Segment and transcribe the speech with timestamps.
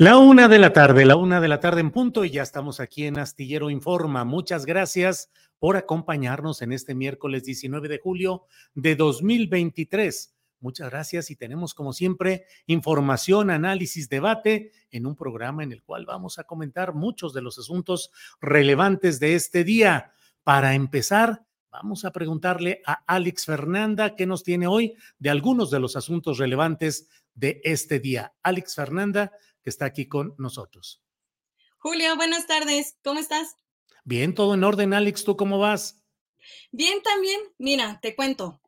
[0.00, 2.80] La una de la tarde, la una de la tarde en punto y ya estamos
[2.80, 4.24] aquí en Astillero Informa.
[4.24, 10.34] Muchas gracias por acompañarnos en este miércoles 19 de julio de 2023.
[10.60, 16.06] Muchas gracias y tenemos como siempre información, análisis, debate en un programa en el cual
[16.06, 20.12] vamos a comentar muchos de los asuntos relevantes de este día.
[20.44, 25.78] Para empezar, vamos a preguntarle a Alex Fernanda qué nos tiene hoy de algunos de
[25.78, 28.32] los asuntos relevantes de este día.
[28.42, 31.02] Alex Fernanda, que está aquí con nosotros.
[31.78, 32.96] Julio, buenas tardes.
[33.02, 33.56] ¿Cómo estás?
[34.04, 35.24] Bien, todo en orden, Alex.
[35.24, 36.02] ¿Tú cómo vas?
[36.72, 37.40] Bien, también.
[37.58, 38.60] Mira, te cuento.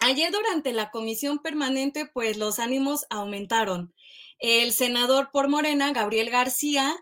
[0.00, 3.94] Ayer durante la comisión permanente, pues los ánimos aumentaron.
[4.38, 6.96] El senador por Morena, Gabriel García,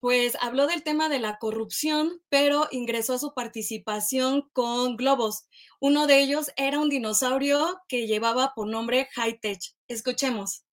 [0.00, 5.44] pues habló del tema de la corrupción, pero ingresó a su participación con globos.
[5.78, 9.60] Uno de ellos era un dinosaurio que llevaba por nombre High Tech.
[9.86, 10.64] Escuchemos.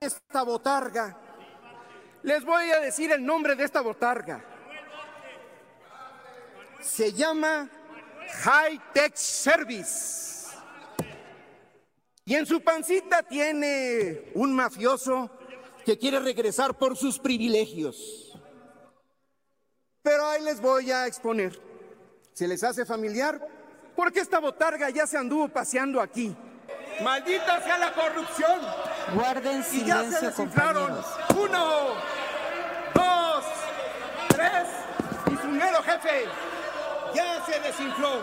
[0.00, 1.27] Esta botarga.
[2.28, 4.44] Les voy a decir el nombre de esta botarga.
[6.78, 7.70] Se llama
[8.42, 10.48] High Tech Service.
[12.26, 15.30] Y en su pancita tiene un mafioso
[15.86, 18.38] que quiere regresar por sus privilegios.
[20.02, 21.58] Pero ahí les voy a exponer.
[22.34, 23.40] ¿Se les hace familiar?
[23.96, 26.36] Porque esta botarga ya se anduvo paseando aquí.
[27.02, 28.60] Maldita sea la corrupción.
[29.14, 31.00] Guarden Y ya se silencio, desinflaron.
[31.38, 31.94] Uno,
[32.94, 33.44] dos,
[34.28, 34.66] tres.
[35.82, 36.28] Jefe
[37.14, 38.20] ya se desinfló.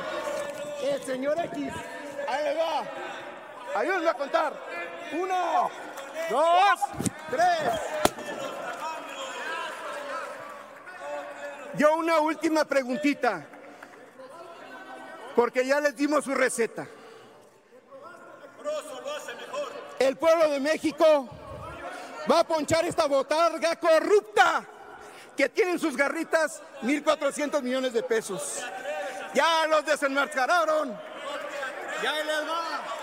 [0.81, 1.73] El señor X.
[2.27, 2.83] Ahí le va.
[3.75, 4.53] Ayúdenme a contar.
[5.13, 5.69] Uno,
[6.29, 6.79] dos,
[7.29, 7.81] tres.
[11.77, 13.45] Yo una última preguntita.
[15.35, 16.87] Porque ya les dimos su receta.
[19.99, 21.29] El pueblo de México
[22.29, 24.65] va a ponchar esta botarga corrupta
[25.35, 28.61] que tiene en sus garritas 1.400 millones de pesos.
[29.33, 30.97] Ya los desenmascararon.
[32.01, 32.95] Ya les va.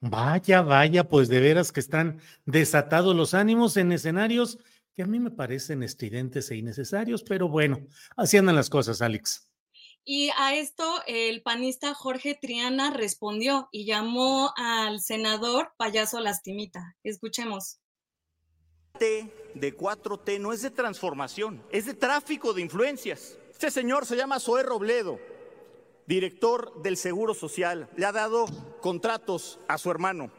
[0.00, 4.58] Vaya, vaya, pues de veras que están desatados los ánimos en escenarios
[4.94, 7.86] que a mí me parecen estridentes e innecesarios, pero bueno,
[8.16, 9.45] así andan las cosas, Alex.
[10.08, 16.94] Y a esto el panista Jorge Triana respondió y llamó al senador payaso lastimita.
[17.02, 17.80] Escuchemos.
[19.00, 23.36] De 4T no es de transformación, es de tráfico de influencias.
[23.50, 25.18] Este señor se llama Zoé Robledo,
[26.06, 27.88] director del Seguro Social.
[27.96, 28.46] Le ha dado
[28.80, 30.30] contratos a su hermano.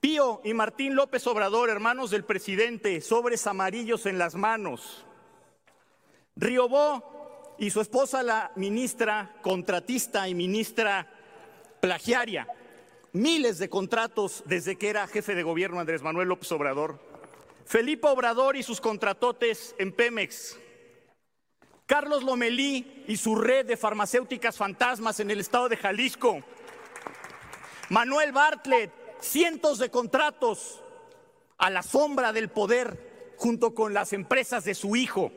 [0.00, 5.06] Pío y Martín López Obrador, hermanos del presidente, sobres amarillos en las manos.
[6.36, 7.11] Riobó
[7.58, 11.08] y su esposa, la ministra contratista y ministra
[11.80, 12.46] plagiaria.
[13.12, 16.98] Miles de contratos desde que era jefe de gobierno Andrés Manuel López Obrador.
[17.66, 20.58] Felipe Obrador y sus contratotes en Pemex.
[21.86, 26.42] Carlos Lomelí y su red de farmacéuticas fantasmas en el estado de Jalisco.
[27.90, 28.90] Manuel Bartlett,
[29.20, 30.82] cientos de contratos
[31.58, 35.32] a la sombra del poder junto con las empresas de su hijo.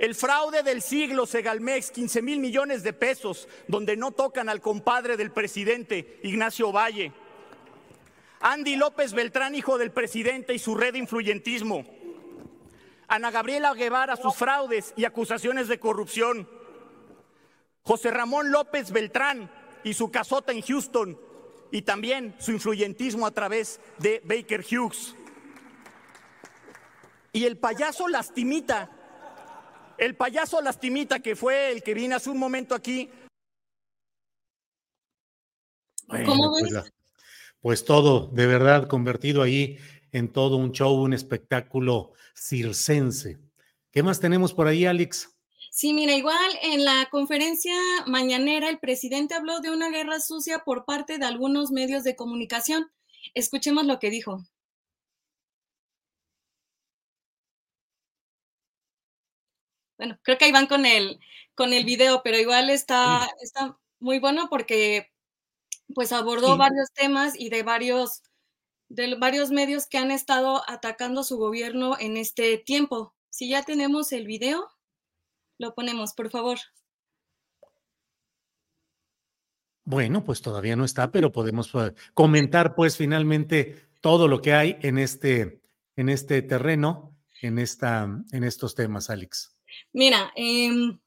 [0.00, 5.18] El fraude del siglo, Segalmex, 15 mil millones de pesos, donde no tocan al compadre
[5.18, 7.12] del presidente, Ignacio Valle.
[8.40, 11.84] Andy López Beltrán, hijo del presidente y su red de influyentismo.
[13.08, 16.48] Ana Gabriela Guevara, sus fraudes y acusaciones de corrupción.
[17.82, 19.50] José Ramón López Beltrán,
[19.84, 21.20] y su casota en Houston
[21.70, 25.14] y también su influyentismo a través de Baker Hughes.
[27.34, 28.90] Y el payaso lastimita,
[30.00, 33.10] el payaso lastimita que fue el que vino hace un momento aquí.
[36.24, 36.92] ¿Cómo pues,
[37.60, 39.78] pues todo, de verdad, convertido ahí
[40.10, 43.38] en todo un show, un espectáculo circense.
[43.92, 45.36] ¿Qué más tenemos por ahí, Alex?
[45.70, 47.74] Sí, mira, igual en la conferencia
[48.06, 52.90] mañanera el presidente habló de una guerra sucia por parte de algunos medios de comunicación.
[53.34, 54.42] Escuchemos lo que dijo.
[60.00, 61.20] Bueno, creo que ahí van con el,
[61.54, 65.12] con el video, pero igual está, está muy bueno porque
[65.94, 68.22] pues abordó varios temas y de varios,
[68.88, 73.14] de varios medios que han estado atacando su gobierno en este tiempo.
[73.28, 74.70] Si ya tenemos el video.
[75.58, 76.58] Lo ponemos, por favor.
[79.84, 84.78] Bueno, pues todavía no está, pero podemos eh, comentar pues finalmente todo lo que hay
[84.80, 85.60] en este,
[85.96, 89.59] en este terreno, en, esta, en estos temas, Alex.
[89.92, 90.98] Mira, em,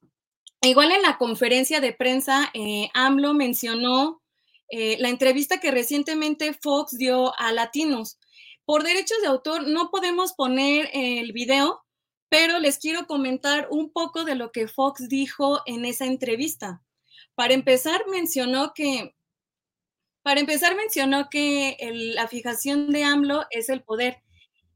[0.61, 4.21] igual en la conferencia de prensa, eh, AMLO mencionó
[4.69, 8.17] eh, la entrevista que recientemente Fox dio a Latinos.
[8.65, 11.83] Por derechos de autor no podemos poner el video,
[12.29, 16.81] pero les quiero comentar un poco de lo que Fox dijo en esa entrevista.
[17.35, 19.13] Para empezar, mencionó que,
[20.23, 21.77] para empezar, mencionó que
[22.15, 24.23] la fijación de AMLO es el poder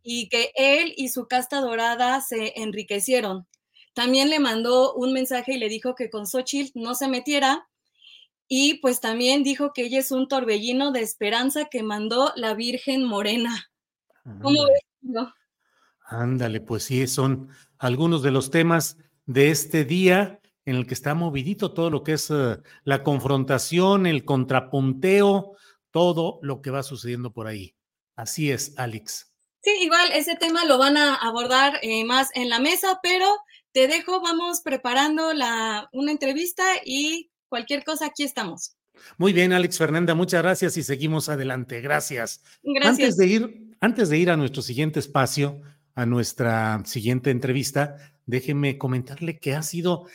[0.03, 3.47] y que él y su casta dorada se enriquecieron.
[3.97, 7.67] También le mandó un mensaje y le dijo que con Xochitl no se metiera.
[8.47, 13.03] Y pues también dijo que ella es un torbellino de esperanza que mandó la Virgen
[13.03, 13.71] Morena.
[14.23, 15.25] ¿Cómo ves?
[16.05, 17.49] Ándale, pues sí, son
[17.79, 22.13] algunos de los temas de este día en el que está movidito todo lo que
[22.13, 25.57] es eh, la confrontación, el contrapunteo,
[25.89, 27.75] todo lo que va sucediendo por ahí.
[28.15, 29.33] Así es, Alex.
[29.63, 33.25] Sí, igual ese tema lo van a abordar eh, más en la mesa, pero
[33.77, 38.75] te dejo, vamos preparando la, una entrevista y cualquier cosa, aquí estamos.
[39.19, 41.79] Muy bien, Alex Fernanda, muchas gracias y seguimos adelante.
[41.79, 42.41] Gracias.
[42.63, 42.87] Gracias.
[42.89, 45.61] Antes de ir, antes de ir a nuestro siguiente espacio,
[45.93, 50.07] a nuestra siguiente entrevista, déjeme comentarle que ha sido,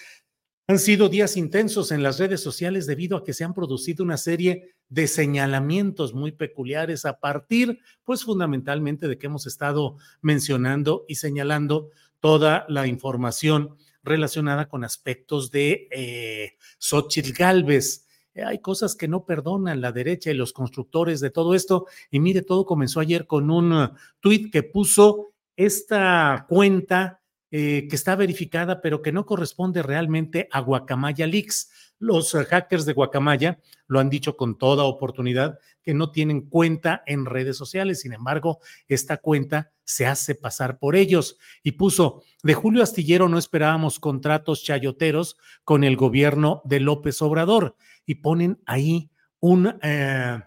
[0.67, 4.17] han sido días intensos en las redes sociales debido a que se han producido una
[4.17, 11.15] serie de señalamientos muy peculiares a partir, pues fundamentalmente de que hemos estado mencionando y
[11.15, 11.91] señalando
[12.23, 18.07] toda la información relacionada con aspectos de eh, Xochitl Galvez.
[18.47, 21.87] hay cosas que no perdonan la derecha y los constructores de todo esto.
[22.13, 27.22] Y mire, todo comenzó ayer con un uh, tuit que puso esta cuenta
[27.55, 31.71] eh, que está verificada, pero que no corresponde realmente a Guacamaya Leaks.
[31.99, 33.59] Los eh, hackers de Guacamaya
[33.89, 38.01] lo han dicho con toda oportunidad que no tienen cuenta en redes sociales.
[38.01, 43.37] Sin embargo, esta cuenta se hace pasar por ellos y puso, de Julio Astillero no
[43.37, 47.77] esperábamos contratos chayoteros con el gobierno de López Obrador
[48.07, 49.11] y ponen ahí
[49.83, 50.41] eh,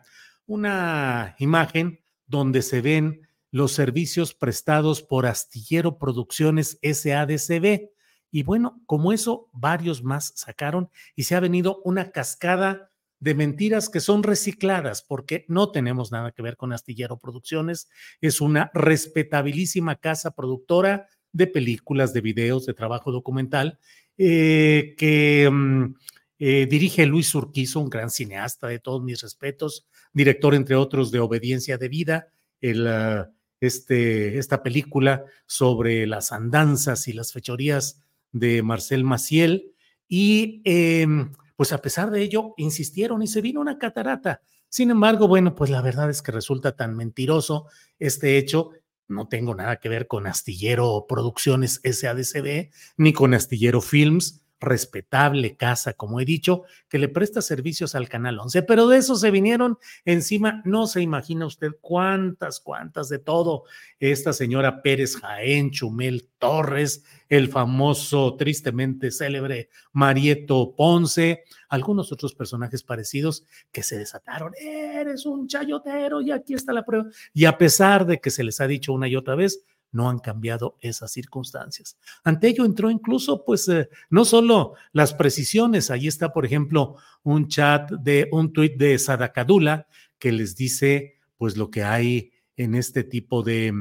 [0.48, 7.90] una imagen donde se ven los servicios prestados por Astillero Producciones SADCB.
[8.32, 13.90] Y bueno, como eso, varios más sacaron y se ha venido una cascada de mentiras
[13.90, 17.90] que son recicladas porque no tenemos nada que ver con Astillero Producciones.
[18.22, 23.80] Es una respetabilísima casa productora de películas, de videos, de trabajo documental
[24.18, 25.96] eh, que mm,
[26.40, 31.20] eh, dirige Luis Urquizo, un gran cineasta de todos mis respetos, director entre otros de
[31.20, 32.28] Obediencia de Vida,
[32.62, 32.88] el...
[32.88, 33.32] Ah,
[33.66, 39.74] este, esta película sobre las andanzas y las fechorías de Marcel Maciel.
[40.08, 44.42] Y em, pues a pesar de ello, insistieron y se vino una catarata.
[44.70, 47.68] Sin embargo, bueno, pues la verdad es que resulta tan mentiroso
[47.98, 48.72] este hecho.
[49.08, 55.94] No tengo nada que ver con Astillero Producciones SADCB ni con Astillero Films respetable casa,
[55.94, 59.78] como he dicho, que le presta servicios al Canal 11, pero de eso se vinieron
[60.04, 63.64] encima, no se imagina usted cuántas, cuántas de todo.
[64.00, 72.84] Esta señora Pérez Jaén, Chumel Torres, el famoso, tristemente célebre Marieto Ponce, algunos otros personajes
[72.84, 74.54] parecidos que se desataron.
[74.60, 77.06] Eres un chayotero y aquí está la prueba.
[77.34, 79.64] Y a pesar de que se les ha dicho una y otra vez,
[79.96, 81.98] no han cambiado esas circunstancias.
[82.24, 87.48] Ante ello entró incluso, pues, eh, no solo las precisiones, ahí está, por ejemplo, un
[87.48, 89.88] chat de un tuit de Sadakadula
[90.20, 93.74] que les dice, pues, lo que hay en este tipo de,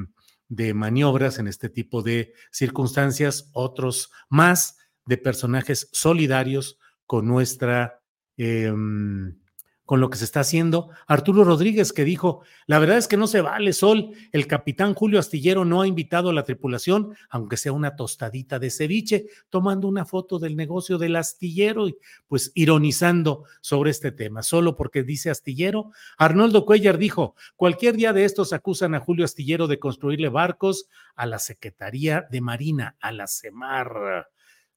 [0.49, 8.03] de maniobras, en este tipo de circunstancias, otros más de personajes solidarios con nuestra,
[8.37, 9.39] em,
[9.85, 10.91] con lo que se está haciendo.
[11.07, 15.19] Arturo Rodríguez que dijo, la verdad es que no se vale, Sol, el capitán Julio
[15.19, 20.05] Astillero no ha invitado a la tripulación, aunque sea una tostadita de ceviche, tomando una
[20.05, 21.97] foto del negocio del astillero y
[22.29, 25.91] pues ironizando sobre este tema, solo porque dice astillero.
[26.17, 31.27] Arnoldo Cuellar dijo, cualquier día de estos acusan a Julio Astillero de construirle barcos a
[31.27, 34.29] la Secretaría de Marina, a la CEMAR.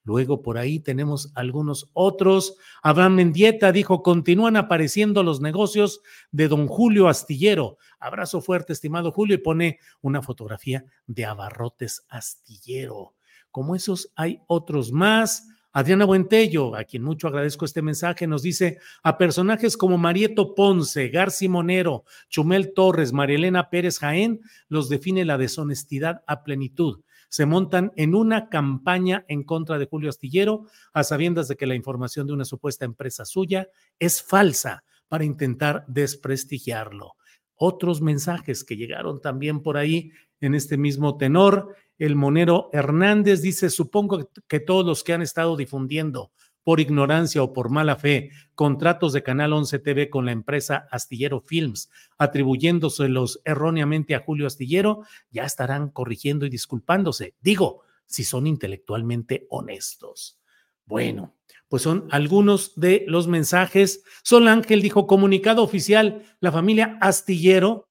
[0.08, 2.56] Luego por ahí tenemos algunos otros.
[2.82, 6.00] Abraham Mendieta dijo, continúan apareciendo los negocios
[6.32, 7.78] de don Julio Astillero.
[8.00, 13.16] Abrazo fuerte, estimado Julio, y pone una fotografía de Abarrotes Astillero.
[13.52, 15.50] Como esos hay otros más.
[15.74, 21.10] Adriana Buentello, a quien mucho agradezco este mensaje, nos dice a personajes como Marieto Ponce,
[21.10, 27.92] Garci Monero, Chumel Torres, Marielena Pérez Jaén, los define la deshonestidad a plenitud se montan
[27.96, 32.34] en una campaña en contra de Julio Astillero, a sabiendas de que la información de
[32.34, 33.70] una supuesta empresa suya
[34.00, 37.16] es falsa para intentar desprestigiarlo.
[37.56, 41.76] Otros mensajes que llegaron también por ahí en este mismo tenor.
[41.98, 46.32] El monero Hernández dice, supongo que todos los que han estado difundiendo
[46.68, 51.40] por ignorancia o por mala fe contratos de Canal 11 TV con la empresa Astillero
[51.40, 57.36] Films, atribuyéndoselos erróneamente a Julio Astillero, ya estarán corrigiendo y disculpándose.
[57.40, 60.42] Digo, si son intelectualmente honestos.
[60.86, 61.38] Bueno,
[61.70, 64.04] pues son algunos de los mensajes.
[64.22, 67.88] Sol Ángel dijo, comunicado oficial, la familia Astillero,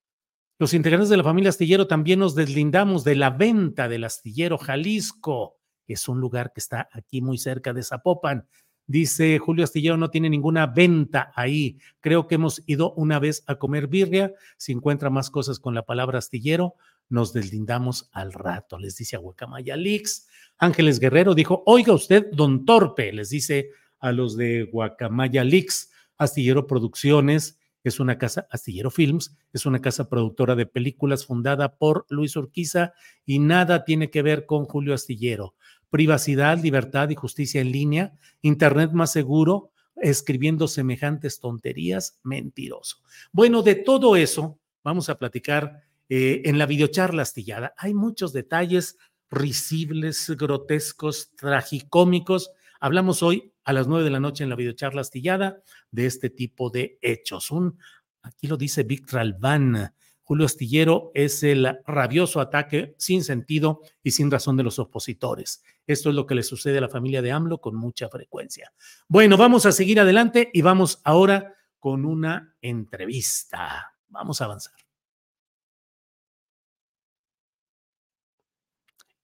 [0.58, 5.56] los integrantes de la familia Astillero también nos deslindamos de la venta del Astillero Jalisco.
[5.86, 8.46] Es un lugar que está aquí muy cerca de Zapopan.
[8.86, 11.78] Dice Julio Astillero, no tiene ninguna venta ahí.
[12.00, 14.32] Creo que hemos ido una vez a comer birria.
[14.56, 16.74] Si encuentra más cosas con la palabra astillero,
[17.08, 20.28] nos deslindamos al rato, les dice a Guacamaya Lix.
[20.58, 25.90] Ángeles Guerrero dijo, oiga usted, don Torpe, les dice a los de Guacamaya Lix.
[26.16, 32.06] Astillero Producciones es una casa, Astillero Films, es una casa productora de películas fundada por
[32.08, 35.54] Luis Urquiza y nada tiene que ver con Julio Astillero
[35.90, 38.12] privacidad, libertad y justicia en línea,
[38.42, 42.98] Internet más seguro, escribiendo semejantes tonterías, mentiroso.
[43.32, 47.74] Bueno, de todo eso vamos a platicar eh, en la videocharla astillada.
[47.78, 48.96] Hay muchos detalles
[49.30, 52.50] risibles, grotescos, tragicómicos.
[52.78, 56.70] Hablamos hoy a las nueve de la noche en la videocharla astillada de este tipo
[56.70, 57.50] de hechos.
[57.50, 57.78] Un,
[58.22, 59.92] aquí lo dice Víctor Albán,
[60.26, 65.62] Julio Astillero es el rabioso ataque sin sentido y sin razón de los opositores.
[65.86, 68.72] Esto es lo que le sucede a la familia de AMLO con mucha frecuencia.
[69.06, 73.94] Bueno, vamos a seguir adelante y vamos ahora con una entrevista.
[74.08, 74.74] Vamos a avanzar.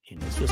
[0.05, 0.47] En eso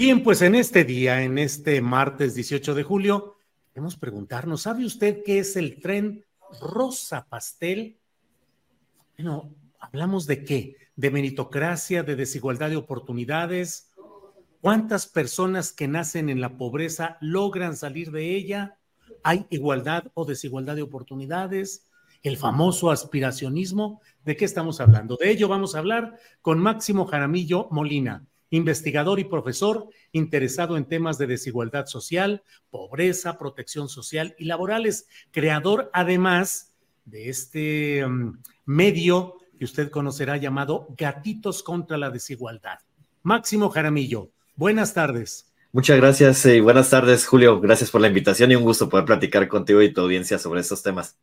[0.00, 3.34] Bien, pues en este día, en este martes 18 de julio,
[3.74, 6.24] queremos preguntarnos, ¿sabe usted qué es el tren
[6.60, 7.98] rosa pastel?
[9.16, 10.76] Bueno, hablamos de qué?
[10.94, 13.92] De meritocracia, de desigualdad de oportunidades.
[14.60, 18.78] ¿Cuántas personas que nacen en la pobreza logran salir de ella?
[19.24, 21.88] ¿Hay igualdad o desigualdad de oportunidades?
[22.22, 24.00] El famoso aspiracionismo.
[24.24, 25.16] ¿De qué estamos hablando?
[25.16, 31.18] De ello vamos a hablar con Máximo Jaramillo Molina investigador y profesor interesado en temas
[31.18, 36.74] de desigualdad social, pobreza, protección social y laborales, creador además
[37.04, 42.78] de este mm, medio que usted conocerá llamado Gatitos contra la Desigualdad.
[43.22, 45.52] Máximo Jaramillo, buenas tardes.
[45.72, 47.60] Muchas gracias y buenas tardes, Julio.
[47.60, 50.82] Gracias por la invitación y un gusto poder platicar contigo y tu audiencia sobre estos
[50.82, 51.18] temas.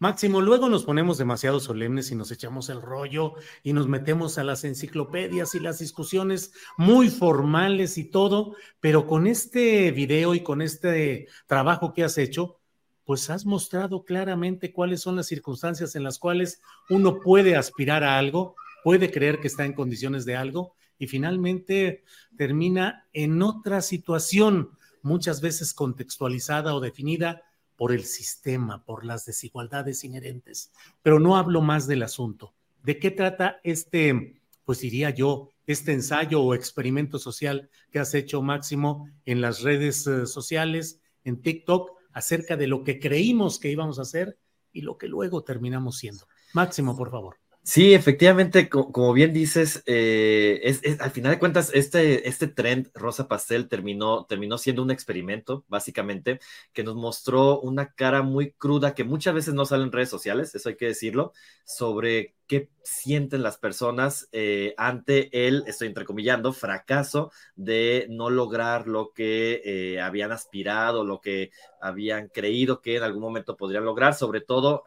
[0.00, 4.44] Máximo, luego nos ponemos demasiado solemnes y nos echamos el rollo y nos metemos a
[4.44, 10.62] las enciclopedias y las discusiones muy formales y todo, pero con este video y con
[10.62, 12.60] este trabajo que has hecho,
[13.04, 18.16] pues has mostrado claramente cuáles son las circunstancias en las cuales uno puede aspirar a
[18.16, 22.04] algo, puede creer que está en condiciones de algo y finalmente
[22.38, 24.70] termina en otra situación,
[25.02, 27.42] muchas veces contextualizada o definida
[27.80, 30.70] por el sistema, por las desigualdades inherentes.
[31.02, 32.52] Pero no hablo más del asunto.
[32.82, 38.42] ¿De qué trata este, pues diría yo, este ensayo o experimento social que has hecho,
[38.42, 43.98] Máximo, en las redes eh, sociales, en TikTok, acerca de lo que creímos que íbamos
[43.98, 44.36] a hacer
[44.74, 46.26] y lo que luego terminamos siendo?
[46.52, 47.38] Máximo, por favor.
[47.72, 53.28] Sí, efectivamente, como bien dices, eh, es, al final de cuentas, este, este trend rosa
[53.28, 56.40] pastel terminó, terminó siendo un experimento, básicamente,
[56.72, 60.52] que nos mostró una cara muy cruda que muchas veces no sale en redes sociales,
[60.56, 61.32] eso hay que decirlo,
[61.64, 69.12] sobre qué sienten las personas eh, ante el, estoy entrecomillando, fracaso de no lograr lo
[69.12, 74.40] que eh, habían aspirado, lo que habían creído que en algún momento podrían lograr, sobre
[74.40, 74.82] todo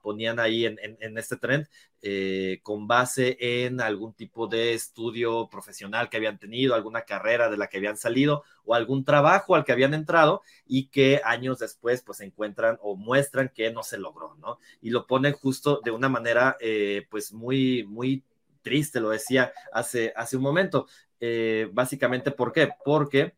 [0.00, 0.78] ponían ahí en,
[1.18, 1.66] este trend
[2.02, 7.56] eh, con base en algún tipo de estudio profesional que habían tenido, alguna carrera de
[7.56, 12.02] la que habían salido o algún trabajo al que habían entrado y que años después
[12.02, 14.58] pues encuentran o muestran que no se logró, ¿no?
[14.80, 18.24] Y lo ponen justo de una manera eh, pues muy, muy
[18.62, 20.86] triste, lo decía hace, hace un momento.
[21.18, 22.70] Eh, básicamente, ¿por qué?
[22.84, 23.34] Porque...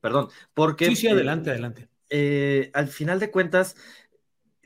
[0.00, 0.86] perdón, porque...
[0.86, 1.88] Sí, sí, adelante, adelante.
[2.72, 3.76] al final de cuentas,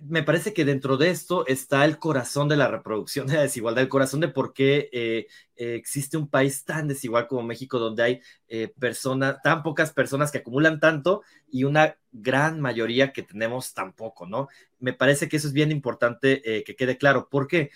[0.01, 3.83] me parece que dentro de esto está el corazón de la reproducción de la desigualdad,
[3.83, 5.27] el corazón de por qué eh,
[5.57, 10.31] eh, existe un país tan desigual como México, donde hay eh, personas, tan pocas personas
[10.31, 14.49] que acumulan tanto y una gran mayoría que tenemos tan poco, ¿no?
[14.79, 17.29] Me parece que eso es bien importante que quede claro.
[17.29, 17.71] ¿Por qué?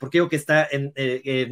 [0.00, 0.92] porque digo que está en,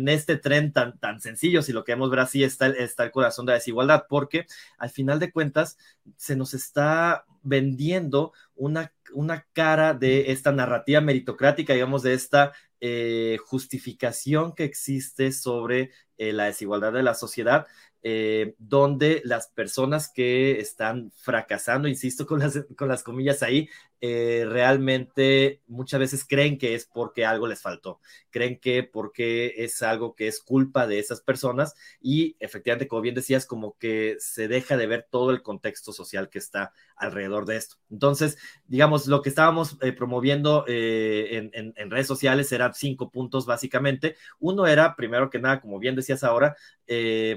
[0.08, 3.52] este tren tan, tan sencillo, si lo queremos ver así, está, está el corazón de
[3.52, 4.46] la desigualdad, porque
[4.78, 5.76] al final de cuentas
[6.16, 13.38] se nos está vendiendo una una cara de esta narrativa meritocrática, digamos, de esta eh,
[13.44, 17.66] justificación que existe sobre eh, la desigualdad de la sociedad,
[18.02, 23.68] eh, donde las personas que están fracasando, insisto con las, con las comillas ahí,
[24.00, 28.00] eh, realmente muchas veces creen que es porque algo les faltó,
[28.30, 33.16] creen que porque es algo que es culpa de esas personas y efectivamente, como bien
[33.16, 37.56] decías, como que se deja de ver todo el contexto social que está alrededor de
[37.56, 37.76] esto.
[37.90, 44.16] Entonces, digamos, lo que estábamos eh, promoviendo en, en, redes sociales eran cinco puntos básicamente.
[44.38, 46.56] Uno era, primero que nada, como bien decías ahora,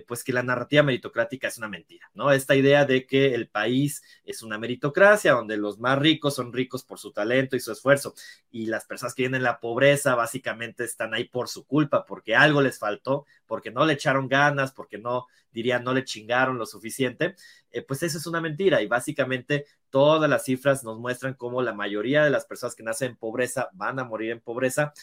[0.08, 2.32] pues que la narrativa meritocrática es una mentira, ¿no?
[2.32, 6.84] Esta idea de que el país es una meritocracia donde los más ricos son ricos
[6.84, 8.14] por su talento y su esfuerzo
[8.50, 12.36] y las personas que vienen en la pobreza básicamente están ahí por su culpa, porque
[12.36, 16.66] algo les faltó, porque no le echaron ganas, porque no, dirían, no le chingaron lo
[16.66, 17.36] suficiente,
[17.72, 21.74] eh, pues eso es una mentira y básicamente todas las cifras nos muestran cómo la
[21.74, 24.94] mayoría de las personas que nacen en pobreza van a morir en pobreza.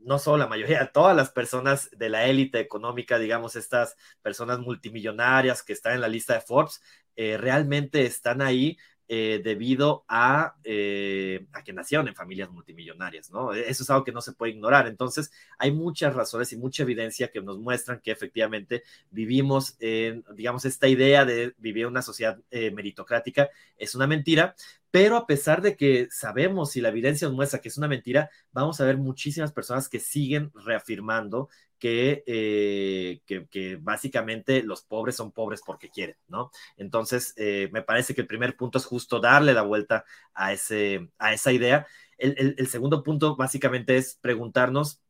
[0.00, 5.62] No solo la mayoría, todas las personas de la élite económica, digamos, estas personas multimillonarias
[5.62, 6.80] que están en la lista de Forbes,
[7.16, 13.54] eh, realmente están ahí eh, debido a, eh, a, que nacieron en familias multimillonarias, ¿no?
[13.54, 14.86] Eso es algo que no se puede ignorar.
[14.86, 20.64] Entonces, hay muchas razones y mucha evidencia que nos muestran que efectivamente vivimos en, digamos,
[20.64, 24.54] esta idea de vivir una sociedad meritocrática es una mentira,
[24.90, 28.30] pero a pesar de que sabemos y la evidencia nos muestra que es una mentira,
[28.52, 35.32] vamos a ver muchísimas personas que siguen reafirmando que, eh, que, básicamente los pobres son
[35.32, 36.50] pobres porque quieren, ¿no?
[36.76, 41.10] Entonces, eh, me parece que el primer punto es justo darle la vuelta a, ese,
[41.18, 41.86] a esa idea.
[42.18, 45.00] el segundo punto básicamente es preguntarnos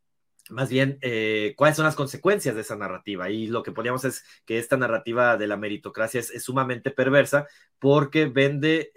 [0.50, 3.31] más bien eh, cuáles son las consecuencias de esa narrativa.
[3.31, 7.46] Y lo que poníamos es que esta narrativa de la meritocracia es, sumamente perversa
[7.78, 8.92] porque vende,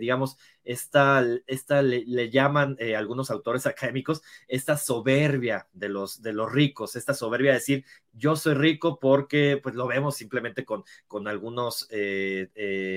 [0.00, 6.50] digamos, esta, esta le, llaman eh, algunos autores académicos, esta soberbia de los, de los
[6.52, 11.28] ricos, esta soberbia de decir, yo soy rico porque, pues lo vemos simplemente con, con
[11.28, 11.88] algunos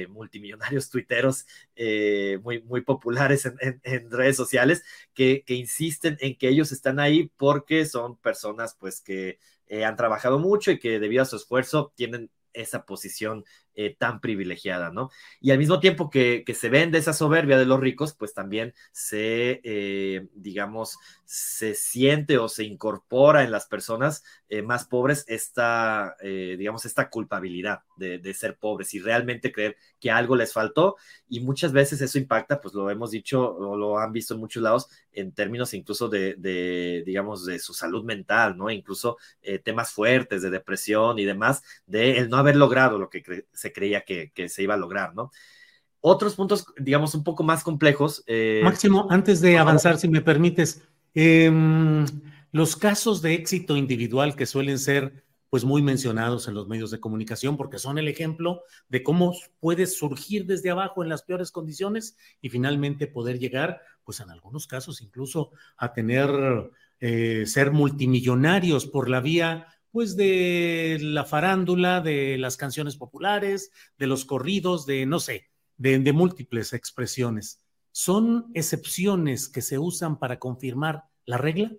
[0.09, 1.45] multimillonarios tuiteros
[2.41, 7.85] muy, muy populares en, redes sociales que, que insisten en que ellos están ahí porque
[7.85, 12.29] son personas pues que eh, han trabajado mucho y que debido a su esfuerzo tienen
[12.53, 13.45] esa posición
[13.77, 15.09] eh, tan privilegiada, ¿no?
[15.41, 19.59] Y al mismo tiempo que, se vende esa soberbia de los ricos, pues también se,
[19.65, 26.85] eh, digamos, se siente o se incorpora en las personas eh, más pobres esta, digamos,
[26.85, 30.95] esta culpabilidad de, ser pobres y realmente creer que algo les faltó
[31.27, 34.63] y muchas veces eso impacta, pues lo hemos dicho o lo han visto en muchos
[34.63, 38.69] lados en términos incluso de, digamos, de su salud mental, ¿no?
[38.69, 39.17] Incluso
[39.63, 44.01] temas fuertes de depresión y demás, de el no haber logrado lo que se creía
[44.01, 45.31] que, se iba a lograr, ¿no?
[46.01, 48.23] Otros puntos, digamos, un poco más complejos.
[48.27, 52.05] Eh, Máximo, antes de avanzar, si me permites, em,
[52.51, 56.99] los casos de éxito individual que suelen ser pues muy mencionados en los medios de
[56.99, 62.17] comunicación porque son el ejemplo de cómo puedes surgir desde abajo en las peores condiciones
[62.41, 66.29] y finalmente poder llegar, pues en algunos casos incluso a tener,
[66.99, 74.07] eh, ser multimillonarios por la vía pues de la farándula, de las canciones populares, de
[74.07, 77.61] los corridos, de no sé, de, múltiples expresiones.
[77.93, 81.71] ¿son excepciones que se usan para confirmar la regla?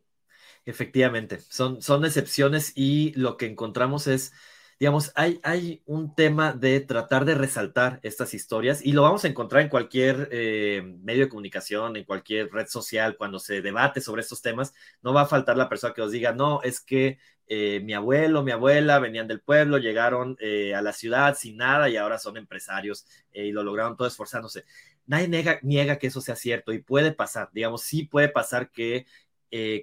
[0.64, 4.32] Efectivamente, son, son excepciones y lo que encontramos es
[4.78, 9.28] digamos, hay, hay un tema de tratar de resaltar estas historias y lo vamos a
[9.28, 14.20] encontrar en cualquier eh, medio de comunicación, en cualquier red social, cuando se debate sobre
[14.22, 17.80] estos temas, no va a faltar la persona que os diga, no, es que eh,
[17.84, 21.96] mi abuelo, mi abuela venían del pueblo, llegaron eh, a la ciudad sin nada y
[21.96, 24.64] ahora son empresarios y lo lograron todo esforzándose.
[25.06, 29.06] Nadie niega, niega que eso sea cierto y puede pasar, digamos, sí puede pasar que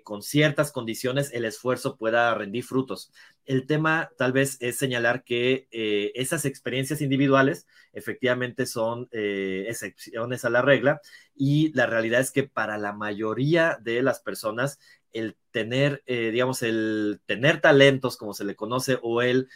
[0.04, 3.12] con ciertas condiciones el esfuerzo pueda rendir frutos.
[3.46, 10.46] El tema tal vez es señalar que eh, esas experiencias individuales efectivamente son eh, excepciones
[10.46, 11.02] a la regla
[11.36, 14.80] y la realidad es que para la mayoría de las personas
[15.12, 19.48] el tener, eh, digamos, el tener talentos, como se le conoce, o el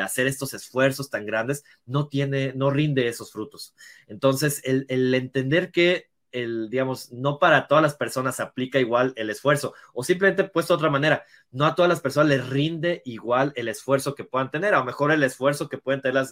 [0.00, 3.74] hacer estos esfuerzos tan grandes, no tiene, no rinde esos frutos.
[4.06, 9.74] Entonces, el entender que el, digamos, no para todas las personas aplica igual el esfuerzo,
[9.92, 13.68] o simplemente puesto de otra manera, no a todas las personas les rinde igual el
[13.68, 16.24] esfuerzo que puedan tener, a lo mejor el esfuerzo que pueden tener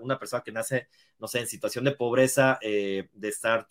[0.00, 0.88] una persona que nace,
[1.18, 3.66] no sé, en situación de pobreza, eh, de, estar,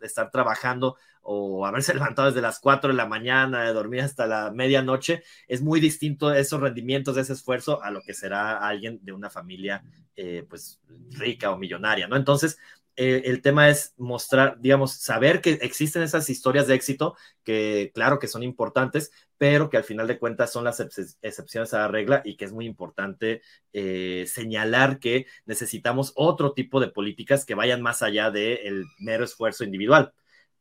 [0.00, 0.96] estar trabajando
[1.30, 5.60] o haberse levantado desde las 4 de la mañana, de dormir hasta la medianoche, es
[5.60, 9.82] muy distinto esos rendimientos de ese esfuerzo a lo que será alguien de una familia
[10.16, 12.16] eh, pues rica o millonaria, ¿no?
[12.16, 12.58] Entonces,
[13.00, 18.18] eh, el tema es mostrar, digamos, saber que existen esas historias de éxito, que claro
[18.18, 22.22] que son importantes, pero que al final de cuentas son las excepciones a la regla
[22.24, 23.40] y que es muy importante
[23.72, 29.62] eh, señalar que necesitamos otro tipo de políticas que vayan más allá del mero esfuerzo
[29.62, 30.12] individual.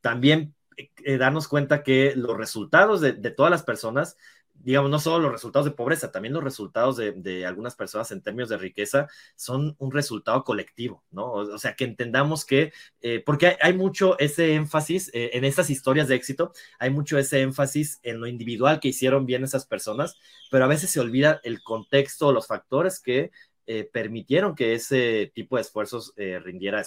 [0.02, 4.16] También eh, darnos cuenta que los resultados de, de todas las personas
[4.64, 8.50] digamos, no solo los resultados de pobreza, también los resultados de, algunas personas en términos
[8.50, 11.32] de riqueza son un resultado colectivo, ¿no?
[11.32, 16.08] O, sea, que entendamos que, eh, porque hay, mucho ese énfasis eh, en estas historias
[16.08, 20.18] de éxito, hay mucho ese énfasis en lo individual que hicieron bien esas personas,
[20.52, 23.32] pero a veces se olvida el contexto, los factores que
[23.68, 26.84] eh, permitieron que ese tipo de esfuerzos rindiera,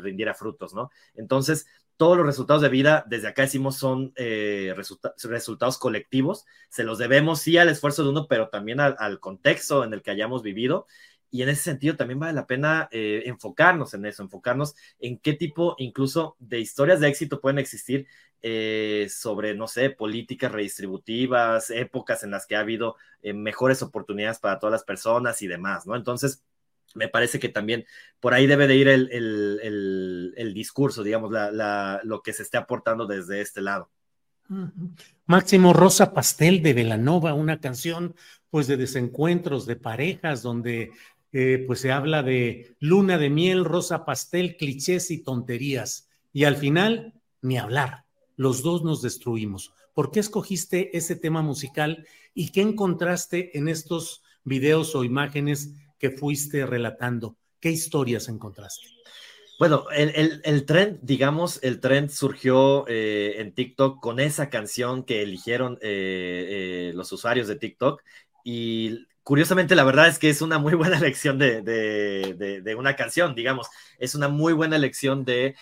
[0.00, 0.90] rindiera frutos, ¿no?
[1.14, 1.66] Entonces,
[1.98, 4.72] todos los resultados de vida, desde acá decimos, son eh,
[5.24, 6.46] resultados colectivos.
[6.70, 10.12] Se los debemos, sí, al esfuerzo de uno, pero también al, contexto en el que
[10.12, 10.86] hayamos vivido.
[11.30, 15.34] Y en ese sentido también vale la pena eh, enfocarnos en eso, enfocarnos en qué
[15.34, 18.06] tipo incluso de historias de éxito pueden existir
[18.42, 22.94] eh, sobre, no sé, políticas redistributivas, épocas en las que ha habido
[23.34, 25.96] mejores oportunidades para todas las personas y demás, ¿no?
[25.96, 26.44] Entonces,
[26.94, 27.84] me parece que también
[28.20, 31.30] por ahí debe de ir el, discurso, digamos,
[32.04, 33.90] lo que se esté aportando desde este lado.
[35.26, 38.14] Máximo Rosa Pastel de Velanova, una canción
[38.50, 40.90] pues de desencuentros, de parejas, donde
[41.32, 46.08] eh, pues se habla de luna de miel, rosa pastel, clichés y tonterías.
[46.32, 48.04] Y al final, ni hablar,
[48.36, 49.72] los dos nos destruimos.
[49.92, 56.10] ¿Por qué escogiste ese tema musical y qué encontraste en estos videos o imágenes que
[56.10, 57.36] fuiste relatando?
[57.60, 58.86] ¿Qué historias encontraste?
[59.58, 65.22] Bueno, el, el, trend, digamos, el trend surgió eh, en TikTok con esa canción que
[65.22, 68.04] eligieron eh, eh, los usuarios de TikTok
[68.44, 73.34] y curiosamente la verdad es que es una muy buena elección de, de, una canción,
[73.34, 73.66] digamos,
[73.98, 75.56] es una muy buena elección de,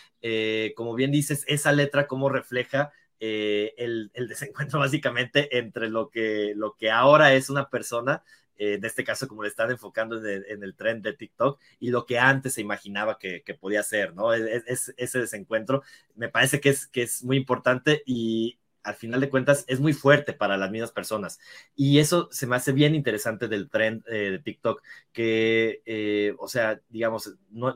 [0.76, 6.74] como bien dices, esa letra cómo refleja el, el, desencuentro básicamente entre lo que, lo
[6.74, 8.22] que ahora es una persona
[8.58, 12.06] eh, en este caso como le están enfocando en el, trend de TikTok y lo
[12.06, 14.32] que antes se imaginaba que, podía ser, ¿no?
[14.32, 15.82] Es, ese desencuentro
[16.14, 19.92] me parece que es, que es muy importante y al final de cuentas es muy
[19.92, 21.40] fuerte para las mismas personas.
[21.74, 26.48] Y eso se me hace bien interesante del trend eh, de TikTok, que, eh, o
[26.48, 27.74] sea, digamos, no,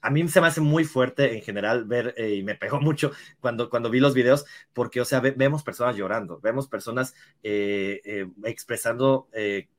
[0.00, 3.12] a mí se me hace muy fuerte en general ver, eh, y me pegó mucho
[3.40, 8.26] cuando, cuando vi los videos, porque, o sea, vemos personas llorando, vemos personas eh, eh,
[8.44, 9.28] expresando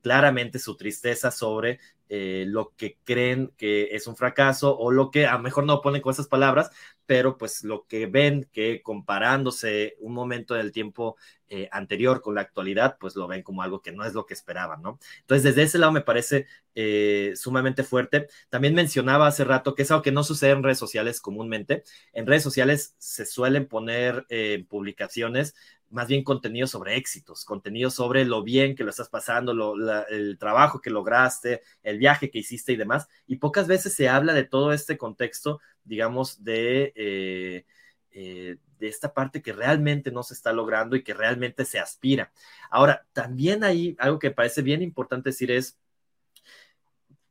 [0.02, 1.78] claramente su tristeza sobre
[2.10, 6.02] lo que creen que es un fracaso o lo que a lo mejor no ponen
[6.02, 6.70] con esas palabras,
[7.06, 11.16] pero pues lo que ven que comparándose un momento del tiempo
[11.48, 14.34] eh, anterior con la actualidad, pues lo ven como algo que no es lo que
[14.34, 15.00] esperaban, ¿no?
[15.22, 16.46] Entonces, desde ese lado me parece
[16.76, 18.28] eh, sumamente fuerte.
[18.48, 21.82] También mencionaba hace rato que es algo que no sucede en redes sociales comúnmente.
[22.12, 25.56] En redes sociales se suelen poner eh, publicaciones
[25.90, 29.74] más bien contenido sobre éxitos, contenido sobre lo bien que lo estás pasando,
[30.08, 33.08] el trabajo que lograste, el viaje que hiciste y demás.
[33.26, 37.64] Y pocas veces se habla de todo este contexto, digamos, de, eh,
[38.12, 42.32] eh, de esta parte que realmente no se está logrando y que realmente se aspira.
[42.70, 45.76] Ahora, también hay algo que parece bien importante decir es,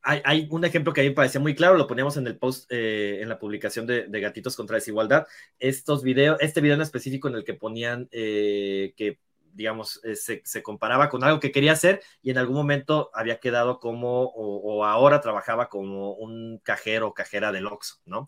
[0.02, 2.70] hay, un ejemplo que a mí me parecía muy claro, lo poníamos en el post,
[2.70, 5.26] eh, en la publicación de, Gatitos contra Desigualdad.
[5.58, 9.18] Estos videos, este video en específico en el que ponían eh, que,
[9.52, 13.78] digamos, eh, se, comparaba con algo que quería hacer y en algún momento había quedado
[13.78, 18.26] como, o, ahora trabajaba como un cajero o cajera del Oxxo, ¿no?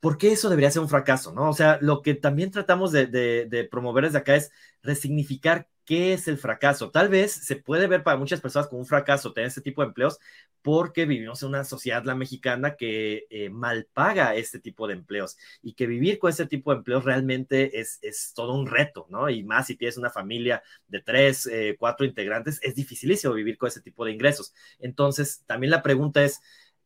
[0.00, 1.50] ¿Por qué eso debería ser un fracaso, no?
[1.50, 4.50] O sea, lo que también tratamos de, de promover desde acá es
[4.82, 6.90] resignificar ¿Qué es el fracaso?
[6.90, 9.88] Tal vez se puede ver para muchas personas como un fracaso tener este tipo de
[9.88, 10.18] empleos
[10.62, 15.36] porque vivimos en una sociedad, la mexicana, que eh, mal paga este tipo de empleos
[15.62, 19.28] y que vivir con ese tipo de empleos realmente es, es todo un reto, ¿no?
[19.30, 23.68] Y más si tienes una familia de tres, eh, cuatro integrantes, es dificilísimo vivir con
[23.68, 24.52] ese tipo de ingresos.
[24.78, 26.40] Entonces, también la pregunta es,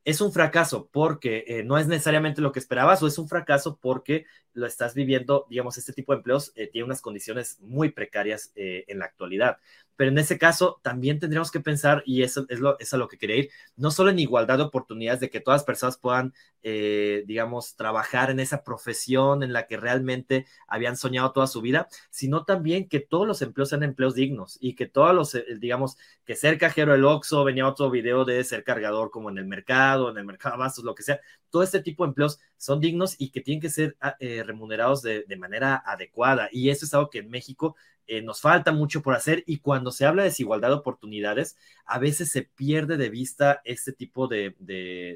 [0.04, 3.78] ¿es un fracaso porque eh, no es necesariamente lo que esperabas o es un fracaso
[3.80, 8.52] porque lo estás viviendo, digamos, este tipo de empleos eh, tiene unas condiciones muy precarias
[8.54, 9.58] eh, en la actualidad.
[9.96, 13.18] Pero en ese caso también tendríamos que pensar, y eso es, lo, a lo que
[13.18, 17.22] quería ir, no solo en igualdad de oportunidades de que todas las personas puedan, eh,
[17.26, 22.44] digamos, trabajar en esa profesión en la que realmente habían soñado toda su vida, sino
[22.44, 26.58] también que todos los empleos sean empleos dignos y que todos los, digamos, que ser
[26.58, 30.24] cajero del Oxxo, venía otro video de ser cargador como en el mercado, en el
[30.24, 31.20] mercado de abastos, lo que sea,
[31.54, 35.02] todo este tipo de empleos son dignos y que tienen que ser ah, eh, remunerados
[35.02, 36.48] de, manera adecuada.
[36.50, 37.76] Y eso es algo que en México
[38.06, 41.98] eh, nos falta mucho por hacer y cuando se habla de desigualdad de oportunidades, a
[41.98, 44.54] veces se pierde de vista este tipo de,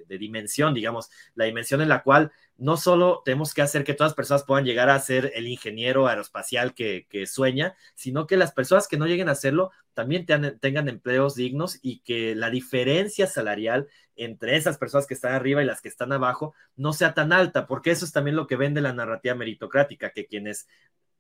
[0.09, 4.16] dimensión, digamos, la dimensión en la cual no solo tenemos que hacer que todas las
[4.16, 8.96] personas puedan llegar a ser el ingeniero aeroespacial que, sueña, sino que las personas que
[8.96, 14.79] no lleguen a hacerlo también tengan empleos dignos y que la diferencia salarial entre esas
[14.79, 18.05] personas que están arriba y las que están abajo no sea tan alta, porque eso
[18.05, 20.68] es también lo que vende la narrativa meritocrática, que quienes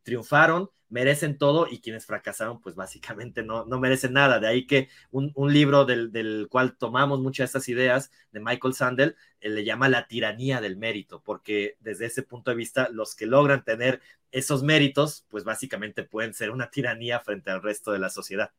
[0.08, 4.40] triunfaron merecen todo y quienes fracasaron pues básicamente no, no merecen nada.
[4.40, 9.16] De ahí que un, libro del, cual tomamos muchas de estas ideas de Michael Sandel
[9.40, 13.26] eh, le llama la tiranía del mérito, porque desde ese punto de vista los que
[13.26, 18.10] logran tener esos méritos pues básicamente pueden ser una tiranía frente al resto de la
[18.10, 18.50] sociedad.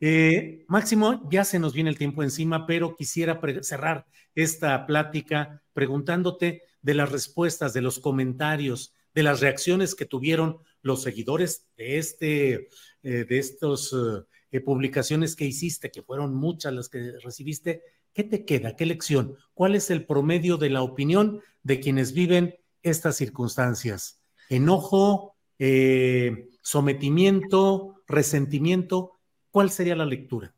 [0.00, 6.62] Eh, Máximo, ya se nos viene el tiempo encima, pero quisiera cerrar esta plática preguntándote
[6.82, 12.68] de las respuestas, de los comentarios, de las reacciones que tuvieron los seguidores de este,
[13.02, 13.94] eh, de estas
[14.50, 17.82] eh, publicaciones que hiciste, que fueron muchas las que recibiste.
[18.12, 18.76] ¿Qué te queda?
[18.76, 19.36] ¿Qué lección?
[19.54, 24.20] ¿Cuál es el promedio de la opinión de quienes viven estas circunstancias?
[24.48, 25.36] ¿Enojo?
[26.62, 28.02] ¿Sometimiento?
[28.06, 29.20] ¿Resentimiento?
[29.52, 30.52] ¿cuál sería la lectura?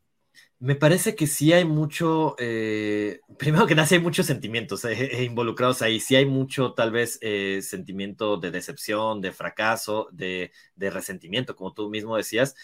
[0.59, 4.93] Me parece que sí hay mucho, eh, primero que nada, sí hay muchos sentimientos eh,
[5.19, 7.19] eh, involucrados ahí, sí hay mucho tal vez
[7.61, 12.55] sentimiento de decepción, de fracaso, de, resentimiento, como tú mismo decías.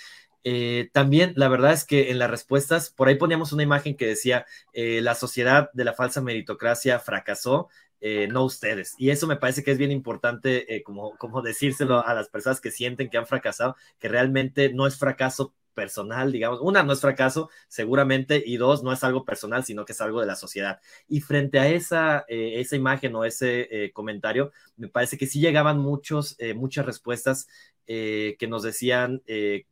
[0.93, 4.45] también la verdad es que en las respuestas, por ahí poníamos una imagen que decía,
[4.73, 7.69] la sociedad de la falsa meritocracia fracasó,
[8.29, 8.95] no ustedes.
[8.97, 12.71] Y eso me parece que es bien importante, como, como decírselo a las personas que
[12.71, 16.59] sienten que han fracasado, que realmente no es fracaso personal, digamos.
[16.61, 20.19] Una, no es fracaso, seguramente, y dos, no es algo personal, sino que es algo
[20.19, 20.79] de la sociedad.
[21.07, 25.39] Y frente a esa, eh, esa imagen o ese eh, comentario, me parece que sí
[25.39, 27.47] llegaban muchos, eh, muchas respuestas
[27.87, 29.67] que nos decían que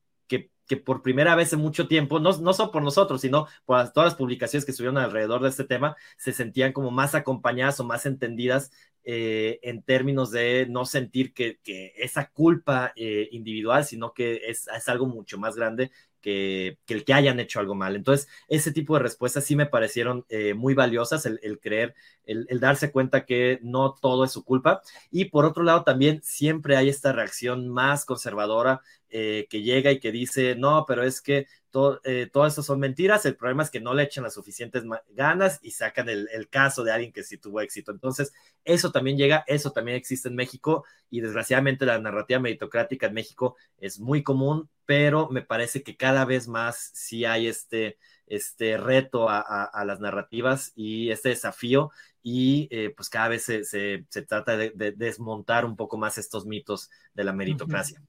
[0.69, 4.11] que por primera vez en mucho tiempo, no, no solo por nosotros, sino por todas
[4.11, 8.05] las publicaciones que estuvieron alrededor de este tema, se sentían como más acompañadas o más
[8.05, 8.71] entendidas
[9.03, 11.59] en términos de no sentir que,
[11.95, 17.39] esa culpa individual, sino que es, es, algo mucho más grande que, el que hayan
[17.39, 17.95] hecho algo mal.
[17.95, 22.91] Entonces, ese tipo de respuestas sí me parecieron eh, muy valiosas, el, creer, el, darse
[22.91, 24.81] cuenta que no todo es su culpa.
[25.11, 29.99] Y por otro lado, también siempre hay esta reacción más conservadora eh, que llega y
[29.99, 33.69] que dice, no, pero es que todo, eh, todo eso son mentiras, el problema es
[33.69, 37.37] que no le echan las suficientes ganas y sacan el, caso de alguien que sí
[37.37, 37.91] tuvo éxito.
[37.91, 43.13] Entonces, eso también llega, eso también existe en México y desgraciadamente la narrativa meritocrática en
[43.13, 48.77] México es muy común, pero me parece que cada vez más sí hay este, este
[48.77, 54.71] reto a, las narrativas y este desafío y eh, pues cada vez se, trata de,
[54.95, 58.01] desmontar un poco más estos mitos de la meritocracia.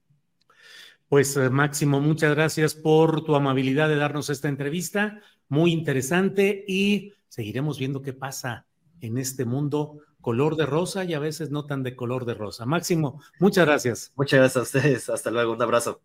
[1.11, 5.19] Pues eh, Máximo, muchas gracias por tu amabilidad de darnos esta entrevista,
[5.49, 8.65] muy interesante y seguiremos viendo qué pasa
[9.01, 12.65] en este mundo color de rosa y a veces no tan de color de rosa.
[12.65, 14.13] Máximo, muchas gracias.
[14.15, 15.99] Muchas gracias a ustedes, hasta luego, un abrazo.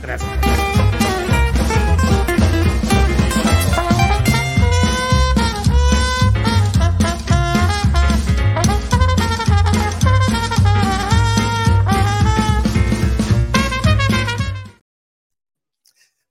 [0.00, 0.71] Gracias.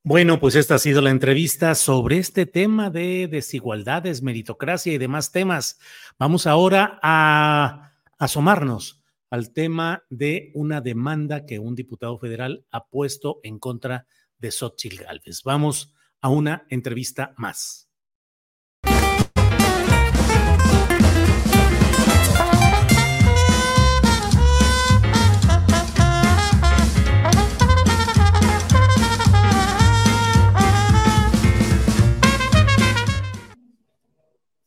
[0.03, 5.31] Bueno, pues esta ha sido la entrevista sobre este tema de desigualdades, meritocracia y demás
[5.31, 5.79] temas.
[6.17, 13.41] Vamos ahora a asomarnos al tema de una demanda que un diputado federal ha puesto
[13.43, 14.07] en contra
[14.39, 15.43] de Xochitl Galvez.
[15.43, 17.90] Vamos a una entrevista más.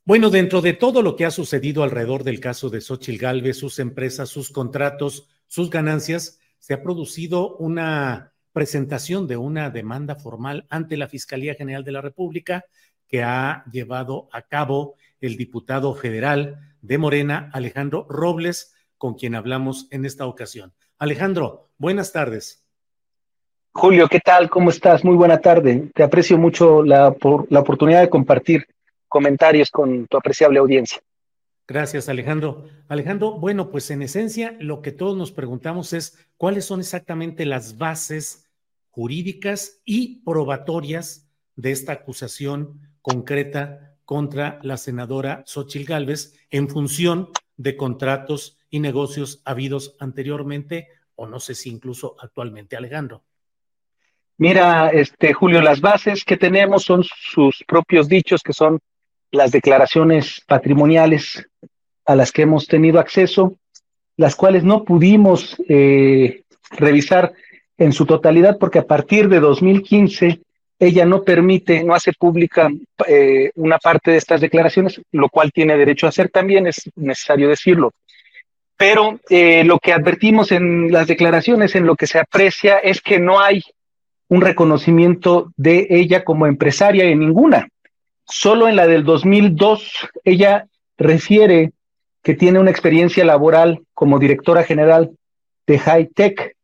[0.06, 3.78] Bueno, dentro de todo lo que ha sucedido alrededor del caso de Xochitl Galvez, sus
[3.78, 10.98] empresas, sus contratos, sus ganancias, se ha producido una presentación de una demanda formal ante
[10.98, 12.66] la Fiscalía General de la República
[13.08, 19.88] que ha llevado a cabo el diputado federal de Morena, Alejandro Robles, con quien hablamos
[19.90, 20.74] en esta ocasión.
[20.98, 22.62] Alejandro, buenas tardes.
[23.72, 24.50] Julio, ¿qué tal?
[24.50, 25.02] ¿Cómo estás?
[25.02, 25.90] Muy buena tarde.
[25.94, 27.16] Te aprecio mucho la,
[27.48, 28.66] la oportunidad de compartir
[29.14, 31.00] comentarios con tu apreciable audiencia.
[31.68, 32.64] Gracias, Alejandro.
[32.88, 37.78] Alejandro, bueno, pues en esencia lo que todos nos preguntamos es cuáles son exactamente las
[37.78, 38.50] bases
[38.90, 47.76] jurídicas y probatorias de esta acusación concreta contra la senadora Xochil Gálvez en función de
[47.76, 53.22] contratos y negocios habidos anteriormente o no sé si incluso actualmente, Alejandro.
[54.38, 58.80] Mira, este Julio, las bases que tenemos son sus propios dichos que son
[59.34, 61.46] las declaraciones patrimoniales
[62.06, 63.56] a las que hemos tenido acceso,
[64.16, 67.32] las cuales no pudimos eh, revisar
[67.76, 70.40] en su totalidad porque a partir de 2015
[70.78, 72.70] ella no permite, no hace pública
[73.06, 77.48] eh, una parte de estas declaraciones, lo cual tiene derecho a hacer también, es necesario
[77.48, 77.92] decirlo.
[78.76, 83.18] Pero eh, lo que advertimos en las declaraciones, en lo que se aprecia, es que
[83.18, 83.62] no hay
[84.28, 87.68] un reconocimiento de ella como empresaria en ninguna.
[88.26, 91.72] Solo en la del 2002 ella refiere
[92.22, 95.10] que tiene una experiencia laboral como directora general
[95.66, 96.56] de High Tech.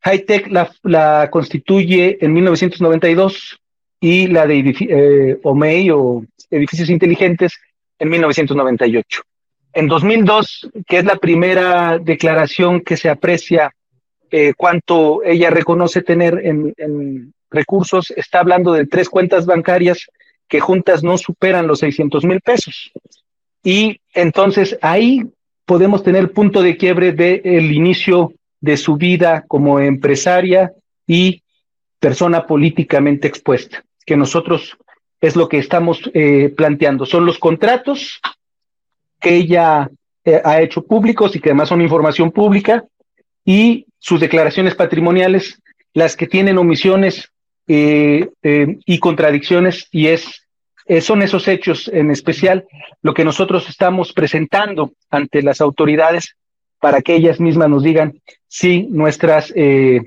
[0.00, 0.48] High Tech
[0.82, 3.58] la, constituye en 1992
[4.00, 7.58] y la de eh, OMEI o Edificios Inteligentes
[7.98, 9.22] en 1998.
[9.74, 13.72] En 2002, que es la primera declaración que se aprecia
[14.30, 20.10] eh, cuánto ella reconoce tener en, en recursos, está hablando de tres cuentas bancarias
[20.52, 22.92] que juntas no superan los 600 mil pesos.
[23.64, 25.22] Y entonces ahí
[25.64, 30.70] podemos tener punto de quiebre del el inicio de su vida como empresaria
[31.06, 31.42] y
[31.98, 34.76] persona políticamente expuesta, que nosotros
[35.22, 37.06] es lo que estamos eh, planteando.
[37.06, 38.20] Son los contratos
[39.22, 39.88] que ella
[40.22, 42.84] eh, ha hecho públicos y que además son información pública
[43.42, 45.62] y sus declaraciones patrimoniales,
[45.94, 47.30] las que tienen omisiones
[47.68, 50.41] eh, y contradicciones y es
[50.92, 52.66] eh, son esos hechos en especial
[53.00, 56.36] lo que nosotros estamos presentando ante las autoridades
[56.80, 60.02] para que ellas mismas nos digan si nuestras eh,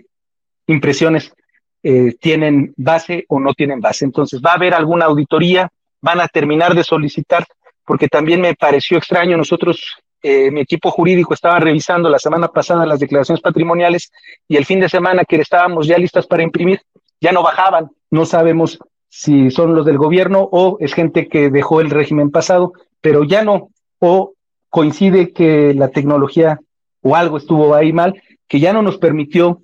[0.67, 1.33] impresiones
[1.81, 4.05] eh, tienen base o no tienen base.
[4.05, 5.71] Entonces, va a haber alguna auditoría,
[6.01, 7.47] van a terminar de solicitar,
[7.83, 9.81] porque también me pareció extraño, nosotros,
[10.21, 14.11] mi equipo jurídico estaba revisando la semana pasada las declaraciones patrimoniales
[14.47, 16.79] y el fin de semana que estábamos ya listas para imprimir,
[17.19, 18.79] ya no bajaban, no sabemos
[19.17, 23.45] si son los del gobierno o es gente que dejó el régimen pasado, pero ya
[23.45, 24.33] no, o
[24.69, 26.59] coincide que la tecnología
[27.01, 29.61] o algo estuvo ahí mal, que ya no nos permitió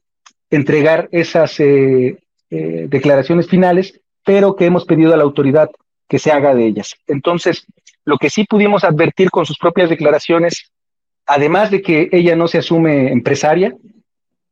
[0.49, 2.17] entregar esas eh,
[2.49, 5.69] eh, declaraciones finales, pero que hemos pedido a la autoridad
[6.07, 6.95] que se haga de ellas.
[7.07, 7.65] Entonces,
[8.05, 10.71] lo que sí pudimos advertir con sus propias declaraciones,
[11.25, 13.75] además de que ella no se asume empresaria,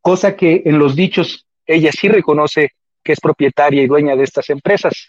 [0.01, 4.49] cosa que en los dichos ella sí reconoce que es propietaria y dueña de estas
[4.49, 5.07] empresas.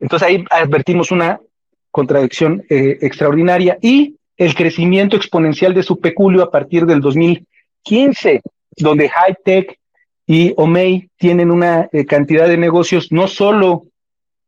[0.00, 1.40] Entonces ahí advertimos una
[1.90, 8.40] contradicción eh, extraordinaria y el crecimiento exponencial de su peculio a partir del 2015,
[8.76, 9.78] donde High Tech
[10.26, 13.84] y OMEI tienen una eh, cantidad de negocios no solo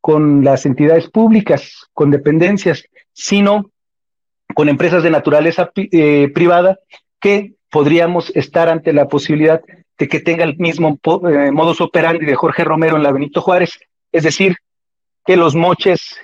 [0.01, 3.71] con las entidades públicas, con dependencias, sino
[4.55, 6.79] con empresas de naturaleza eh, privada
[7.21, 9.63] que podríamos estar ante la posibilidad
[9.99, 13.79] de que tenga el mismo eh, modus operandi de Jorge Romero en la Benito Juárez,
[14.11, 14.57] es decir,
[15.25, 16.17] que los moches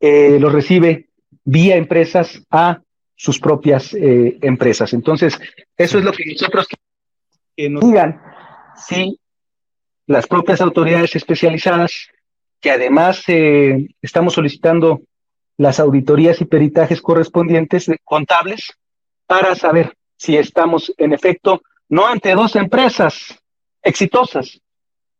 [0.00, 1.08] eh, los recibe
[1.44, 2.80] vía empresas a
[3.14, 4.92] sus propias eh, empresas.
[4.92, 5.38] Entonces,
[5.76, 6.66] eso es lo que nosotros
[7.56, 8.20] que nos digan
[8.76, 9.18] si
[10.06, 12.08] las propias autoridades especializadas,
[12.60, 13.24] que además
[14.00, 15.02] estamos solicitando
[15.58, 18.72] las auditorías y peritajes correspondientes contables
[19.26, 23.38] para saber si estamos en efecto no ante dos empresas
[23.82, 24.60] exitosas,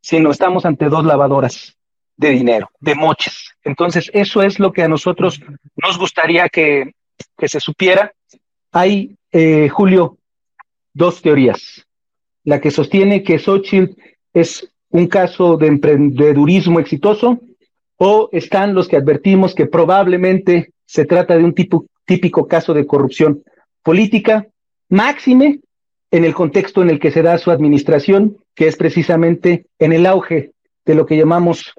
[0.01, 1.77] sino estamos ante dos lavadoras
[2.16, 3.55] de dinero, de moches.
[3.62, 5.41] Entonces, eso es lo que a nosotros
[5.77, 6.93] nos gustaría que,
[7.37, 8.12] que se supiera.
[8.73, 10.19] Hay, eh, Julio,
[10.93, 11.87] dos teorías.
[12.45, 14.01] La que sostiene que Xochitl
[14.33, 17.41] es un caso de emprendedurismo exitoso,
[17.99, 22.87] o están los que advertimos que probablemente se trata de un tipo, típico caso de
[22.87, 23.43] corrupción
[23.83, 24.47] política,
[24.89, 25.61] máxime
[26.11, 30.07] en el contexto en el que se da su administración, que es precisamente en el
[30.07, 30.53] auge
[30.85, 31.75] de lo que llamamos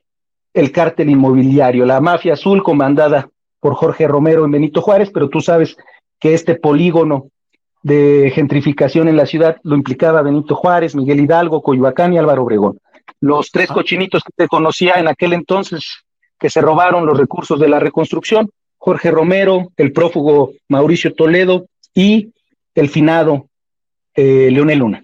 [0.53, 5.41] el cártel inmobiliario, la mafia azul comandada por Jorge Romero y Benito Juárez, pero tú
[5.41, 5.77] sabes
[6.19, 7.29] que este polígono
[7.81, 12.79] de gentrificación en la ciudad lo implicaba Benito Juárez, Miguel Hidalgo, Coyoacán y Álvaro Obregón.
[13.21, 13.73] Los tres ah.
[13.73, 16.03] cochinitos que te conocía en aquel entonces
[16.39, 22.31] que se robaron los recursos de la reconstrucción, Jorge Romero, el prófugo Mauricio Toledo y
[22.75, 23.48] el finado
[24.19, 25.03] eh, Leonel Luna.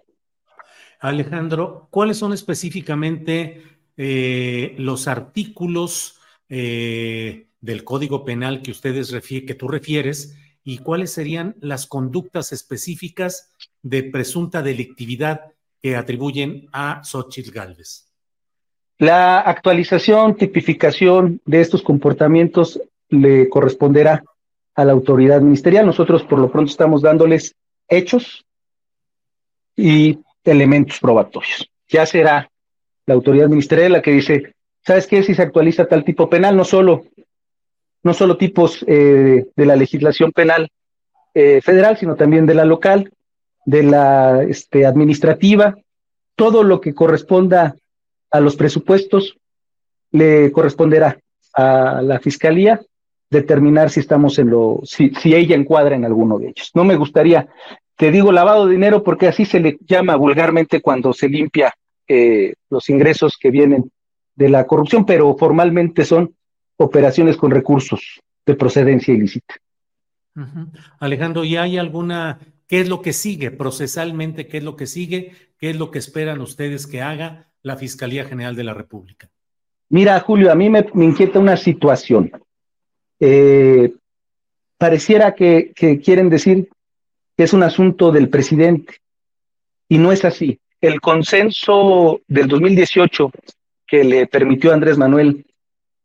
[1.00, 3.64] Alejandro, ¿cuáles son específicamente
[3.96, 11.56] eh, los artículos eh, del Código Penal que ustedes que tú refieres y cuáles serían
[11.62, 18.12] las conductas específicas de presunta delictividad que atribuyen a Xochitl Galvez?
[18.98, 24.26] La actualización, tipificación de estos comportamientos le corresponderá
[24.74, 25.86] a la autoridad ministerial.
[25.86, 27.56] Nosotros por lo pronto estamos dándoles
[27.88, 28.45] hechos
[29.76, 31.70] y elementos probatorios.
[31.88, 32.50] Ya será
[33.06, 34.54] la autoridad ministerial la que dice,
[34.86, 35.24] ¿sabes qué?
[35.24, 37.06] Si se actualiza tal tipo penal, no solo,
[38.04, 40.70] no solo tipos eh, de la legislación penal
[41.34, 43.12] eh, federal, sino también de la local,
[43.66, 45.76] de la este, administrativa,
[46.36, 47.76] todo lo que corresponda
[48.32, 49.38] a los presupuestos
[50.12, 51.18] le corresponderá
[51.54, 52.82] a la fiscalía
[53.30, 56.72] determinar si estamos en lo, si, si ella encuadra en alguno de ellos.
[56.74, 57.48] No me gustaría,
[57.96, 61.74] te digo lavado de dinero porque así se le llama vulgarmente cuando se limpia
[62.08, 63.92] eh, los ingresos que vienen
[64.36, 66.36] de la corrupción, pero formalmente son
[66.78, 69.56] operaciones con recursos de procedencia ilícita.
[71.00, 75.32] Alejandro, ¿y hay alguna, qué es lo que sigue procesalmente, qué es lo que sigue,
[75.58, 79.30] qué es lo que esperan ustedes que haga la Fiscalía General de la República?
[79.88, 82.32] Mira, Julio, a mí me, inquieta una situación.
[83.22, 83.94] Eh,
[84.78, 86.68] pareciera que, que quieren decir
[87.44, 88.96] es un asunto del presidente
[89.90, 90.60] y no es así.
[90.82, 93.32] El consenso del 2018
[93.88, 95.46] que le permitió a Andrés Manuel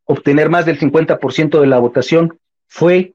[0.05, 3.14] obtener más del 50% de la votación fue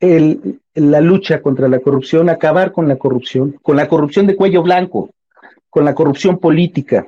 [0.00, 5.10] la lucha contra la corrupción, acabar con la corrupción, con la corrupción de cuello blanco
[5.76, 7.06] con la corrupción política.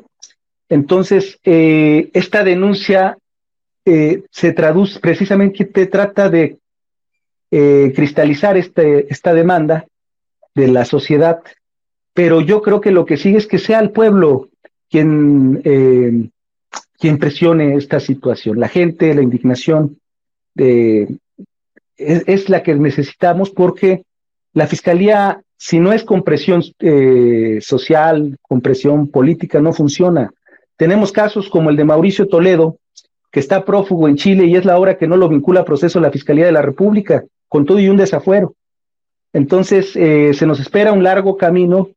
[0.68, 3.16] Entonces, eh, esta denuncia
[3.86, 6.58] eh, se traduce precisamente, te trata de
[7.50, 9.86] eh, cristalizar este, esta demanda
[10.54, 11.40] de la sociedad,
[12.14, 14.48] pero yo creo que lo que sigue es que sea el pueblo
[14.90, 16.32] quien,
[16.98, 18.58] quien presione esta situación.
[18.58, 19.98] La gente, la indignación
[20.56, 21.08] es,
[21.96, 24.02] es, la que necesitamos porque
[24.52, 30.30] la Fiscalía si no es compresión eh, social, compresión política, no funciona.
[30.76, 32.78] Tenemos casos como el de Mauricio Toledo,
[33.32, 36.00] que está prófugo en Chile y es la hora que no lo vincula a proceso
[36.00, 38.54] la Fiscalía de la República, con todo y un desafuero.
[39.32, 41.90] Entonces, eh, se nos espera un largo camino.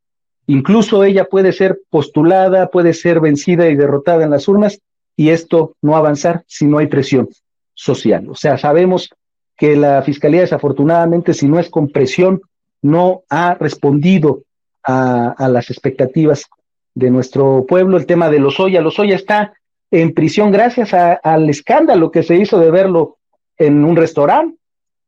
[0.46, 4.80] Incluso ella puede ser postulada, puede ser vencida y derrotada en las urnas,
[5.16, 7.28] y esto no avanzar si no hay presión
[7.74, 8.28] social.
[8.28, 9.10] O sea, sabemos
[9.56, 12.42] que la Fiscalía, desafortunadamente, si no es con presión
[12.82, 14.42] no ha respondido
[14.82, 16.46] a, las expectativas
[16.94, 17.96] de nuestro pueblo.
[17.96, 19.54] El tema de Lozoya, Lozoya está
[19.90, 23.18] en prisión gracias al escándalo que se hizo de verlo
[23.56, 24.56] en un restaurante,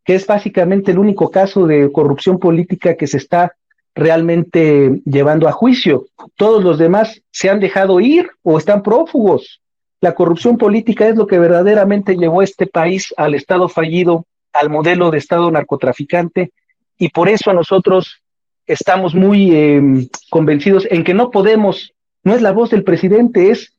[0.05, 3.55] que es básicamente el único caso de corrupción política que se está
[3.95, 6.07] realmente llevando a juicio.
[6.37, 9.63] Todos los demás se han dejado ir o están prófugos.
[10.01, 14.69] La corrupción política es lo que verdaderamente llevó a este país al Estado fallido, al
[14.69, 16.53] modelo de Estado narcotraficante
[16.99, 18.21] y por eso nosotros
[18.67, 21.93] estamos muy em, convencidos en que no podemos,
[22.23, 23.73] no es la voz del presidente, es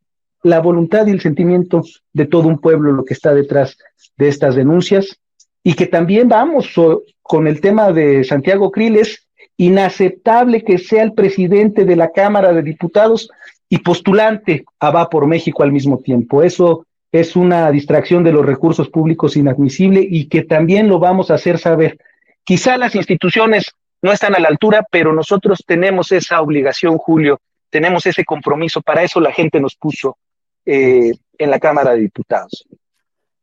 [0.43, 3.77] la voluntad y el sentimiento de todo un pueblo lo que está detrás
[4.17, 5.19] de estas denuncias
[5.65, 6.73] y que también vamos
[7.21, 12.53] con el tema de Santiago Krill, es inaceptable que sea el presidente de la Cámara
[12.53, 13.29] de Diputados
[13.67, 16.43] y postulante a Va por México al mismo tiempo.
[16.43, 21.35] Eso es una distracción de los recursos públicos inadmisible y que también lo vamos a
[21.35, 21.97] hacer saber
[22.45, 23.71] Quizá las instituciones
[24.03, 27.41] no están a la altura, pero nosotros tenemos esa obligación, Julio,
[27.71, 28.81] tenemos ese compromiso.
[28.83, 30.17] Para eso la gente nos puso
[30.63, 32.67] eh, en la Cámara de Diputados.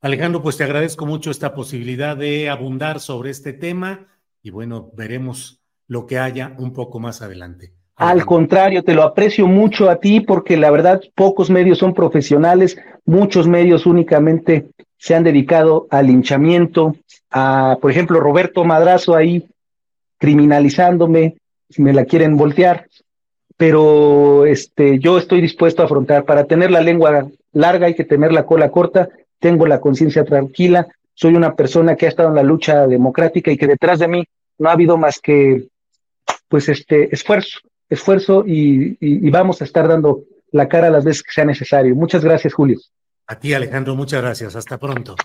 [0.03, 4.09] Alejandro, pues te agradezco mucho esta posibilidad de abundar sobre este tema
[4.43, 7.73] y bueno, veremos lo que haya un poco más adelante.
[7.95, 12.77] Al contrario, te lo aprecio mucho a ti porque la verdad pocos medios son profesionales,
[13.05, 14.67] muchos medios únicamente
[14.99, 16.97] se han dedicado al linchamiento,
[17.31, 19.47] a, por ejemplo, Roberto Madrazo ahí
[20.19, 21.37] criminalizándome,
[21.71, 22.89] si me la quieren voltear,
[23.57, 26.25] pero este, yo estoy dispuesto a afrontar.
[26.25, 29.09] Para tener la lengua larga hay que tener la cola corta,
[29.43, 33.59] tengo la conciencia tranquila, soy una persona que ha estado en la lucha democrática y
[33.59, 34.25] que detrás de mí
[34.59, 35.67] no ha habido más que
[36.49, 37.59] pues este esfuerzo,
[37.91, 40.23] esfuerzo y, vamos a estar dando
[40.53, 41.95] la cara las veces que sea necesario.
[41.97, 42.79] Muchas gracias, Julio.
[43.27, 44.55] A ti, Alejandro, muchas gracias.
[44.55, 45.17] Hasta pronto.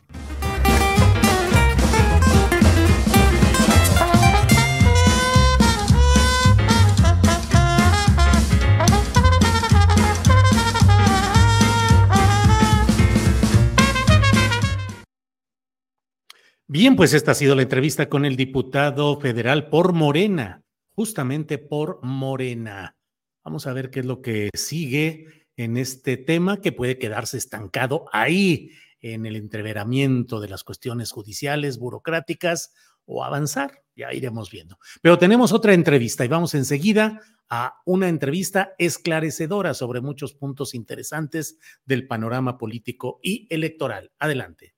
[16.69, 20.65] Bien, pues esta ha sido la entrevista con el diputado federal por Morena,
[20.95, 22.97] justamente por Morena.
[23.45, 28.03] Vamos a ver qué es lo que sigue en este tema que puede quedarse estancado
[28.11, 32.73] ahí en el entreveramiento de las cuestiones judiciales, burocráticas
[33.05, 33.85] o avanzar.
[33.95, 34.77] Ya iremos viendo.
[35.01, 41.59] Pero tenemos otra entrevista y vamos enseguida a una entrevista esclarecedora sobre muchos puntos interesantes
[41.85, 44.11] del panorama político y electoral.
[44.19, 44.76] Adelante.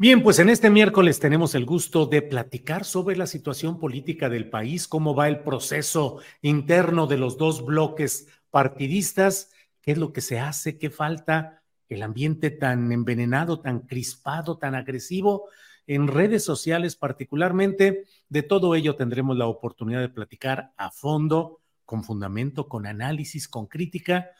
[0.00, 4.48] Bien, pues en este miércoles tenemos el gusto de platicar sobre la situación política del
[4.48, 10.20] país, cómo va el proceso interno de los dos bloques partidistas, qué es lo que
[10.20, 15.48] se hace, qué falta, el ambiente tan envenenado, tan crispado, tan agresivo
[15.88, 18.04] en redes sociales particularmente.
[18.28, 23.66] De todo ello tendremos la oportunidad de platicar a fondo, con fundamento, con análisis, con
[23.66, 24.30] crítica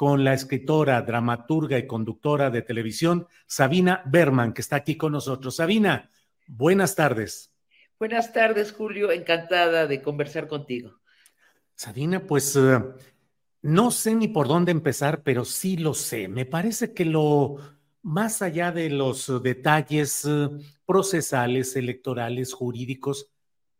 [0.00, 5.56] con la escritora, dramaturga y conductora de televisión, Sabina Berman, que está aquí con nosotros.
[5.56, 6.10] Sabina,
[6.46, 7.52] buenas tardes.
[7.98, 9.12] Buenas tardes, Julio.
[9.12, 10.98] Encantada de conversar contigo.
[11.74, 12.82] Sabina, pues eh,
[13.60, 16.28] no sé ni por dónde empezar, pero sí lo sé.
[16.28, 17.56] Me parece que lo
[18.00, 20.48] más allá de los detalles eh,
[20.86, 23.30] procesales, electorales, jurídicos,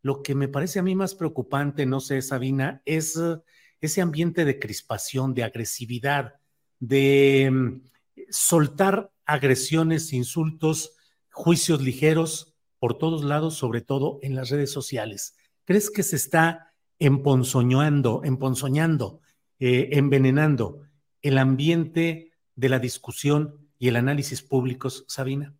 [0.02, 3.38] lo que me parece a mí más preocupante, no sé, Sabina, es eh,
[3.80, 6.34] ese ambiente de crispación, de agresividad,
[6.78, 7.82] de mm,
[8.30, 10.96] soltar agresiones, insultos,
[11.30, 15.36] juicios ligeros por todos lados, sobre todo en las redes sociales.
[15.64, 19.20] ¿Crees que se está emponzoñando, emponzoñando,
[19.58, 20.82] eh, envenenando
[21.22, 25.54] el ambiente de la discusión y el análisis públicos, Sabina?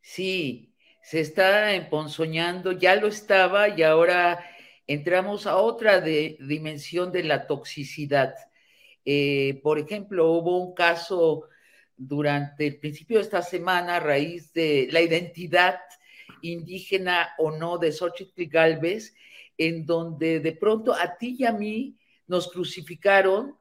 [0.00, 0.72] Sí,
[1.02, 4.44] se está emponzoñando, ya lo estaba y ahora
[4.86, 8.34] entramos a otra dimensión de la toxicidad.
[9.04, 11.48] Eh, por ejemplo, hubo un caso
[11.96, 15.78] durante el principio de esta semana a raíz de la identidad
[16.40, 19.14] indígena o no de Xochitl Galvez,
[19.56, 23.56] en donde de pronto a ti y a mí nos crucificaron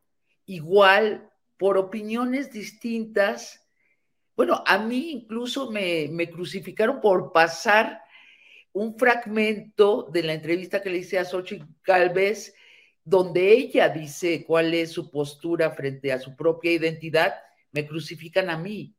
[0.45, 3.67] igual por opiniones distintas.
[4.36, 8.01] Bueno, a mí incluso me, me crucificaron por pasar
[8.74, 12.53] un fragmento de la entrevista que le hice a Xochitl Galvez,
[13.03, 17.36] donde ella dice cuál es su postura frente a su propia identidad,
[17.72, 18.95] me crucifican a mí.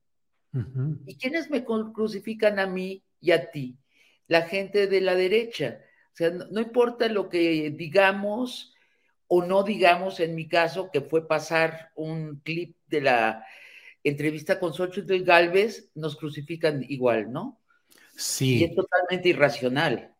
[1.06, 3.78] ¿Y quiénes me crucifican a mí y a ti?
[4.26, 5.80] La gente de la derecha.
[6.12, 8.74] O sea, no, importa lo que digamos
[9.28, 13.46] o no digamos, en mi caso, que fue pasar un clip de la
[14.04, 17.61] entrevista con Xochitl Galvez, nos crucifican igual, ¿no?
[18.16, 18.58] Sí.
[18.58, 20.14] Y es totalmente irracional.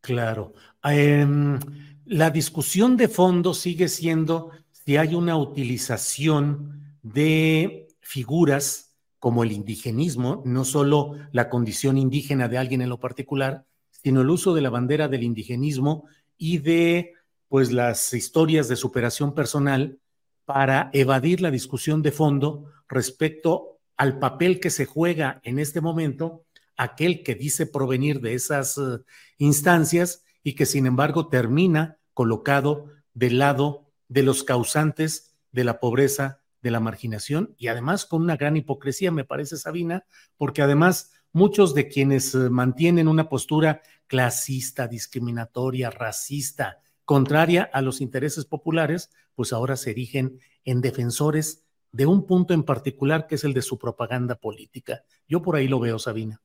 [0.00, 0.52] Claro.
[0.82, 1.58] Em,
[2.06, 10.42] la discusión de fondo sigue siendo si hay una utilización de figuras como el indigenismo,
[10.46, 14.70] no solo la condición indígena de alguien en lo particular, sino el uso de la
[14.70, 16.06] bandera del indigenismo
[16.38, 17.12] y de
[17.48, 19.98] pues las historias de superación personal
[20.44, 26.44] para evadir la discusión de fondo respecto al papel que se juega en este momento
[26.80, 29.00] aquel que dice provenir de esas eh,
[29.36, 36.40] instancias y que sin embargo termina colocado del lado de los causantes de la pobreza,
[36.62, 40.06] de la marginación y además con una gran hipocresía, me parece, Sabina,
[40.38, 48.00] porque además muchos de quienes eh, mantienen una postura clasista, discriminatoria, racista, contraria a los
[48.00, 53.44] intereses populares, pues ahora se erigen en defensores de un punto en particular que es
[53.44, 55.04] el de su propaganda política.
[55.28, 56.40] Yo por ahí lo veo, Sabina.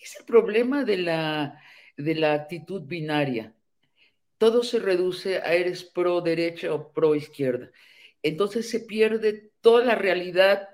[0.00, 1.60] Es el problema de la,
[1.96, 3.52] de la actitud binaria.
[4.38, 7.70] todo se reduce a eres pro derecha o pro izquierda.
[8.22, 10.68] Entonces se pierde toda la realidad,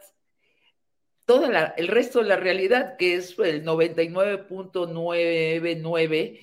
[1.26, 6.40] toda el resto de la realidad, que es el 99.99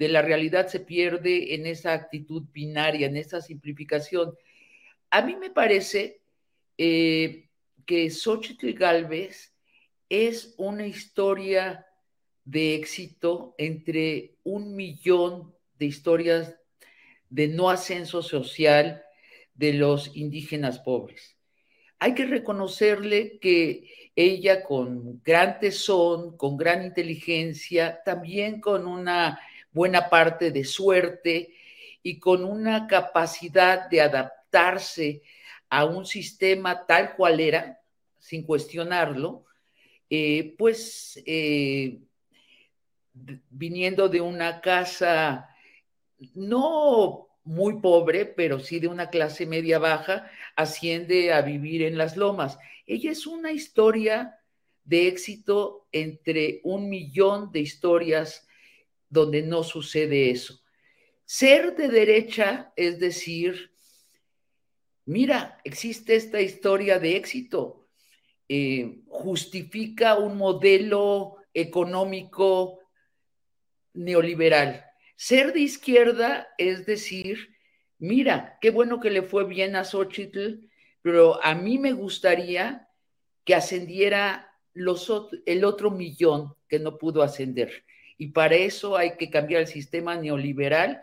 [0.00, 4.34] de la realidad se pierde en esa actitud binaria, en esa simplificación.
[5.10, 6.22] A mí me parece
[6.78, 7.50] eh,
[7.84, 9.52] que Xochitl Galvez
[10.08, 11.84] es una historia
[12.50, 16.56] de éxito entre un millón de historias
[17.28, 19.04] de no ascenso social
[19.54, 21.36] de los indígenas pobres.
[22.00, 29.38] Hay que reconocerle que ella con gran tesón, con gran inteligencia, también con una
[29.70, 31.54] buena parte de suerte
[32.02, 35.22] y con una capacidad de adaptarse
[35.68, 37.80] a un sistema tal cual era,
[38.18, 39.44] sin cuestionarlo,
[40.08, 42.00] eh, pues eh,
[43.50, 45.48] viniendo de una casa
[46.34, 52.16] no muy pobre, pero sí de una clase media baja, asciende a vivir en las
[52.16, 52.58] lomas.
[52.86, 54.38] Ella es una historia
[54.84, 58.46] de éxito entre un millón de historias
[59.08, 60.60] donde no sucede eso.
[61.24, 63.72] Ser de derecha es decir,
[65.04, 67.88] mira, existe esta historia de éxito,
[68.48, 72.79] eh, justifica un modelo económico
[73.94, 74.84] neoliberal.
[75.16, 77.56] Ser de izquierda es decir,
[77.98, 80.68] mira, qué bueno que le fue bien a Xochitl,
[81.02, 82.88] pero a mí me gustaría
[83.44, 85.10] que ascendiera los,
[85.46, 87.84] el otro millón que no pudo ascender.
[88.16, 91.02] Y para eso hay que cambiar el sistema neoliberal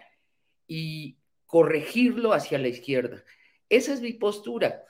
[0.67, 3.23] y corregirlo hacia la izquierda.
[3.69, 4.83] Esa es mi postura.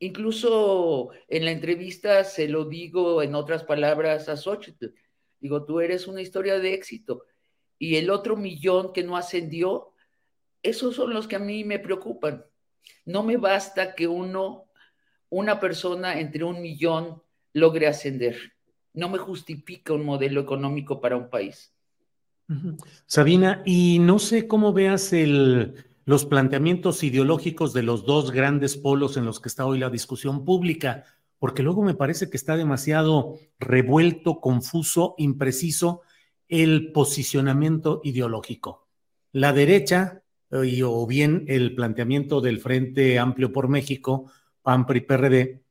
[0.00, 4.86] Incluso en la entrevista se lo digo en otras palabras a Xochitl.
[5.40, 7.24] Digo, tú eres una historia de éxito.
[7.78, 9.92] Y el otro millón que no ascendió,
[10.62, 12.44] esos son los que a mí me preocupan.
[13.04, 14.64] No me basta que uno,
[15.28, 17.22] una persona entre un millón
[17.52, 18.52] logre ascender.
[18.94, 21.72] No me justifica un modelo económico para un país.
[23.06, 25.74] Sabina, y no sé cómo veas el,
[26.06, 30.46] los planteamientos ideológicos de los dos grandes polos en los que está hoy la discusión
[30.46, 31.04] pública,
[31.38, 36.02] porque luego me parece que está demasiado revuelto, confuso, impreciso
[36.48, 38.88] el posicionamiento ideológico.
[39.32, 44.30] La derecha, o bien el planteamiento del Frente Amplio por México,
[44.62, 45.62] PAN, PRI, PRD,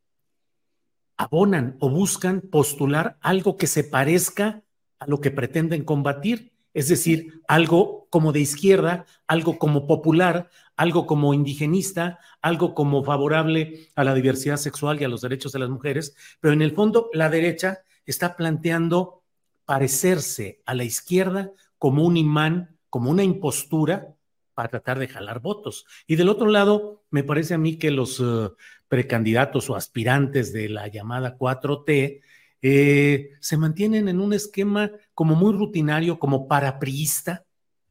[1.18, 4.64] abonan o buscan postular algo que se parezca
[5.00, 11.06] a lo que pretenden combatir, es decir, algo como de izquierda, algo como popular, algo
[11.06, 15.70] como indigenista, algo como favorable a la diversidad sexual y a los derechos de las
[15.70, 19.24] mujeres, pero en el fondo la derecha está planteando
[19.66, 24.16] parecerse a la izquierda como un imán, como una impostura
[24.54, 25.86] para tratar de jalar votos.
[26.08, 28.50] Y del otro lado, me parece a mí que los eh,
[28.88, 32.22] precandidatos o aspirantes de la llamada 4T
[32.62, 37.46] eh, se mantienen en un esquema como muy rutinario, como parapriista,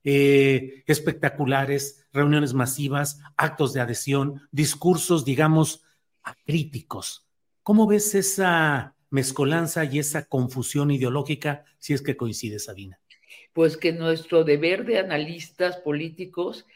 [0.09, 5.83] eh, espectaculares, reuniones masivas, actos de adhesión, discursos, digamos,
[6.23, 7.27] acríticos.
[7.65, 13.01] ¿Cómo ves esa mezcolanza y esa confusión ideológica, si es que coincide, Sabina?
[13.53, 16.67] Pues que nuestro deber de analistas políticos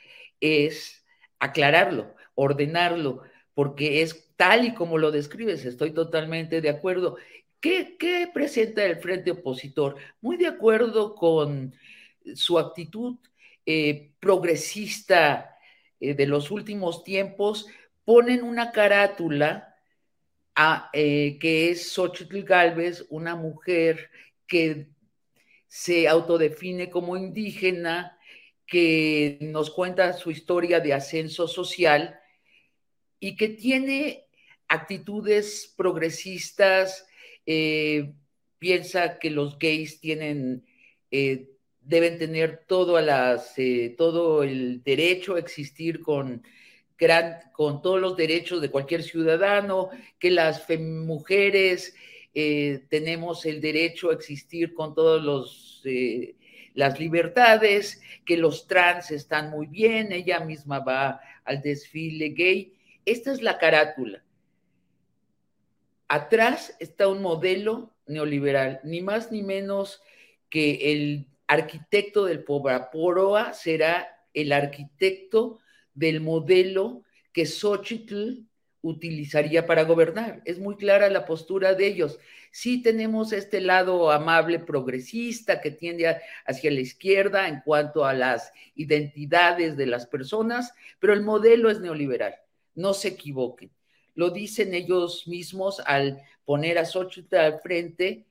[0.41, 1.05] es
[1.39, 3.22] aclararlo, ordenarlo,
[3.55, 7.16] porque es tal y como lo describes, estoy totalmente de acuerdo.
[7.61, 9.95] ¿Qué, qué presenta el frente opositor?
[10.20, 11.74] Muy de acuerdo con
[12.37, 13.16] su actitud
[13.66, 15.57] eh, progresista
[16.01, 17.66] eh, de los últimos tiempos,
[18.05, 19.76] ponen una carátula
[20.93, 24.11] eh, que es Xochitl Galvez, una mujer
[24.47, 24.89] que
[25.68, 28.18] se autodefine como indígena,
[28.66, 32.18] que nos cuenta su historia de ascenso social
[33.20, 34.26] y que tiene
[34.68, 37.07] actitudes progresistas,
[38.59, 40.64] piensa que los gays tienen,
[41.91, 43.55] deben tener todo, las,
[43.99, 46.43] todo el derecho a existir con
[47.53, 49.88] con todos los derechos de cualquier ciudadano,
[50.18, 51.95] que las mujeres
[52.34, 56.34] eh, tenemos el derecho a existir con todas eh,
[56.74, 62.74] las libertades, que los trans están muy bien, ella misma va al desfile gay.
[63.07, 64.22] Esta es la carátula.
[66.07, 70.03] Atrás está un modelo neoliberal, ni más ni menos
[70.51, 75.59] que el arquitecto del Poroa será el arquitecto
[75.94, 78.44] del modelo que Xochitl
[78.82, 80.42] utilizaría para gobernar.
[80.44, 82.20] Es muy clara la postura de ellos.
[82.53, 88.53] Sí tenemos este lado amable progresista que tiende hacia la izquierda en cuanto a las
[88.76, 92.36] identidades de las personas, pero el modelo es neoliberal.
[92.76, 93.72] No se equivoquen.
[94.14, 98.30] Lo dicen ellos mismos al poner a Xochitl al frente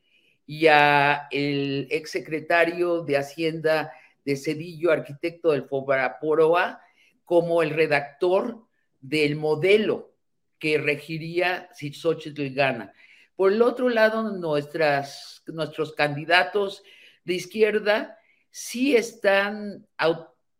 [0.49, 3.93] y a el exsecretario de Hacienda
[4.25, 6.81] de Cedillo, arquitecto del Fobaporoa,
[7.23, 8.65] como el redactor
[8.99, 10.15] del modelo
[10.57, 12.91] que regiría si Xochitl gana.
[13.35, 16.81] Por el otro lado, nuestras, nuestros candidatos
[17.25, 18.17] de izquierda
[18.49, 19.87] sí están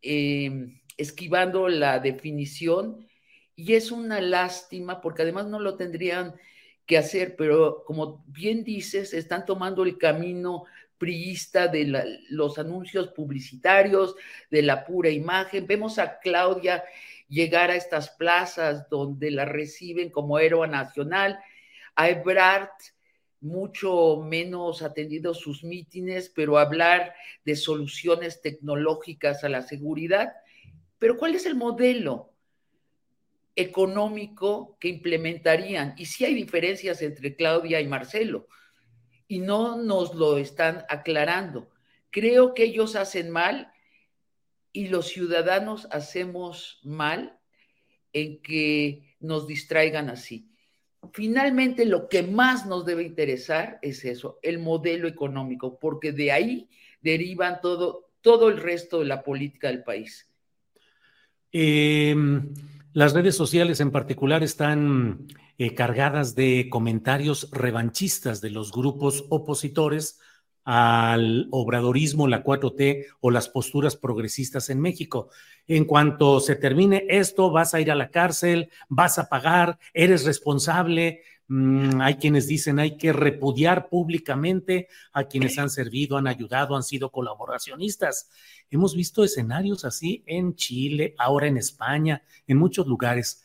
[0.02, 3.08] em, esquivando la definición
[3.56, 6.36] y es una lástima porque además no lo tendrían
[6.90, 10.64] que hacer, pero como bien dices, están tomando el camino
[10.98, 14.16] priista de los anuncios publicitarios,
[14.50, 15.68] de la pura imagen.
[15.68, 16.82] Vemos a Claudia
[17.28, 21.38] llegar a estas plazas donde la reciben como héroe nacional
[21.94, 22.70] a Ebrard
[23.40, 27.14] mucho menos atendido sus mítines, pero hablar
[27.44, 30.32] de soluciones tecnológicas a la seguridad.
[30.98, 32.29] Pero ¿cuál es el modelo
[33.56, 35.94] económico que implementarían?
[35.96, 38.48] Y sí hay diferencias entre Claudia y Marcelo,
[39.28, 41.70] y no nos lo están aclarando.
[42.10, 43.72] Creo que ellos hacen mal
[44.72, 47.38] y los ciudadanos hacemos mal
[48.12, 50.48] en que nos distraigan así.
[51.12, 56.68] Finalmente, lo que más nos debe interesar es eso, el modelo económico, porque de ahí
[57.00, 60.28] derivan todo, todo el resto de la política del país.
[61.52, 62.54] Em,
[62.92, 65.26] las redes sociales en particular están
[65.58, 70.18] eh, cargadas de comentarios revanchistas de los grupos opositores
[70.64, 75.30] al obradorismo, la 4T o las posturas progresistas en México.
[75.66, 80.24] En cuanto se termine esto, vas a ir a la cárcel, vas a pagar, eres
[80.24, 81.22] responsable.
[81.48, 86.82] Mm, hay quienes dicen hay que repudiar públicamente a quienes han servido, han ayudado, han
[86.82, 88.30] sido colaboracionistas.
[88.70, 93.42] Hemos visto escenarios así en Chile, ahora en España, en muchos lugares.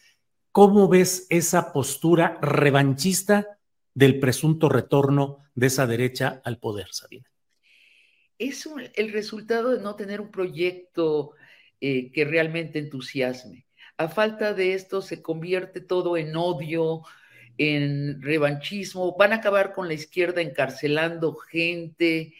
[0.51, 3.54] ¿Cómo ves esa postura revanchista
[3.95, 7.31] del presunto retorno de esa derecha al poder, Sabina?
[8.37, 11.31] Es el resultado de no tener un proyecto
[11.79, 13.65] eh, que realmente entusiasme.
[13.97, 17.03] A falta de esto se convierte todo en odio,
[17.57, 22.33] en revanchismo, van a acabar con la izquierda encarcelando gente.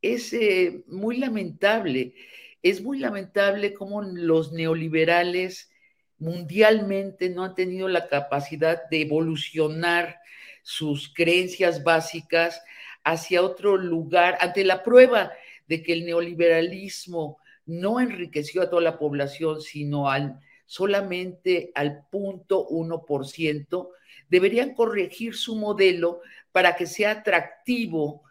[0.00, 2.14] Es eh, muy lamentable,
[2.62, 5.72] es muy lamentable cómo los neoliberales
[6.18, 10.21] mundialmente no han tenido la capacidad de evolucionar
[10.62, 12.62] sus creencias básicas
[13.04, 15.32] hacia otro lugar, ante la prueba
[15.66, 22.66] de que el neoliberalismo no enriqueció a toda la población, sino al, solamente al punto
[22.66, 23.90] uno por ciento,
[24.28, 26.20] deberían corregir su modelo
[26.52, 28.22] para que sea atractivo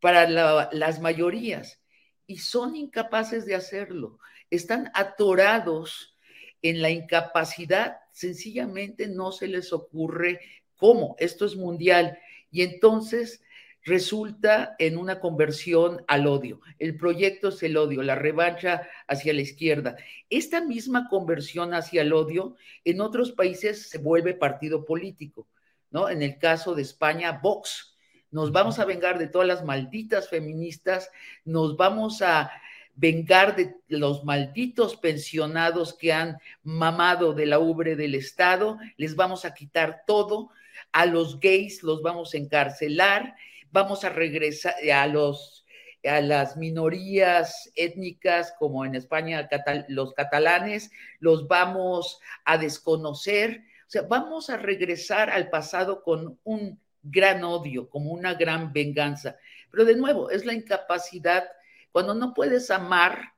[0.00, 0.28] para
[0.72, 1.80] las mayorías.
[2.26, 4.18] Y son incapaces de hacerlo.
[4.50, 6.16] Están atorados
[6.62, 10.40] en la incapacidad, sencillamente no se les ocurre
[10.76, 11.16] ¿Cómo?
[11.18, 12.18] Esto es mundial.
[12.50, 13.42] Y entonces
[13.84, 16.60] resulta en una conversión al odio.
[16.78, 19.96] El proyecto es el odio, la revancha hacia la izquierda.
[20.30, 25.46] Esta misma conversión hacia el odio en otros países se vuelve partido político,
[25.90, 26.08] ¿no?
[26.08, 27.96] En el caso de España, Vox.
[28.30, 31.10] Nos vamos a vengar de todas las malditas feministas,
[31.44, 32.50] nos vamos a
[32.96, 39.44] vengar de los malditos pensionados que han mamado de la ubre del Estado, les vamos
[39.44, 40.50] a quitar todo,
[40.94, 43.34] a los gays los vamos a encarcelar,
[43.72, 45.66] vamos a regresar a los
[46.06, 49.48] a las minorías étnicas como en España
[49.88, 56.78] los catalanes, los vamos a desconocer, o sea, vamos a regresar al pasado con un
[57.02, 59.36] gran odio, como una gran venganza.
[59.70, 61.44] Pero de nuevo, es la incapacidad,
[61.90, 63.32] cuando no puedes amar,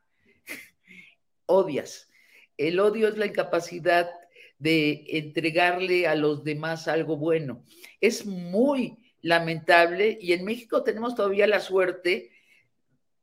[1.46, 2.10] odias.
[2.58, 4.10] El odio es la incapacidad
[4.58, 7.62] de entregarle a los demás algo bueno.
[8.00, 12.30] Es muy lamentable y en México tenemos todavía la suerte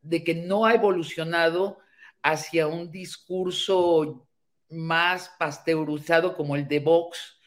[0.02, 1.80] de que no ha evolucionado
[2.22, 4.28] hacia un discurso
[4.70, 7.40] más pasteurizado como el de Vox,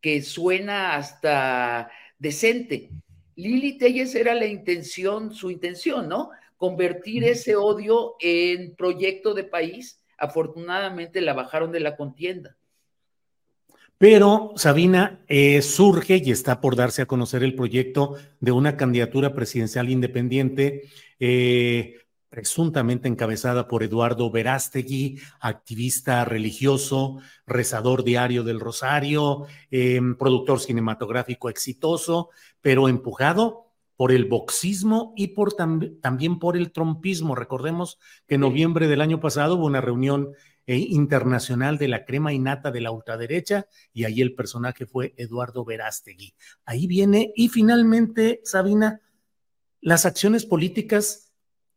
[0.00, 2.90] que suena hasta decente.
[3.34, 6.30] Lili Telles era la intención, su intención, ¿no?
[6.56, 10.00] Convertir ese odio en proyecto de país.
[10.18, 12.56] Afortunadamente la bajaron de la contienda.
[13.98, 19.34] Pero Sabina eh, surge y está por darse a conocer el proyecto de una candidatura
[19.34, 20.82] presidencial independiente
[21.18, 21.94] eh,
[22.28, 32.28] presuntamente encabezada por Eduardo Verástegui, activista religioso, rezador diario del Rosario, em, productor cinematográfico exitoso,
[32.60, 37.34] pero empujado por el boxismo y por también por el trompismo.
[37.34, 40.32] Recordemos que en noviembre del año pasado hubo una reunión
[40.68, 45.64] eh, internacional de la crema innata de la ultraderecha y ahí el personaje fue Eduardo
[45.64, 46.34] Verástegui.
[46.64, 49.00] Ahí viene y finalmente, Sabina,
[49.80, 51.32] las acciones políticas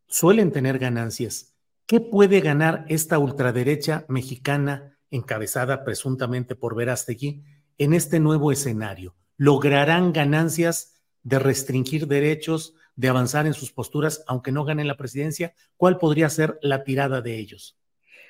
[0.07, 1.55] suelen tener ganancias.
[1.85, 7.43] ¿Qué puede ganar esta ultraderecha mexicana, encabezada presuntamente por Verástegui,
[7.77, 9.15] en este nuevo escenario?
[9.37, 15.53] ¿Lograrán ganancias de restringir derechos, de avanzar en sus posturas, aunque no ganen la presidencia?
[15.77, 17.78] ¿Cuál podría ser la tirada de ellos?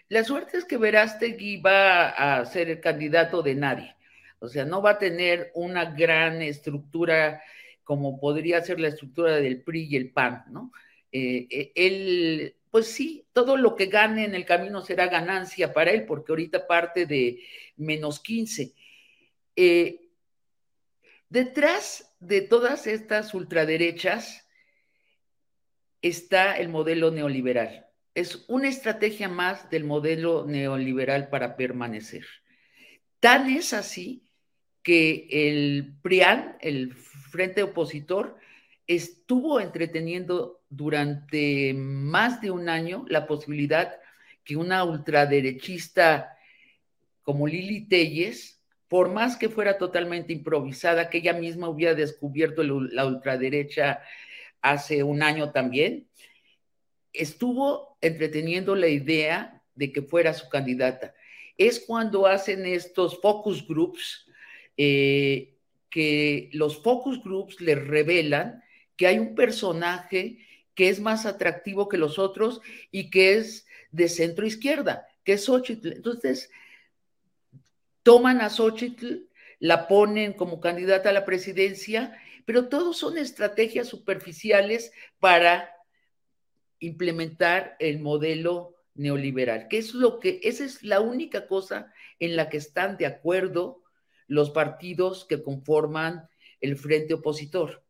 [0.10, 3.96] La suerte es que Verástegui va a ser el candidato de nadie.
[4.40, 7.44] O sea, no va a tener una gran estructura
[7.84, 10.72] como podría ser la estructura del PRI y el PAN, ¿no?
[11.12, 15.92] Eh, eh, él, pues sí, todo lo que gane en el camino será ganancia para
[15.92, 17.44] él, porque ahorita parte de
[17.78, 18.74] menos 15.
[19.56, 20.10] Eh,
[21.30, 24.48] detrás de todas estas ultraderechas
[26.02, 27.89] está el modelo neoliberal.
[28.14, 32.26] Es una estrategia más del modelo neoliberal para permanecer.
[33.20, 34.24] Tan es así
[34.84, 38.38] que el PRIAN, el Frente Opositor,
[38.88, 44.00] estuvo entreteniendo durante más de un año la posibilidad
[44.44, 46.36] que una ultraderechista
[47.22, 53.06] como Lili Telles, por más que fuera totalmente improvisada, que ella misma hubiera descubierto la
[53.06, 54.02] ultraderecha
[54.64, 56.08] hace un año también,
[57.14, 61.14] estuvo entreteniendo la idea de que fuera su candidata.
[61.58, 64.28] Es cuando hacen estos focus groups,
[64.78, 65.56] eh,
[65.90, 68.64] que los focus groups les revelan
[68.96, 70.40] que hay un personaje
[70.76, 75.46] que es más atractivo que los otros y que es de centro izquierda, que es
[75.46, 75.94] Xochitl.
[75.94, 76.52] Entonces,
[78.04, 79.28] toman a Xochitl,
[79.60, 85.79] la ponen como candidata a la presidencia, pero todos son estrategias superficiales para
[86.80, 92.50] implementar el modelo neoliberal, que es lo que, esa es la única cosa en la
[92.50, 93.84] que están de acuerdo
[94.28, 96.28] los partidos que conforman
[96.62, 97.84] el frente opositor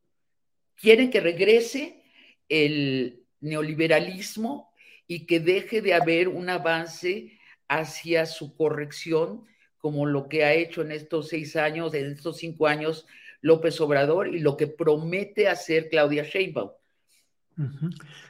[0.80, 2.04] quieren que regrese
[2.48, 4.72] el neoliberalismo
[5.08, 9.46] y que deje de haber un avance hacia su corrección,
[9.78, 13.06] como lo que ha hecho en estos seis años, en estos cinco años
[13.42, 16.72] López Obrador y lo que promete hacer Claudia Sheinbaum.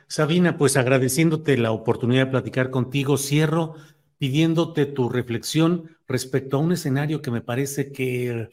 [0.08, 3.76] Sabina, pues agradeciéndote la oportunidad de platicar contigo, cierro
[4.18, 8.50] pidiéndote tu reflexión respecto a un escenario que me parece que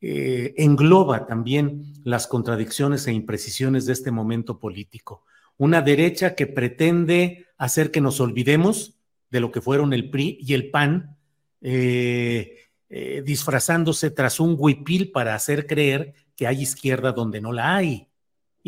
[0.00, 5.24] eh, engloba también las contradicciones e imprecisiones de este momento político.
[5.56, 8.94] Una derecha que pretende hacer que nos olvidemos
[9.30, 11.16] de lo que fueron el PRI y el PAN,
[11.60, 17.74] eh, eh, disfrazándose tras un huipil para hacer creer que hay izquierda donde no la
[17.74, 18.07] hay.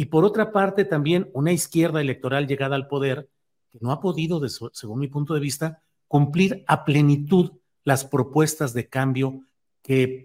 [0.00, 3.28] Y por otra parte, también una izquierda electoral llegada al poder
[3.68, 4.40] que no ha podido,
[4.72, 7.50] según mi punto de vista, cumplir a plenitud
[7.84, 9.42] las propuestas de cambio
[9.82, 10.24] que,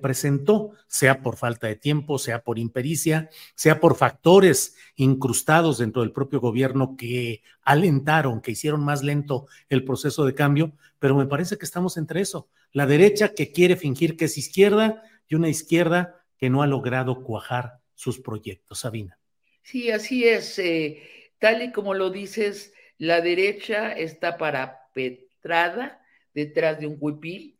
[0.00, 6.12] presentó, sea por falta de tiempo, sea por impericia, sea por factores incrustados dentro del
[6.12, 10.70] propio gobierno que alentaron, que hicieron más lento el proceso de cambio,
[11.00, 15.02] pero me parece que estamos entre eso, la derecha que quiere fingir que es izquierda
[15.26, 18.78] y una izquierda que no ha logrado cuajar sus proyectos.
[18.78, 19.18] Sabina.
[19.64, 20.56] Sí, así es.
[20.60, 21.02] Eh,
[21.40, 26.00] tal y como lo dices, la derecha está parapetrada
[26.32, 27.56] detrás de un huipil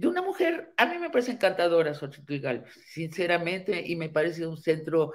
[0.00, 4.56] de una mujer, a mí me parece encantadora Xochitl Galvez, sinceramente, y me parece un
[4.56, 5.12] centro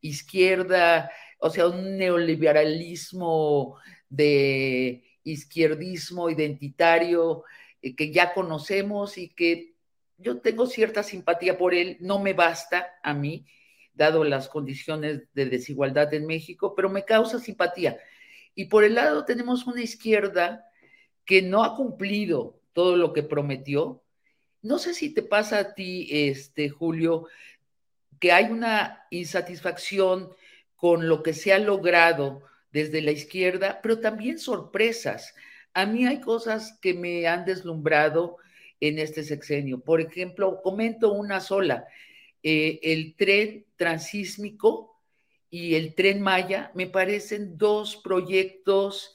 [0.00, 7.42] izquierda, o sea, un neoliberalismo de izquierdismo identitario
[7.82, 9.74] eh, que ya conocemos y que
[10.16, 13.44] yo tengo cierta simpatía por él, no me basta a mí,
[13.98, 17.98] dado las condiciones de desigualdad en México, pero me causa simpatía.
[18.54, 20.64] Y por el lado tenemos una izquierda
[21.26, 24.02] que no ha cumplido todo lo que prometió,
[24.62, 27.26] no sé si te pasa a ti, este, Julio,
[28.18, 30.30] que hay una insatisfacción
[30.74, 32.42] con lo que se ha logrado
[32.72, 35.34] desde la izquierda, pero también sorpresas.
[35.74, 38.38] A mí hay cosas que me han deslumbrado
[38.80, 39.80] en este sexenio.
[39.80, 41.86] Por ejemplo, comento una sola,
[42.42, 45.00] eh, el tren transísmico
[45.50, 49.14] y el tren Maya me parecen dos proyectos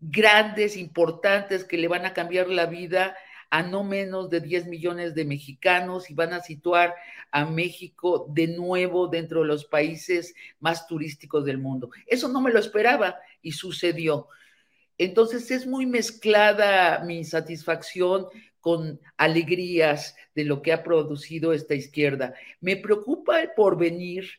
[0.00, 3.16] grandes, importantes, que le van a cambiar la vida
[3.50, 6.94] a no menos de 10 millones de mexicanos y van a situar
[7.30, 11.90] a México de nuevo dentro de los países más turísticos del mundo.
[12.06, 14.28] Eso no me lo esperaba y sucedió.
[14.96, 18.26] Entonces es muy mezclada mi satisfacción
[18.62, 22.32] con alegrías de lo que ha producido esta izquierda.
[22.60, 24.30] Me preocupa el porvenir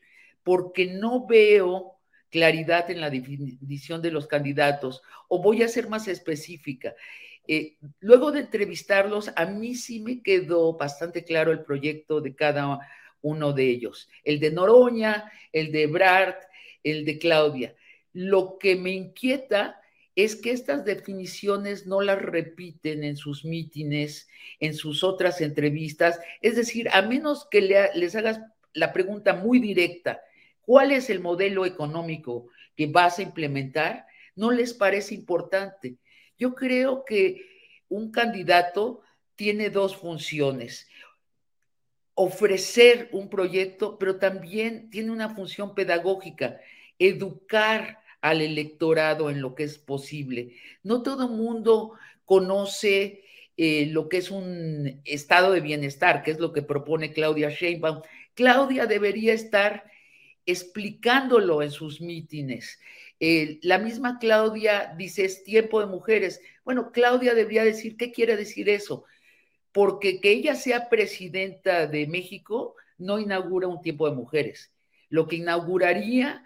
[0.44, 1.98] porque no veo
[2.32, 5.04] claridad en la definición de los candidatos.
[5.28, 6.96] O voy a ser más específica.
[7.48, 12.80] Eh, luego de entrevistarlos, a mí sí me quedó bastante claro el proyecto de cada
[13.22, 14.10] uno de ellos.
[14.24, 16.42] El de Noroña, el de Brart,
[16.82, 17.76] el de Claudia.
[18.14, 19.82] Lo que me inquieta
[20.16, 24.28] es que estas definiciones no las repiten en sus mítines,
[24.60, 26.20] en sus otras entrevistas.
[26.42, 28.42] Es decir, a menos que les hagas
[28.74, 30.22] la pregunta muy directa,
[30.62, 34.06] ¿cuál es el modelo económico que vas a implementar?
[34.36, 35.98] No les parece importante.
[36.38, 37.42] Yo creo que
[37.90, 39.02] un candidato
[39.36, 40.88] tiene dos funciones.
[42.16, 46.60] Ofrecer un proyecto, pero también tiene una función pedagógica,
[47.00, 50.56] educar al electorado en lo que es posible.
[50.82, 51.92] No todo mundo
[52.24, 53.26] conoce
[53.58, 58.02] eh, lo que es un estado de bienestar, que es lo que propone Claudia Sheinbaum.
[58.34, 59.84] Claudia debería estar
[60.46, 62.80] explicándolo en sus mítines.
[63.20, 66.40] Eh, la misma Claudia dice es tiempo de mujeres.
[66.64, 69.04] Bueno, Claudia debería decir qué quiere decir eso,
[69.74, 74.72] porque que ella sea presidenta de México no inaugura un tiempo de mujeres.
[75.10, 76.42] Lo que inauguraría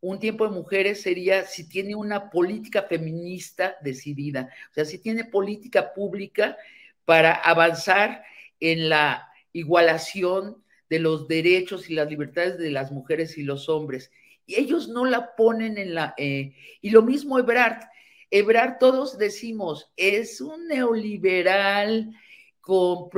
[0.00, 5.24] un tiempo de mujeres sería si tiene una política feminista decidida, o sea, si tiene
[5.24, 6.56] política pública
[7.04, 8.24] para avanzar
[8.60, 14.10] en la igualación de los derechos y las libertades de las mujeres y los hombres
[14.56, 16.14] ellos no la ponen en la...
[16.16, 17.82] Eh, y lo mismo Ebrard.
[18.30, 22.12] Ebrard, todos decimos, es un neoliberal
[22.60, 23.08] con,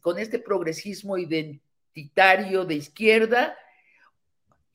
[0.00, 3.56] con este progresismo identitario de izquierda.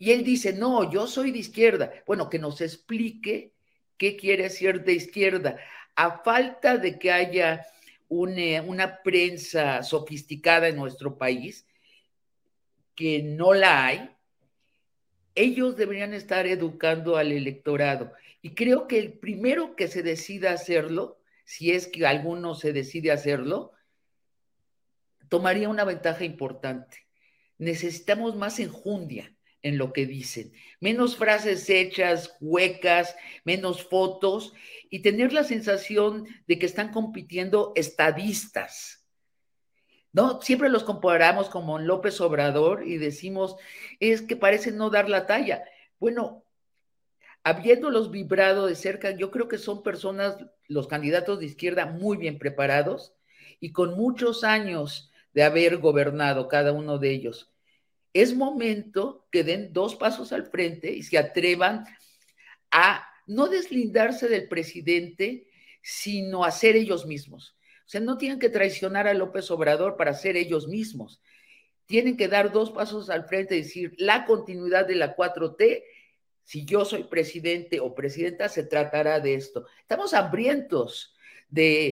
[0.01, 1.91] Y él dice, no, yo soy de izquierda.
[2.07, 3.51] Bueno, que nos explique
[3.97, 5.57] qué quiere decir de izquierda.
[5.93, 7.65] A falta de que haya
[8.07, 11.67] una, una prensa sofisticada en nuestro país,
[12.95, 14.09] que no la hay,
[15.35, 18.13] ellos deberían estar educando al electorado.
[18.41, 23.11] Y creo que el primero que se decida hacerlo, si es que alguno se decide
[23.11, 23.73] hacerlo,
[25.27, 27.05] tomaría una ventaja importante.
[27.57, 34.53] Necesitamos más enjundia en lo que dicen, menos frases hechas, huecas, menos fotos
[34.89, 38.99] y tener la sensación de que están compitiendo estadistas
[40.11, 40.41] ¿no?
[40.41, 43.55] Siempre los comparamos como López Obrador y decimos,
[43.99, 45.63] es que parece no dar la talla.
[45.99, 46.43] Bueno,
[47.43, 50.37] habiéndolos vibrado de cerca, yo creo que son personas,
[50.67, 53.13] los candidatos de izquierda, muy bien preparados
[53.59, 57.53] y con muchos años de haber gobernado cada uno de ellos.
[58.13, 61.85] Es momento que den dos pasos al frente y se atrevan
[62.71, 65.47] a no deslindarse del presidente,
[65.81, 67.55] sino a ser ellos mismos.
[67.85, 71.21] O sea, no tienen que traicionar a López Obrador para ser ellos mismos.
[71.85, 75.83] Tienen que dar dos pasos al frente y decir, la continuidad de la 4T,
[76.43, 79.65] si yo soy presidente o presidenta, se tratará de esto.
[79.81, 81.15] Estamos hambrientos
[81.49, 81.91] de...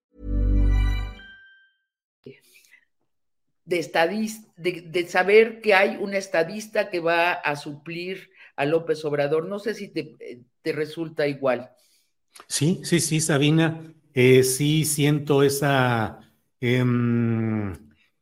[3.65, 9.47] De, estadista, de, saber que hay un estadista que va a suplir a López Obrador.
[9.47, 10.15] No sé si te,
[10.61, 11.71] te resulta igual.
[12.47, 13.93] Sí, sí, sí, Sabina.
[14.13, 16.19] Eh, sí siento esa,
[16.59, 16.83] eh,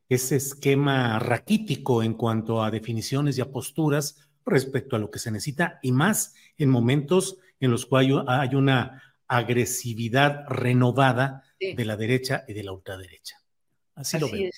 [0.08, 5.30] ese esquema raquítico en cuanto a definiciones y a posturas respecto a lo que se
[5.30, 12.44] necesita y más en momentos en los cuales hay una agresividad renovada de la derecha
[12.48, 13.36] y de la ultraderecha.
[13.94, 14.50] Así, lo veo.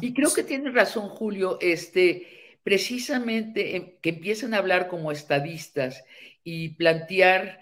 [0.00, 6.04] Y creo que tiene razón, Julio, este, precisamente em, que empiezan a hablar como estadistas
[6.42, 7.60] y plantear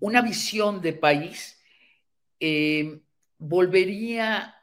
[0.00, 1.60] una visión de país,
[2.40, 3.00] em,
[3.38, 4.54] volvería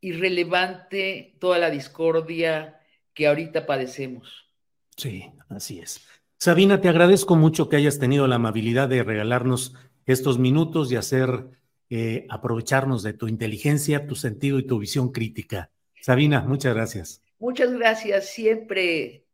[0.00, 2.80] irrelevante toda la discordia
[3.12, 4.50] que ahorita padecemos.
[4.96, 6.00] Sí, así es.
[6.38, 9.74] Sabina, te agradezco mucho que hayas tenido la amabilidad de regalarnos
[10.06, 11.50] estos minutos y hacer
[11.90, 15.70] eh, aprovecharnos de tu inteligencia, tu sentido y tu visión crítica.
[16.02, 17.22] Sabina, muchas gracias.
[17.38, 18.26] Muchas gracias.
[18.26, 19.24] Siempre,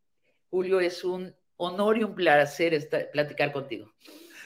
[0.51, 3.93] Julio, es un honor y un placer estar, platicar contigo.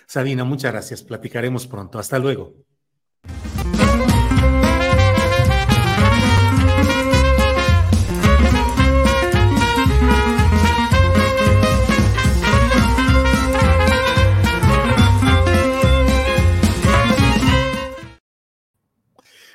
[0.06, 1.02] Sabina, muchas gracias.
[1.02, 1.98] Platicaremos pronto.
[1.98, 2.54] Hasta luego.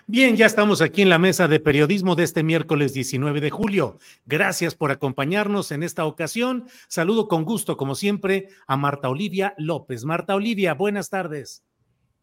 [0.08, 3.98] Bien, ya estamos aquí en la mesa de periodismo de este miércoles 19 de julio.
[4.28, 6.68] Gracias por acompañarnos en esta ocasión.
[6.88, 10.06] Saludo con gusto, como siempre, a Marta Olivia López.
[10.06, 11.64] Marta Olivia, buenas tardes.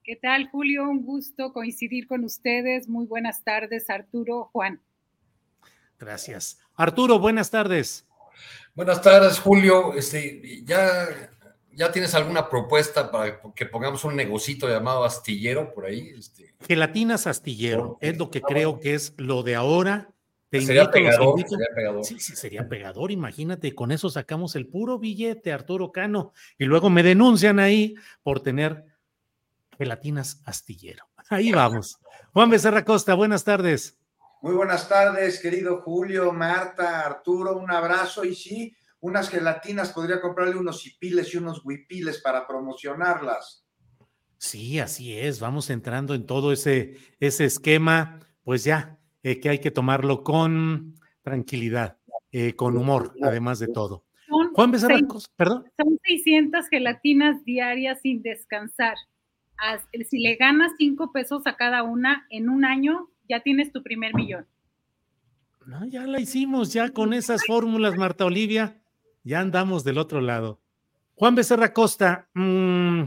[0.04, 0.88] ¿Qué tal, Julio?
[0.88, 2.88] Un gusto coincidir con ustedes.
[2.88, 4.80] Muy buenas tardes, Arturo, Juan.
[5.98, 6.60] Gracias.
[6.76, 8.06] Arturo, buenas tardes.
[8.76, 9.92] Buenas tardes, Julio.
[9.94, 11.31] Este, ya,
[11.74, 16.12] ya tienes alguna propuesta para que pongamos un negocito llamado astillero por ahí.
[16.18, 20.10] Este, Gelatinas astillero, es lo que creo que es lo de ahora.
[20.50, 21.40] sería, pegador,
[22.04, 26.90] Sí, sí, sería pegador, imagínate, con eso sacamos el puro billete, Arturo Cano, y luego
[26.90, 28.84] me denuncian ahí por tener
[29.78, 31.06] gelatinas astillero.
[31.28, 31.98] Ahí vamos.
[32.32, 33.96] Juan Becerra Costa, buenas tardes.
[34.42, 40.56] Muy buenas tardes, querido Julio, Marta, Arturo, un abrazo y sí, unas gelatinas, podría comprarle
[40.56, 43.66] unos hipiles y unos huipiles para promocionarlas.
[44.38, 49.58] Sí, así es, vamos entrando en todo ese, ese esquema, pues ya, eh, que hay
[49.58, 51.98] que tomarlo con tranquilidad,
[52.30, 54.04] eh, con humor, además de todo.
[54.54, 54.98] Juan Becerra,
[55.36, 55.64] perdón.
[55.76, 58.94] Son 600 gelatinas diarias sin descansar.
[60.08, 64.14] Si le ganas 5 pesos a cada una en un año, ya tienes tu primer
[64.14, 64.46] millón.
[65.66, 68.81] No, ya la hicimos, ya con esas fórmulas, Marta Olivia,
[69.24, 70.60] ya andamos del otro lado.
[71.14, 73.04] Juan Becerra Costa, mmm,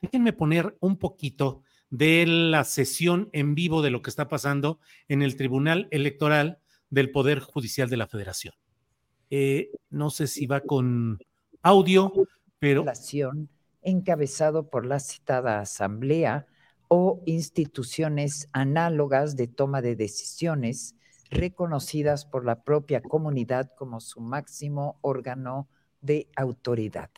[0.00, 5.22] Déjenme poner un poquito de la sesión en vivo de lo que está pasando en
[5.22, 6.58] el Tribunal Electoral
[6.90, 8.54] del Poder Judicial de la Federación.
[9.30, 11.18] Eh, no sé si va con
[11.62, 12.12] audio,
[12.58, 12.84] pero...
[13.80, 16.46] Encabezado por la citada Asamblea
[16.88, 20.94] o instituciones análogas de toma de decisiones
[21.30, 25.68] reconocidas por la propia comunidad como su máximo órgano
[26.00, 27.10] de autoridad.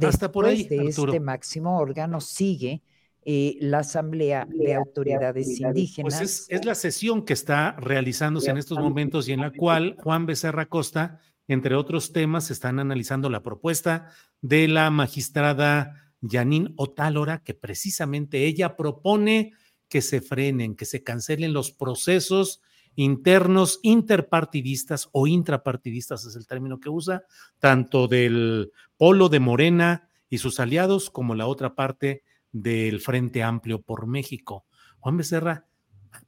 [0.00, 2.82] Hasta por ahí, de este máximo órgano sigue
[3.24, 6.18] eh, la Asamblea de Autoridades Indígenas.
[6.18, 10.26] Pues es, la sesión que está realizándose en estos momentos y en la cual Juan
[10.26, 14.08] Becerra Costa, entre otros temas, están analizando la propuesta
[14.40, 19.52] de la magistrada Janine Otálora, que precisamente ella propone
[19.88, 22.60] que se frenen, que se cancelen los procesos
[22.94, 27.24] internos interpartidistas o intrapartidistas es el término que usa,
[27.58, 33.82] tanto del polo de Morena y sus aliados como la otra parte del Frente Amplio
[33.82, 34.66] por México.
[35.00, 35.66] Juan Becerra,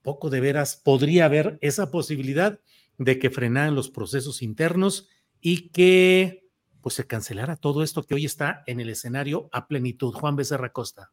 [0.03, 2.61] poco de veras podría haber esa posibilidad
[2.99, 5.09] de que frenaran los procesos internos
[5.41, 6.49] y que
[6.81, 10.13] pues se cancelara todo esto que hoy está en el escenario a plenitud.
[10.13, 11.13] Juan Becerra Costa.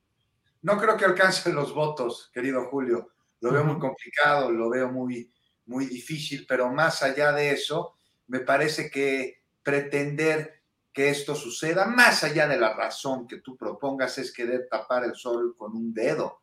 [0.62, 3.10] No creo que alcancen los votos, querido Julio.
[3.39, 5.32] Lo veo muy complicado, lo veo muy,
[5.72, 7.95] muy difícil, pero más allá de eso,
[8.28, 10.61] me parece que pretender
[10.93, 15.15] que esto suceda, más allá de la razón que tú propongas, es querer tapar el
[15.15, 16.41] sol con un dedo.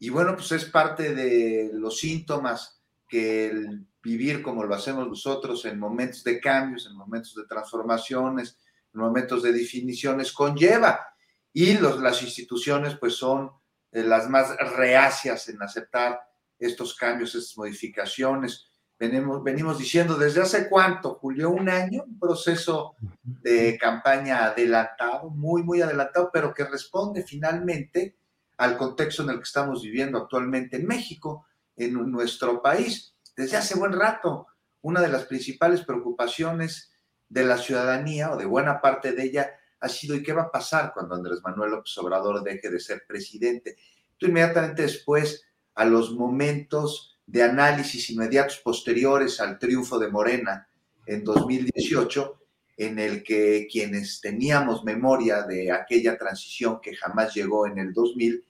[0.00, 5.64] Y bueno, pues es parte de los síntomas que el vivir como lo hacemos nosotros
[5.66, 8.58] en momentos de cambios, en momentos de transformaciones,
[8.92, 11.06] en momentos de definiciones conlleva.
[11.52, 13.50] Y los, las instituciones pues son
[13.92, 16.20] eh, las más reacias en aceptar
[16.60, 18.66] estos cambios, estas modificaciones.
[18.98, 25.62] Venimos, venimos diciendo desde hace cuánto, Julio, un año, un proceso de campaña adelantado, muy,
[25.62, 28.16] muy adelantado, pero que responde finalmente
[28.58, 31.46] al contexto en el que estamos viviendo actualmente en México,
[31.76, 33.14] en nuestro país.
[33.34, 34.48] Desde hace buen rato,
[34.82, 36.92] una de las principales preocupaciones
[37.26, 39.50] de la ciudadanía o de buena parte de ella
[39.80, 43.04] ha sido ¿y qué va a pasar cuando Andrés Manuel López Obrador deje de ser
[43.06, 43.76] presidente?
[44.18, 45.42] Tú inmediatamente después
[45.74, 50.68] a los momentos de análisis inmediatos posteriores al triunfo de Morena
[51.06, 52.40] en 2018,
[52.76, 58.44] en el que quienes teníamos memoria de aquella transición que jamás llegó en el 2000,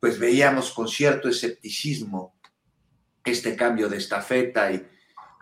[0.00, 2.34] pues veíamos con cierto escepticismo
[3.24, 4.84] este cambio de estafeta y,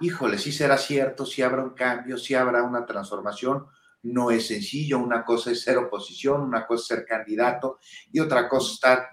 [0.00, 3.66] híjole, si será cierto, si habrá un cambio, si habrá una transformación,
[4.02, 7.78] no es sencillo, una cosa es ser oposición, una cosa es ser candidato
[8.12, 9.08] y otra cosa estar,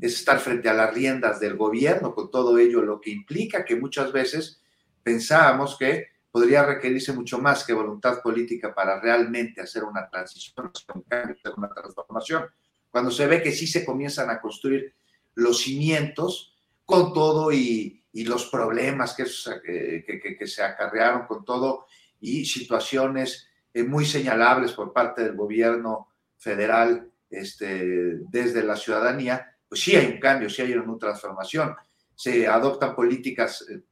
[0.00, 3.76] es estar frente a las riendas del gobierno, con todo ello lo que implica que
[3.76, 4.60] muchas veces
[5.02, 10.94] pensábamos que podría requerirse mucho más que voluntad política para realmente hacer una transición, hacer
[10.94, 12.44] un cambio, hacer una transformación.
[12.90, 14.94] Cuando se ve que sí se comienzan a construir
[15.34, 16.54] los cimientos
[16.84, 19.24] con todo y, y los problemas que,
[19.64, 21.86] que, que, se acarrearon con todo
[22.20, 26.08] y situaciones eh, muy señalables por parte del gobierno
[26.38, 31.74] federal este, desde la ciudadanía, sí hay un cambio, sí hay una transformación.
[32.14, 33.82] Se adoptan políticas eh,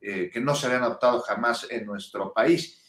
[0.00, 2.80] eh, que no se habían adoptado jamás en nuestro país.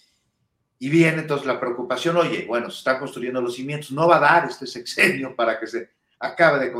[0.78, 4.20] Y viene entonces la preocupación, oye, bueno, se están construyendo los cimientos, no va a
[4.20, 5.90] dar este sexenio para que se
[6.20, 6.74] acabe de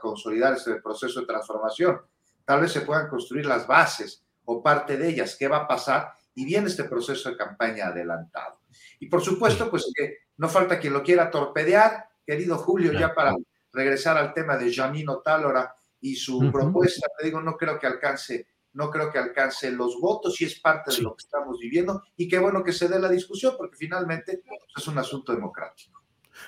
[0.00, 2.00] consolidar este proceso de transformación.
[2.44, 5.36] Tal vez se puedan construir las bases o parte de ellas.
[5.38, 6.12] ¿Qué va a pasar?
[6.34, 8.60] Y viene este proceso de campaña adelantado.
[9.00, 13.34] Y por supuesto, pues que no falta quien lo quiera torpedear, querido Julio, ya para
[13.74, 18.46] regresar al tema de Janino Tálora y su propuesta, te digo, no creo que alcance,
[18.74, 22.28] no creo que alcance los votos y es parte de lo que estamos viviendo y
[22.28, 26.04] qué bueno que se dé la discusión porque finalmente pues, es un asunto democrático.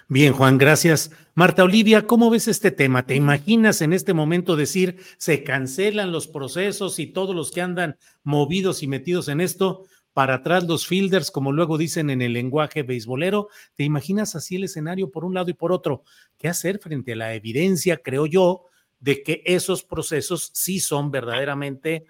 [0.09, 1.11] Bien, Juan, gracias.
[1.35, 3.07] Marta Olivia, ¿cómo ves este tema?
[3.07, 7.97] ¿Te imaginas en este momento decir se cancelan los procesos y todos los que andan
[8.25, 9.85] movidos y metidos en esto?
[10.17, 13.51] Para atrás los fielders, como luego dicen en el lenguaje beisbolero.
[13.75, 16.05] ¿Te imaginas así el escenario por un lado y por otro?
[16.39, 18.65] ¿Qué hacer frente a la evidencia, creo yo,
[18.99, 22.07] de que esos procesos sí son verdaderamente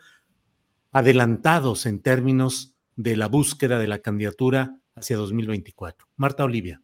[0.93, 6.07] adelantados en términos de la búsqueda de la candidatura hacia 2024?
[6.15, 6.81] Marta Olivia.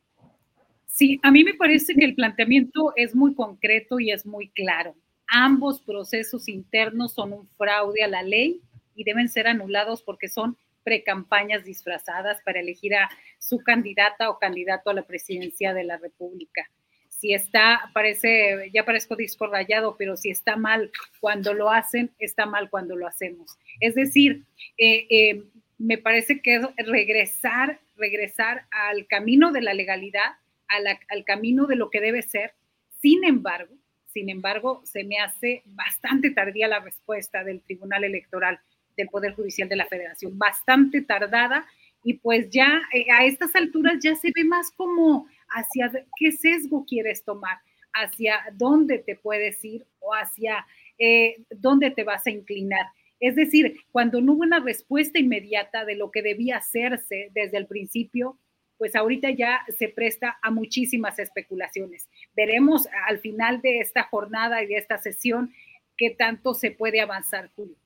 [0.87, 4.97] Sí, a mí me parece que el planteamiento es muy concreto y es muy claro.
[5.29, 8.61] Ambos procesos internos son un fraude a la ley
[8.97, 14.91] y deben ser anulados porque son precampañas disfrazadas para elegir a su candidata o candidato
[14.91, 16.69] a la presidencia de la República.
[17.09, 20.91] Si está, parece, ya parezco disco rayado, pero si está mal
[21.21, 23.57] cuando lo hacen, está mal cuando lo hacemos.
[23.81, 24.45] Es decir,
[24.77, 25.45] eh, eh,
[25.79, 30.37] me parece que es regresar, regresar al camino de la legalidad,
[30.69, 32.55] al camino de lo que debe ser.
[33.01, 33.75] Sin embargo,
[34.13, 38.61] sin embargo, se me hace bastante tardía la respuesta del Tribunal Electoral
[38.97, 41.67] del Poder Judicial de la Federación, bastante tardada
[42.05, 46.85] y pues ya eh, a estas alturas ya se ve más como hacia qué sesgo
[46.85, 47.59] quieres tomar,
[47.93, 50.67] hacia dónde te puedes ir o hacia
[50.99, 52.87] eh, dónde te vas a inclinar.
[53.21, 57.67] Es decir, cuando no hubo una respuesta inmediata de lo que debía hacerse desde el
[57.67, 58.37] principio,
[58.79, 62.09] pues ahorita ya se presta a muchísimas especulaciones.
[62.35, 65.55] Veremos al final de esta jornada y de esta sesión
[65.97, 67.77] qué tanto se puede avanzar, Julio.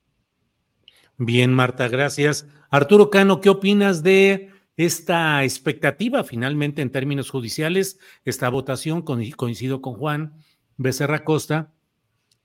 [1.17, 2.47] Bien, Marta, gracias.
[2.69, 9.95] Arturo Cano, ¿qué opinas de esta expectativa finalmente en términos judiciales, esta votación, coincido con
[9.95, 10.35] Juan
[10.77, 11.73] Becerra Costa,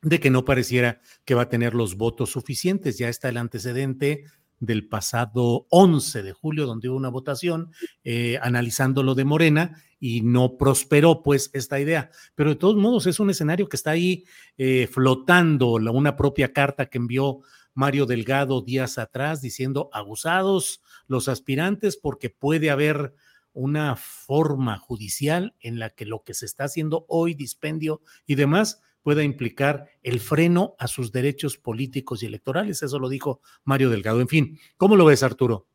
[0.00, 2.98] de que no pareciera que va a tener los votos suficientes.
[2.98, 4.24] Ya está el antecedente
[4.58, 7.70] del pasado 11 de julio, donde hubo una votación
[8.02, 12.10] eh, analizando lo de Morena y no prosperó pues esta idea.
[12.34, 14.24] Pero de todos modos es un escenario que está ahí
[14.56, 17.40] eh, flotando, una propia carta que envió
[17.74, 23.14] Mario Delgado días atrás diciendo abusados los aspirantes porque puede haber
[23.52, 28.80] una forma judicial en la que lo que se está haciendo hoy, dispendio y demás,
[29.02, 32.82] pueda implicar el freno a sus derechos políticos y electorales.
[32.82, 34.20] Eso lo dijo Mario Delgado.
[34.20, 35.66] En fin, ¿cómo lo ves, Arturo?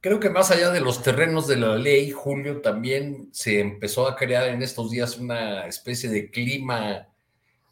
[0.00, 4.16] Creo que más allá de los terrenos de la ley, Julio, también se empezó a
[4.16, 7.08] crear en estos días una especie de clima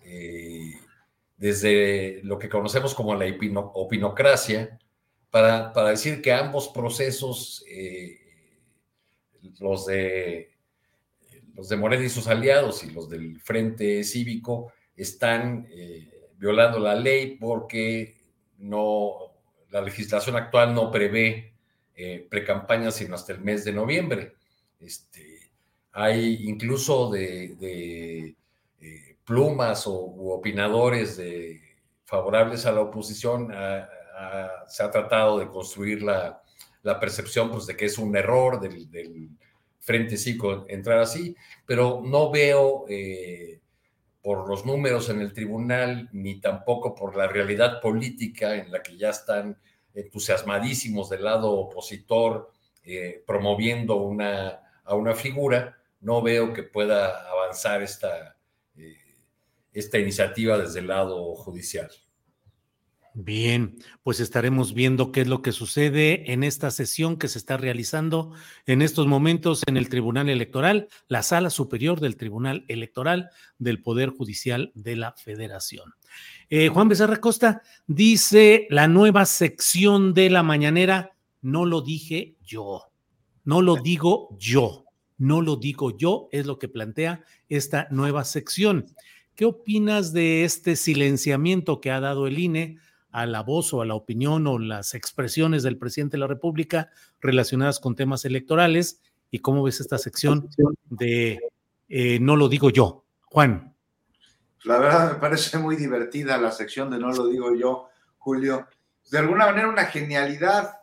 [0.04, 0.72] eh,
[1.38, 3.26] desde lo que conocemos como la
[3.74, 4.78] opinocracia,
[5.30, 8.18] para, para decir que ambos procesos, eh,
[9.60, 10.50] los, de,
[11.54, 16.96] los de Morena y sus aliados y los del Frente Cívico, están eh, violando la
[16.96, 18.16] ley porque
[18.58, 19.16] no,
[19.70, 21.52] la legislación actual no prevé
[21.94, 24.34] eh, precampañas sino hasta el mes de noviembre.
[24.80, 25.50] Este,
[25.92, 28.34] hay incluso de
[29.28, 31.60] plumas o opinadores de,
[32.08, 33.52] favorables a la oposición,
[34.66, 36.42] se ha tratado de construir la,
[36.98, 39.28] percepción pues, de que es un error del,
[39.80, 41.34] Frente Cívico entrar así,
[41.64, 43.60] pero no veo eh,
[44.20, 48.98] por los números en el tribunal, ni tampoco por la realidad política en la que
[48.98, 49.58] ya están
[49.94, 52.50] entusiasmadísimos del lado opositor
[52.84, 58.37] eh, promoviendo una, a una figura, no veo que pueda avanzar esta,
[59.78, 61.90] esta iniciativa desde el lado judicial.
[63.20, 67.56] Bien, pues estaremos viendo qué es lo que sucede en esta sesión que se está
[67.56, 68.32] realizando
[68.64, 74.10] en estos momentos en el Tribunal Electoral, la Sala Superior del Tribunal Electoral del Poder
[74.10, 75.94] Judicial de la Federación.
[76.48, 82.92] Eh, Juan Becerra Costa dice la nueva sección de la mañanera, no lo dije yo,
[83.42, 84.84] no lo digo yo,
[85.16, 88.86] no lo digo yo, es lo que plantea esta nueva sección.
[89.38, 92.78] ¿Qué opinas de este silenciamiento que ha dado el INE?
[93.10, 96.90] a la voz o a la opinión o las expresiones del presidente de la República
[97.20, 99.00] relacionadas con temas electorales
[99.30, 100.50] y cómo ves esta sección
[100.90, 101.38] de
[101.88, 103.06] eh, No lo digo yo.
[103.22, 103.74] Juan.
[104.64, 107.88] La verdad me parece muy divertida la sección de No lo digo yo,
[108.18, 108.66] Julio.
[109.10, 110.80] De alguna manera una genialidad,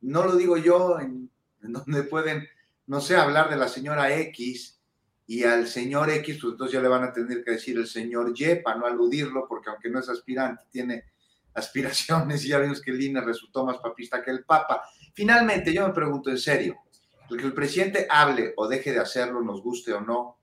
[0.00, 1.30] no lo digo yo, en,
[1.60, 2.48] donde pueden,
[2.86, 4.77] no sé, hablar de la señora X
[5.30, 8.32] y al señor X, pues entonces ya le van a tener que decir el señor
[8.34, 11.04] Y para no aludirlo, porque aunque no es aspirante, tiene
[11.52, 14.82] aspiraciones y ya vimos que el INE resultó más papista que el Papa.
[15.12, 16.78] Finalmente, yo me pregunto en serio,
[17.28, 20.38] el que el presidente hable o deje de hacerlo, nos guste o no,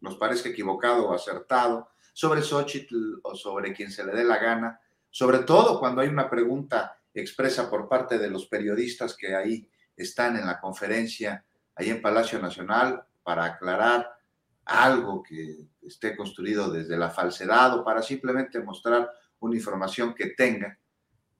[0.00, 4.80] nos parezca equivocado o acertado, sobre Xochitl o sobre quien se le dé la gana,
[5.10, 10.36] sobre todo cuando hay una pregunta expresa por parte de los periodistas que ahí están
[10.36, 11.44] en la conferencia,
[11.76, 14.08] ahí en Palacio Nacional, para aclarar
[14.64, 20.78] algo que esté construido desde la falsedad o para simplemente mostrar una información que tenga,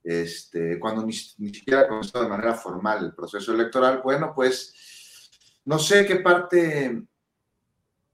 [0.03, 5.31] este, cuando ni, siquiera ha comenzado de manera formal el proceso electoral, bueno, pues
[5.65, 7.05] no sé qué parte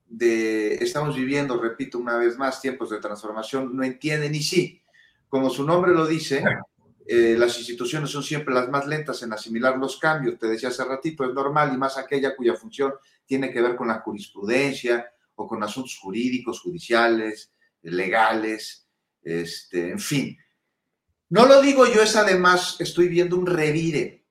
[0.05, 4.83] de estamos viviendo, repito una vez más, tiempos de transformación, no entienden y sí,
[5.31, 6.45] como su nombre lo dice,
[7.07, 10.39] eh, las instituciones son siempre las más lentas en asimilar los cambios.
[10.39, 12.93] Te decía hace ratito, es normal y más aquella cuya función
[13.27, 17.53] tiene que ver con la jurisprudencia o con asuntos jurídicos, judiciales,
[17.83, 18.89] legales,
[19.23, 20.37] este, en fin.
[21.31, 24.27] No lo digo yo, es además, estoy viendo un revire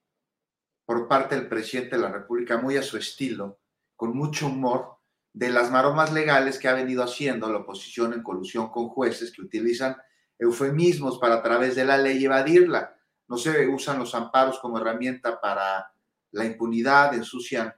[0.84, 3.60] por parte del presidente de la República, muy a su estilo,
[3.96, 4.98] con mucho humor,
[5.32, 9.42] de las maromas legales que ha venido haciendo la oposición en colusión con jueces que
[9.42, 9.96] utilizan
[10.42, 12.96] eufemismos para a través de la ley evadirla.
[13.28, 15.92] No se usan los amparos como herramienta para
[16.32, 17.68] la impunidad, ensucian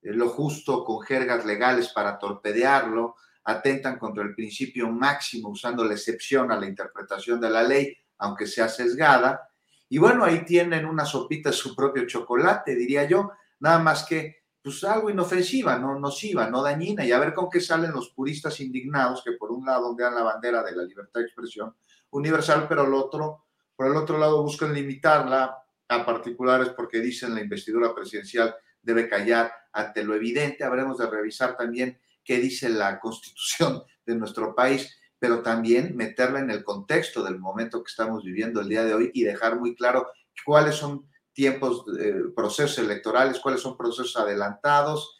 [0.00, 5.94] eh, lo justo con jergas legales para torpedearlo, atentan contra el principio máximo usando la
[5.94, 9.48] excepción a la interpretación de la ley, aunque sea sesgada.
[9.88, 14.84] Y bueno, ahí tienen una sopita su propio chocolate, diría yo, nada más que pues
[14.84, 19.24] algo inofensiva, no nociva, no dañina, y a ver con qué salen los puristas indignados
[19.24, 21.74] que por un lado vean la bandera de la libertad de expresión
[22.12, 23.44] universal, pero el otro,
[23.74, 25.58] por el otro lado buscan limitarla
[25.88, 30.64] a particulares porque dicen la investidura presidencial debe callar ante lo evidente.
[30.64, 36.50] Habremos de revisar también qué dice la constitución de nuestro país, pero también meterla en
[36.50, 40.08] el contexto del momento que estamos viviendo el día de hoy y dejar muy claro
[40.44, 45.16] cuáles son tiempos, eh, procesos electorales, cuáles son procesos adelantados.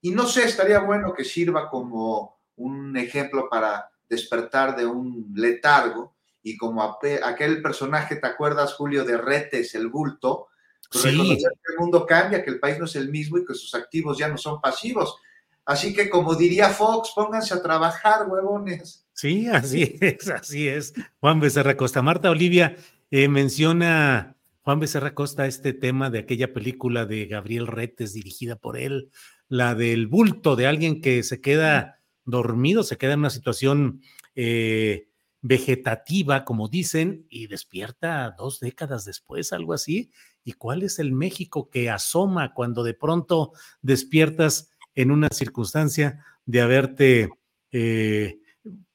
[0.00, 6.14] Y no sé, estaría bueno que sirva como un ejemplo para despertar de un letargo
[6.42, 10.48] y como aquel personaje, ¿te acuerdas, Julio, de Retes, el bulto?
[10.90, 11.10] Pues sí.
[11.10, 13.74] reconocer que el mundo cambia, que el país no es el mismo y que sus
[13.74, 15.16] activos ya no son pasivos.
[15.64, 19.06] Así que, como diría Fox, pónganse a trabajar, huevones.
[19.12, 20.94] Sí, así es, así es.
[21.20, 22.02] Juan Becerra Costa.
[22.02, 22.76] Marta Olivia
[23.10, 28.78] eh, menciona, Juan Becerra Costa, este tema de aquella película de Gabriel Retes, dirigida por
[28.78, 29.10] él,
[29.48, 34.00] la del bulto de alguien que se queda dormido, se queda en una situación
[34.34, 35.09] eh,
[35.42, 40.10] vegetativa, como dicen, y despierta dos décadas después, algo así.
[40.44, 43.52] ¿Y cuál es el México que asoma cuando de pronto
[43.82, 44.70] despiertas?
[44.94, 47.30] en una circunstancia de haberte
[47.72, 48.38] eh,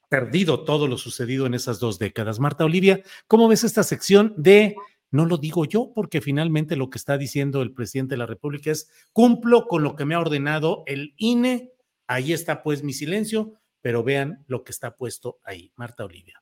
[0.09, 2.39] perdido todo lo sucedido en esas dos décadas.
[2.39, 4.75] Marta Olivia, ¿cómo ves esta sección de,
[5.11, 8.71] no lo digo yo, porque finalmente lo que está diciendo el presidente de la República
[8.71, 11.71] es, cumplo con lo que me ha ordenado el INE,
[12.07, 13.53] ahí está pues mi silencio,
[13.85, 15.71] pero vean lo que está puesto ahí.
[15.75, 16.41] Marta Olivia.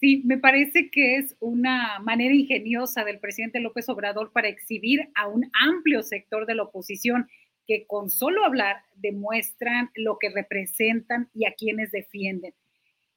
[0.00, 5.28] Sí, me parece que es una manera ingeniosa del presidente López Obrador para exhibir a
[5.28, 7.28] un amplio sector de la oposición
[7.68, 12.52] que con solo hablar demuestran lo que representan y a quienes defienden.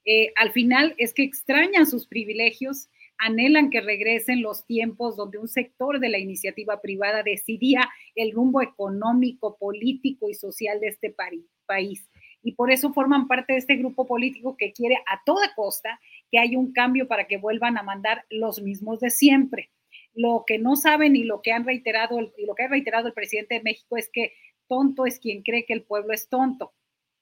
[0.06, 5.48] Eh, al final es que extrañan sus privilegios, anhelan que regresen los tiempos donde un
[5.48, 11.16] sector de la iniciativa privada decidía el rumbo económico, político y social de este
[11.66, 12.08] país.
[12.46, 16.00] Y por eso forman parte de este grupo político que quiere a toda costa
[16.32, 19.72] que haya un cambio para que vuelvan a mandar los mismos de siempre.
[20.14, 23.14] Lo que no saben y lo que han reiterado y lo que ha reiterado el
[23.14, 24.34] presidente de México es que
[24.68, 26.72] tonto es quien cree que el pueblo es tonto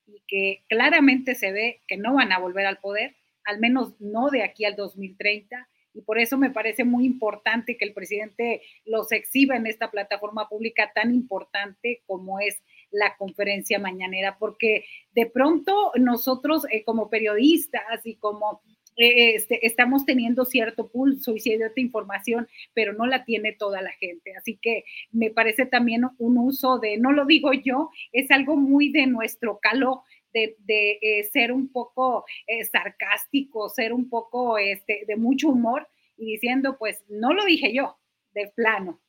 [0.06, 4.30] y que claramente se ve que no van a volver al poder, al menos no
[4.30, 9.12] de aquí al 2030 y por eso me parece muy importante que el presidente los
[9.14, 12.62] exhiba en esta plataforma pública tan importante como es
[12.94, 18.62] la conferencia mañanera, porque de pronto nosotros eh, como periodistas y como
[18.96, 23.92] eh, este, estamos teniendo cierto pulso y cierta información, pero no la tiene toda la
[23.92, 24.34] gente.
[24.38, 28.92] Así que me parece también un uso de, no lo digo yo, es algo muy
[28.92, 30.56] de nuestro calo de,
[31.02, 32.26] eh, ser un poco
[32.72, 35.88] sarcástico, ser un poco este, de mucho humor
[36.18, 37.98] y diciendo, pues no lo dije yo,
[38.34, 39.00] de plano.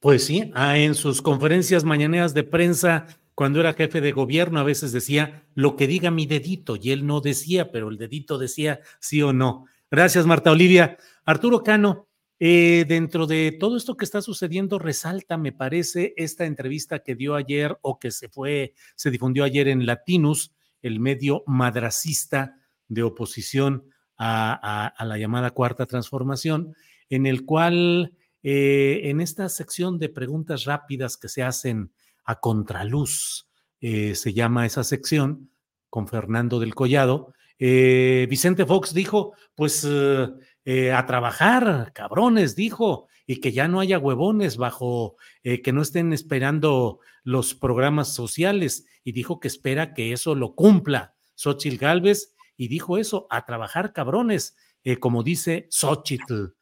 [0.00, 4.64] Pues sí, ah, en sus conferencias mañaneras de prensa, cuando era jefe de gobierno, a
[4.64, 8.80] veces decía lo que diga mi dedito, y él no decía, pero el dedito decía
[9.00, 9.66] sí o no.
[9.90, 10.96] Gracias, Marta Olivia.
[11.24, 12.08] Arturo Cano,
[12.38, 17.34] eh, dentro de todo esto que está sucediendo, resalta, me parece, esta entrevista que dio
[17.34, 20.52] ayer o que se fue, se difundió ayer en Latinus,
[20.82, 22.56] el medio madracista
[22.88, 26.74] de oposición a la llamada cuarta transformación,
[27.10, 28.14] en el cual
[28.48, 31.90] eh, en esta sección de preguntas rápidas que se hacen
[32.24, 33.48] a contraluz,
[33.80, 35.50] eh, se llama esa sección,
[35.90, 43.50] con Fernando del Collado, eh, Vicente Fox dijo, pues a trabajar, cabrones, dijo, y que
[43.50, 49.48] ya no haya huevones bajo, que no estén esperando los programas sociales, y dijo que
[49.48, 54.54] espera que eso lo cumpla Xochitl Galvez, y dijo eso, a trabajar, cabrones,
[55.00, 56.55] como dice Xochitl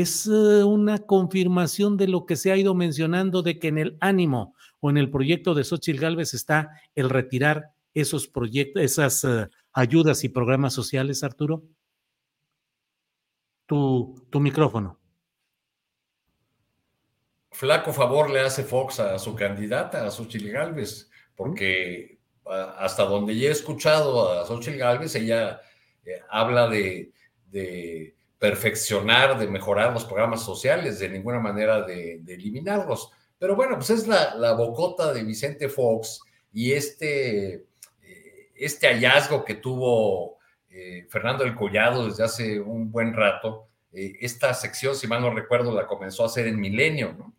[0.00, 3.96] es eh, una confirmación de lo que se ha ido mencionando de que en el
[4.00, 9.48] ánimo o en el proyecto de Xochitl Galvez está el retirar esos proyectos, esas eh,
[9.72, 11.62] ayudas y programas sociales, Arturo.
[13.66, 14.98] Tu, tu micrófono.
[17.52, 23.48] Flaco favor le hace Fox a su candidata, a Xochitl Galvez, porque hasta donde ya
[23.48, 25.60] he escuchado a Xochitl Galvez, ella
[26.04, 27.12] eh, habla de
[28.38, 33.10] perfeccionar, de mejorar los programas sociales, de ninguna manera de, eliminarlos.
[33.38, 36.20] Pero bueno, pues es la, bocota de Vicente Fox
[36.52, 37.54] y este,
[38.02, 40.38] eh, este hallazgo que tuvo
[40.70, 43.68] eh, Fernando del Collado desde hace un buen rato.
[43.92, 47.34] Eh, esta sección, si mal no recuerdo, la comenzó a hacer en Milenio, ¿no?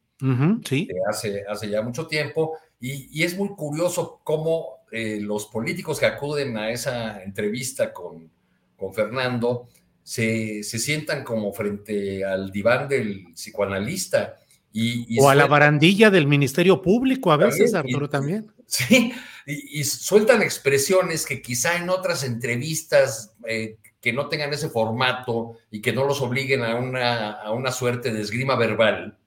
[0.66, 0.88] sí.
[1.10, 2.58] hace, hace ya mucho tiempo.
[2.80, 8.32] Y, y es muy curioso cómo los políticos que acuden a esa entrevista con,
[8.78, 9.68] con Fernando,
[10.06, 14.36] se, sientan como frente al diván del psicoanalista.
[14.72, 18.52] Y, o a la barandilla del Ministerio Público, a veces, Arturo, también.
[18.68, 19.14] Sí,
[19.46, 25.82] y, sueltan expresiones que quizá en otras entrevistas eh, que no tengan ese formato y
[25.82, 29.18] que no los obliguen a una, a una suerte de esgrima verbal,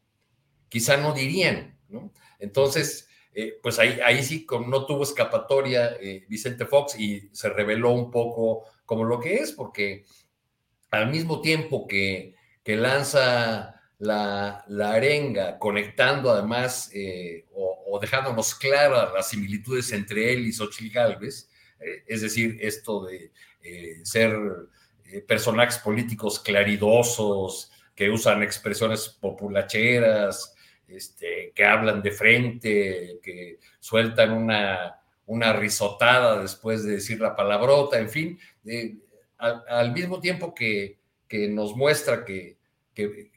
[0.68, 2.12] quizá no dirían, ¿no?
[2.38, 7.92] Entonces, eh, pues ahí, ahí sí no tuvo escapatoria eh, Vicente Fox y se reveló
[7.92, 10.04] un poco como lo que es, porque
[10.90, 12.34] al mismo tiempo que,
[12.64, 20.92] lanza la, arenga, conectando además eh, o, dejándonos claras las similitudes entre él y Xochitl
[20.92, 21.48] Galvez,
[21.80, 23.32] eh, es decir, esto de
[23.62, 24.36] eh, ser
[25.26, 30.54] personajes políticos claridosos, que usan expresiones populacheras,
[30.86, 37.98] este, que hablan de frente, que sueltan una, una risotada después de decir la palabrota,
[37.98, 38.38] en fin,
[39.38, 40.98] al, mismo tiempo que,
[41.50, 42.58] nos muestra que,
[42.94, 43.30] que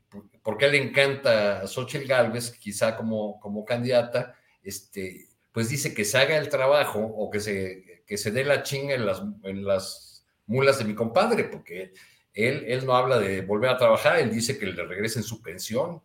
[0.44, 6.06] por qué le encanta a Xochitl Galvez, quizá como, como candidata, este, pues dice que
[6.06, 9.66] se haga el trabajo o que se, que se dé la chinga en las, en
[9.66, 11.94] las mulas de mi compadre, porque
[12.34, 16.02] él, él no habla de volver a trabajar, él dice que le regresen su pensión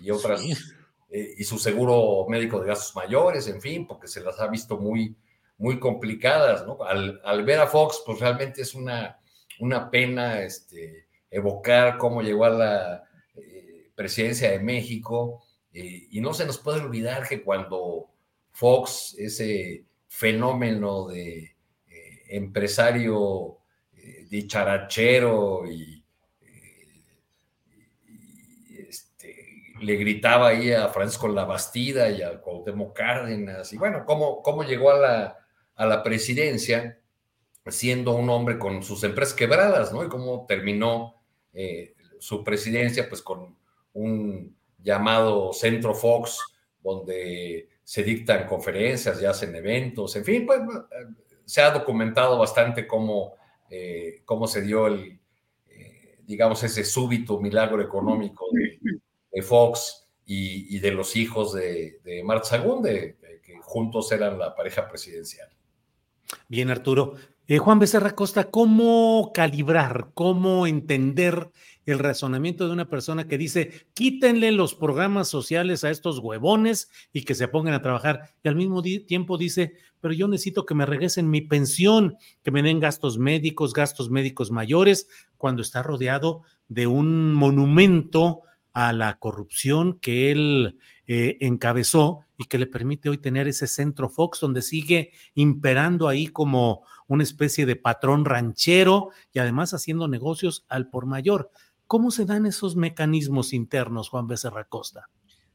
[0.00, 0.42] y otras,
[1.10, 4.78] eh, y su seguro médico de gastos mayores, en fin, porque se las ha visto
[4.78, 5.16] muy,
[5.58, 6.82] muy complicadas, ¿no?
[6.82, 9.18] Al, al ver a Fox, pues realmente es una,
[9.60, 13.04] una pena este, evocar cómo llegó a la
[13.34, 15.44] eh, presidencia de México.
[15.72, 18.10] Eh, y no se nos puede olvidar que cuando
[18.52, 21.56] Fox, ese fenómeno de
[21.88, 23.58] eh, empresario
[24.28, 26.04] dicharachero y,
[28.88, 34.62] este, le gritaba ahí a Francisco Labastida y a Cuauhtémoc Cárdenas, y bueno, cómo, cómo
[34.62, 35.38] llegó a la,
[35.74, 36.98] a la presidencia,
[37.70, 40.04] siendo un hombre con sus empresas quebradas, ¿no?
[40.04, 41.16] Y cómo terminó
[41.52, 43.56] eh, su presidencia, pues con
[43.92, 46.38] un llamado Centro Fox,
[46.82, 50.60] donde se dictan conferencias y hacen eventos, en fin, pues
[51.44, 53.34] se ha documentado bastante cómo,
[53.70, 55.18] eh, cómo se dio el,
[55.68, 58.46] eh, digamos, ese súbito milagro económico
[59.42, 64.88] Fox y, de los hijos de, de Marta Sagún, de, que juntos eran la pareja
[64.88, 65.48] presidencial.
[66.48, 67.14] Bien, Arturo.
[67.48, 71.52] Eh, Juan Becerra Costa, ¿cómo calibrar, cómo entender
[71.84, 77.22] el razonamiento de una persona que dice, quítenle los programas sociales a estos huevones y
[77.22, 78.34] que se pongan a trabajar?
[78.42, 82.64] Y al mismo tiempo dice, pero yo necesito que me regresen mi pensión, que me
[82.64, 85.06] den gastos médicos, gastos médicos mayores,
[85.36, 88.40] cuando está rodeado de un monumento
[88.72, 94.08] a la corrupción que él eh, encabezó y que le permite hoy tener ese centro
[94.08, 100.64] Fox donde sigue imperando ahí como una especie de patrón ranchero y además haciendo negocios
[100.68, 101.50] al por mayor.
[101.86, 105.08] ¿Cómo se dan esos mecanismos internos, Juan Becerra Costa?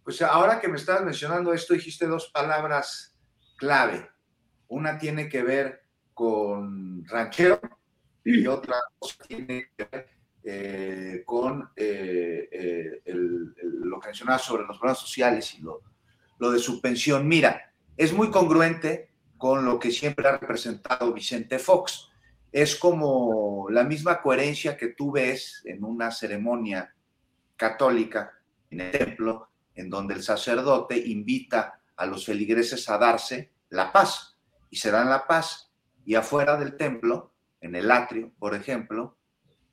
[0.03, 3.15] Pues ahora que me estabas mencionando esto, dijiste dos palabras
[3.57, 4.09] clave.
[4.67, 5.83] Una tiene que ver
[6.13, 7.59] con ranchero
[8.23, 8.77] y otra
[9.27, 10.07] tiene que ver
[10.43, 15.81] eh, con eh, eh, lo que mencionaba sobre los programas sociales y lo,
[16.39, 17.27] lo de su pensión.
[17.27, 19.10] Mira, es muy congruente
[19.41, 22.11] con lo que siempre ha representado Vicente Fox.
[22.51, 26.93] Es como la misma coherencia que tú ves en una ceremonia
[27.55, 28.33] católica
[28.69, 34.37] en el templo, en donde el sacerdote invita a los feligreses a darse la paz
[34.69, 35.71] y se dan la paz
[36.05, 39.17] y afuera del templo, en el atrio, por ejemplo,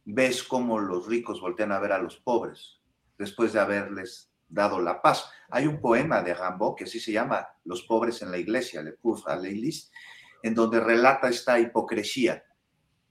[0.06, 2.80] ves cómo los ricos voltean a ver a los pobres
[3.18, 5.30] después de haberles dado la paz.
[5.50, 8.92] Hay un poema de Rimbaud que así se llama Los pobres en la iglesia, Le
[8.92, 9.90] Pauvre à l'Église,
[10.42, 12.44] en donde relata esta hipocresía.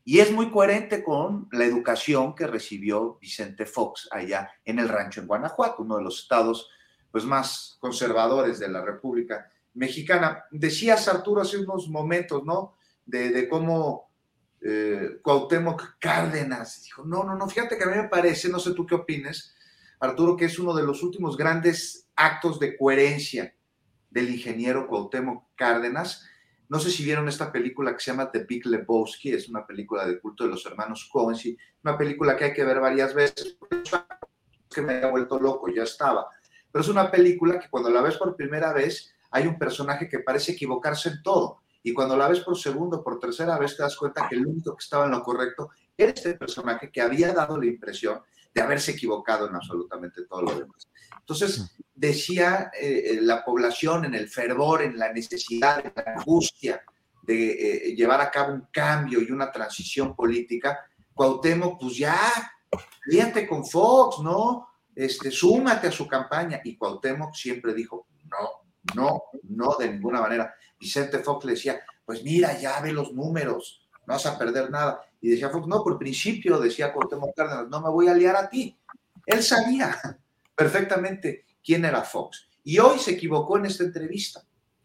[0.03, 5.19] Y es muy coherente con la educación que recibió Vicente Fox allá en el rancho
[5.19, 6.69] en Guanajuato, uno de los estados
[7.11, 10.45] pues, más conservadores de la República Mexicana.
[10.49, 12.77] Decías, Arturo, hace unos momentos, ¿no?
[13.05, 14.07] De, de cómo
[14.61, 15.19] eh,
[15.99, 16.83] Cárdenas.
[16.83, 19.55] Dijo, no, no, no, fíjate que a mí me parece, no sé tú qué opines,
[19.99, 23.55] Arturo, que es uno de los últimos grandes actos de coherencia
[24.09, 26.25] del ingeniero Cuauhtémoc Cárdenas.
[26.69, 30.05] No sé si vieron esta película que se llama The Big Lebowski, es una película
[30.05, 31.37] de culto de los hermanos Coen,
[31.83, 33.57] una película que hay que ver varias veces,
[34.69, 36.27] que me haya vuelto loco, ya estaba.
[36.71, 40.19] Pero es una película que cuando la ves por primera vez hay un personaje que
[40.19, 43.95] parece equivocarse en todo y cuando la ves por segundo, por tercera vez, te das
[43.95, 47.57] cuenta que el único que estaba en lo correcto era este personaje que había dado
[47.57, 48.19] la impresión
[48.53, 50.87] de haberse equivocado en absolutamente todo lo demás.
[51.19, 56.81] Entonces, decía eh, eh, la población en el fervor, en la necesidad, en la angustia
[57.23, 60.79] de eh, llevar a cabo un cambio y una transición política,
[61.13, 62.17] Cuauhtémoc, pues ya,
[63.01, 64.69] fíjate con Fox, ¿no?
[64.95, 66.61] Este, súmate a su campaña.
[66.63, 70.53] Y Cuauhtémoc siempre dijo, no, no, no, de ninguna manera.
[70.79, 75.01] Vicente Fox le decía, pues mira, ya ve los números, no vas a perder nada.
[75.21, 78.49] Y decía Fox, no, por principio, decía Cortemo Cárdenas, no me voy a liar a
[78.49, 78.77] ti.
[79.25, 79.97] Él sabía
[80.55, 82.47] perfectamente quién era Fox.
[82.63, 84.43] Y hoy se equivocó en esta entrevista,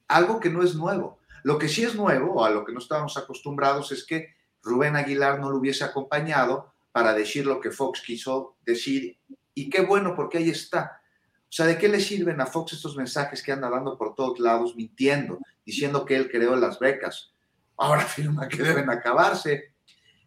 [0.08, 1.18] algo que no es nuevo.
[1.42, 5.40] Lo que sí es nuevo, a lo que no estábamos acostumbrados, es que Rubén Aguilar
[5.40, 9.18] no lo hubiese acompañado para decir lo que Fox quiso decir.
[9.54, 11.00] Y qué bueno, porque ahí está.
[11.42, 14.38] O sea, ¿de qué le sirven a Fox estos mensajes que anda dando por todos
[14.38, 17.32] lados, mintiendo, diciendo que él creó las becas?
[17.76, 19.71] Ahora afirma que deben acabarse.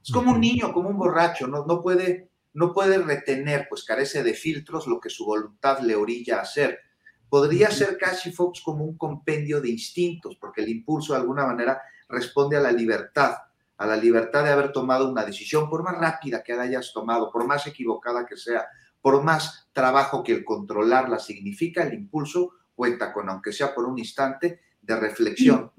[0.05, 4.21] Es como un niño, como un borracho, no, no, puede, no puede retener, pues carece
[4.21, 6.79] de filtros lo que su voluntad le orilla a hacer.
[7.27, 11.81] Podría ser casi Fox como un compendio de instintos, porque el impulso de alguna manera
[12.07, 13.35] responde a la libertad,
[13.77, 17.31] a la libertad de haber tomado una decisión, por más rápida que la hayas tomado,
[17.31, 18.67] por más equivocada que sea,
[19.01, 23.97] por más trabajo que el controlarla significa, el impulso cuenta con, aunque sea por un
[23.97, 25.71] instante, de reflexión.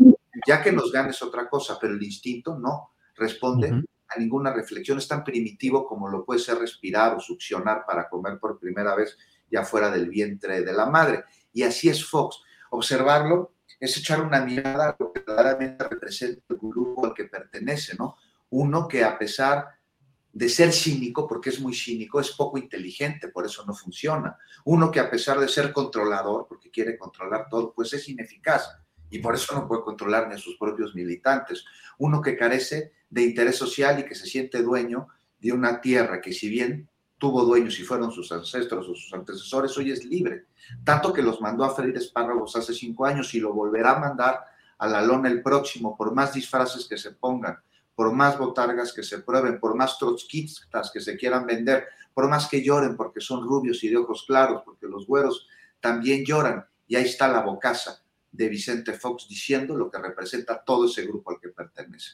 [0.48, 4.98] Ya que nos ganes otra cosa, pero el instinto no responde a ninguna reflexión.
[4.98, 9.16] Es tan primitivo como lo puede ser respirar o succionar para comer por primera vez
[9.50, 11.24] ya fuera del vientre de la madre.
[11.52, 12.42] Y así es Fox.
[12.70, 17.96] Observarlo es echar una mirada a lo que verdaderamente representa el grupo al que pertenece,
[17.96, 18.16] ¿no?
[18.50, 19.66] Uno que a pesar
[20.32, 24.36] de ser cínico, porque es muy cínico, es poco inteligente, por eso no funciona.
[24.66, 28.68] Uno que a pesar de ser controlador, porque quiere controlar todo, pues es ineficaz
[29.10, 31.64] y por eso no puede controlar ni a sus propios militantes.
[31.98, 35.08] Uno que carece de interés social y que se siente dueño
[35.38, 36.88] de una tierra que si bien
[37.18, 40.46] tuvo dueños y fueron sus ancestros o sus antecesores, hoy es libre.
[40.84, 44.44] Tanto que los mandó a freír espárragos hace cinco años y lo volverá a mandar
[44.78, 47.58] a la lona el próximo, por más disfraces que se pongan,
[47.94, 52.48] por más botargas que se prueben, por más trotskistas que se quieran vender, por más
[52.48, 55.46] que lloren porque son rubios y de ojos claros, porque los güeros
[55.80, 56.66] también lloran.
[56.86, 58.05] Y ahí está la bocaza
[58.36, 62.12] de Vicente Fox diciendo lo que representa todo ese grupo al que pertenece.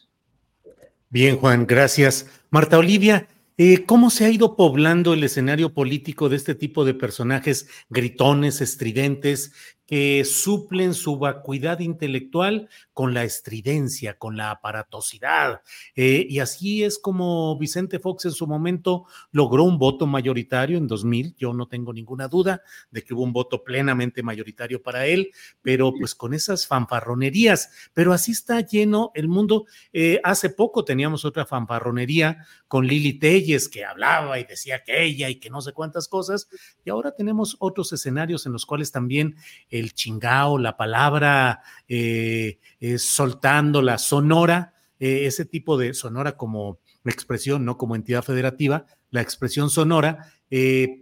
[1.10, 2.26] Bien, Juan, gracias.
[2.50, 3.28] Marta Olivia,
[3.58, 8.62] Eh, ¿Cómo se ha ido poblando el escenario político de este tipo de personajes gritones,
[8.62, 9.52] estridentes,
[9.86, 15.62] que suplen su vacuidad intelectual con la estridencia, con la aparatosidad.
[15.94, 20.86] Eh, y así es como Vicente Fox en su momento logró un voto mayoritario en
[20.86, 21.34] 2000.
[21.36, 25.30] Yo no tengo ninguna duda de que hubo un voto plenamente mayoritario para él,
[25.62, 27.70] pero pues con esas fanfarronerías.
[27.92, 29.66] Pero así está lleno el mundo.
[29.92, 35.28] Eh, hace poco teníamos otra fanfarronería con Lili Telles que hablaba y decía que ella
[35.28, 36.48] y que no sé cuántas cosas.
[36.84, 39.36] Y ahora tenemos otros escenarios en los cuales también
[39.72, 46.78] el chingao, la palabra eh, eh, soltando, la sonora, eh, ese tipo de sonora como
[47.04, 50.32] expresión, no como entidad federativa, la expresión sonora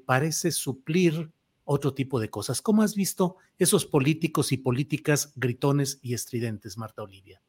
[0.06, 1.28] parece suplir
[1.64, 2.62] otro tipo de cosas.
[2.62, 7.42] ¿Cómo has visto esos políticos y políticas gritones y estridentes, Marta Olivia?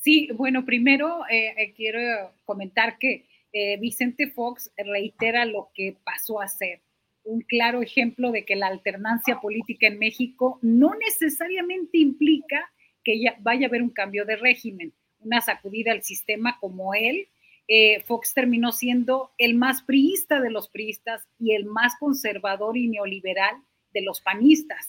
[0.00, 1.22] Sí, bueno, primero
[1.74, 3.26] quiero comentar que
[3.80, 6.80] Vicente Fox reitera lo que pasó a ser
[7.24, 12.70] un claro ejemplo de que la alternancia política en México no necesariamente implica
[13.04, 17.28] que ya vaya a haber un cambio de régimen, una sacudida al sistema como él.
[17.68, 22.88] Eh, Fox terminó siendo el más priista de los priistas y el más conservador y
[22.88, 23.54] neoliberal
[23.92, 24.88] de los panistas.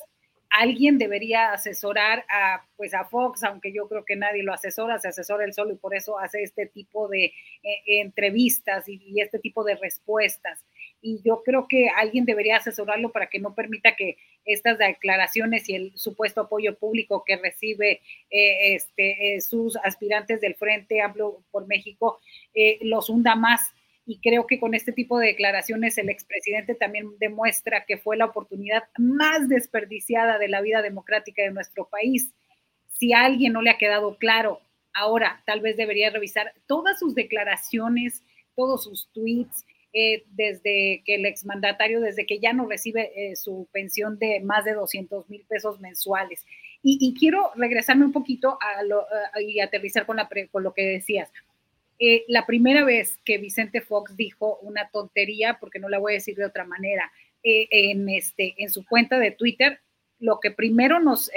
[0.49, 5.07] Alguien debería asesorar a, pues a Fox, aunque yo creo que nadie lo asesora, se
[5.07, 9.63] asesora él solo y por eso hace este tipo de eh, entrevistas y este tipo
[9.63, 10.63] de respuestas
[11.03, 15.75] y yo creo que alguien debería asesorarlo para que no permita que estas declaraciones y
[15.75, 18.01] el supuesto apoyo público que recibe
[18.31, 22.21] eh, este, eh, sus aspirantes del Frente Amplio por México
[22.55, 23.73] eh, los hunda más.
[24.05, 28.25] Y creo que con este tipo de declaraciones el expresidente también demuestra que fue la
[28.25, 32.31] oportunidad más desperdiciada de la vida democrática de nuestro país.
[32.87, 34.61] Si a alguien no le ha quedado claro,
[34.93, 38.23] ahora tal vez debería revisar todas sus declaraciones,
[38.55, 39.65] todos sus tweets,
[39.95, 44.65] eh, desde que el exmandatario, desde que ya no recibe eh, su pensión de más
[44.65, 46.43] de 200 mil pesos mensuales.
[46.81, 48.57] Y, quiero regresarme un poquito
[49.39, 50.17] y aterrizar con
[50.63, 51.31] lo que decías.
[51.97, 56.15] Eh, la primera vez que Vicente Fox dijo una tontería, porque no la voy a
[56.15, 57.09] decir de otra manera,
[57.43, 59.79] en, este, en su cuenta de Twitter,
[60.19, 61.31] lo que primero nos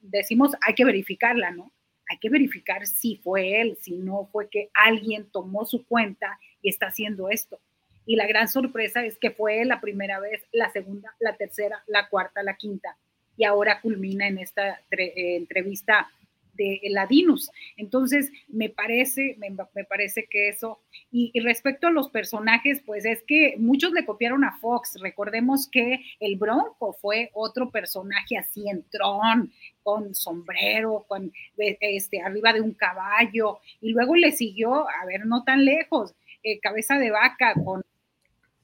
[0.00, 1.72] decimos, hay que verificarla, ¿no?
[2.10, 6.68] Hay que verificar si fue él, si no fue que alguien tomó su cuenta y
[6.68, 7.58] está haciendo esto
[8.06, 12.08] y la gran sorpresa es que fue la primera vez, la segunda, la tercera, la
[12.08, 12.96] cuarta, la quinta,
[13.36, 16.08] y ahora culmina en esta eh, entrevista
[16.54, 17.50] de Ladinus.
[17.76, 20.80] Entonces, me parece, me, parece que eso,
[21.10, 24.98] y, respecto a los personajes, pues es que muchos le copiaron a Fox.
[25.00, 29.52] Recordemos que el Bronco fue otro personaje así en tron,
[29.82, 35.44] con sombrero, con este, arriba de un caballo, y luego le siguió, a ver, no
[35.44, 37.82] tan lejos, eh, cabeza de vaca con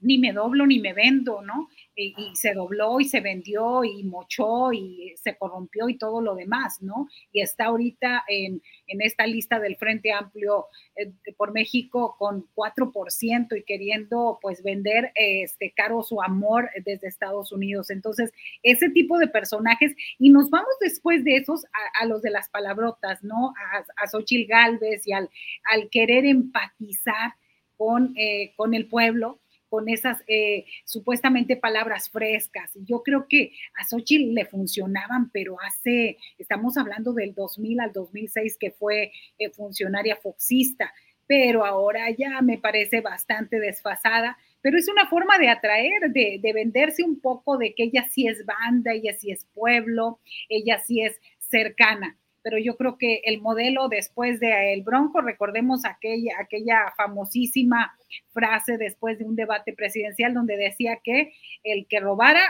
[0.01, 1.69] ni me doblo ni me vendo, ¿no?
[1.95, 6.81] Y, se dobló y se vendió y mochó y se corrompió y todo lo demás,
[6.81, 7.09] ¿no?
[7.33, 13.65] Y está ahorita en, esta lista del Frente Amplio eh, por México con 4% y
[13.65, 17.91] queriendo pues vender este caro su amor desde Estados Unidos.
[17.91, 21.65] Entonces, ese tipo de personajes, y nos vamos después de esos
[22.01, 23.55] a, los de las palabrotas, ¿no?
[23.73, 25.29] A, a Xochitl Galvez y al,
[25.73, 27.35] al querer empatizar
[27.79, 32.73] con, eh, con el pueblo con esas eh, supuestamente palabras frescas.
[32.75, 38.57] Yo creo que a Xochitl le funcionaban, pero hace, estamos hablando del 2000 al 2006
[38.59, 40.93] que fue eh, funcionaria foxista,
[41.27, 46.53] pero ahora ya me parece bastante desfasada, pero es una forma de atraer, de, de
[46.53, 51.03] venderse un poco de que ella sí es banda, ella sí es pueblo, ella sí
[51.03, 52.17] es cercana
[52.49, 57.95] pero yo creo que el modelo después de El Bronco, recordemos aquella, aquella famosísima
[58.31, 62.41] frase después de un debate presidencial donde decía que el que robara,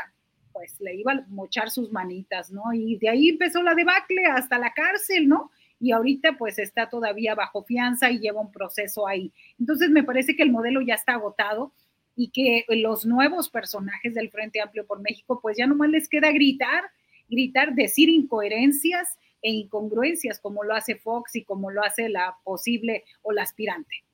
[0.53, 2.73] pues le iba a mochar sus manitas, ¿no?
[2.73, 5.51] Y de ahí empezó la debacle hasta la cárcel, ¿no?
[5.81, 9.33] y ahorita pues está todavía bajo fianza y lleva un proceso ahí.
[9.59, 11.73] Entonces me parece que el modelo ya está agotado
[12.15, 16.31] y que los nuevos personajes del Frente Amplio por México pues ya nomás les queda
[16.31, 16.85] gritar,
[17.29, 23.05] gritar, decir incoherencias e incongruencias como lo hace Fox y como lo hace la posible
[23.23, 24.05] o la aspirante.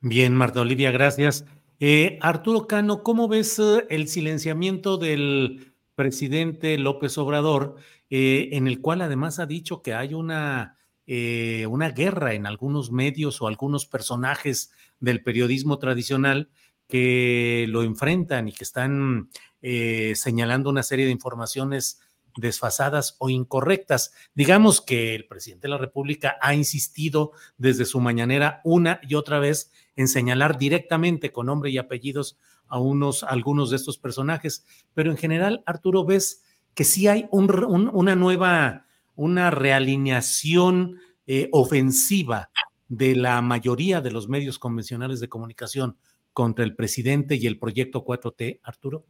[0.00, 1.46] Bien, Marta Olivia, gracias.
[1.80, 7.76] Eh, Arturo Cano, ¿cómo ves eh, el silenciamiento del presidente López Obrador,
[8.10, 13.40] eh, en el cual además ha dicho que hay una, una guerra en algunos medios
[13.40, 16.50] o algunos personajes del periodismo tradicional
[16.88, 19.30] que lo enfrentan y que están
[19.60, 22.00] señalando una serie de informaciones
[22.36, 24.12] desfasadas o incorrectas.
[24.34, 29.38] Digamos que el presidente de la República ha insistido desde su mañanera una y otra
[29.38, 35.10] vez en señalar directamente con nombre y apellidos a unos, algunos de estos personajes, pero
[35.10, 36.42] en general, Arturo, ves
[36.74, 42.50] que sí hay una nueva, una realineación eh, ofensiva
[42.88, 45.96] de la mayoría de los medios convencionales de comunicación
[46.32, 49.06] contra el presidente y el proyecto 4T, Arturo?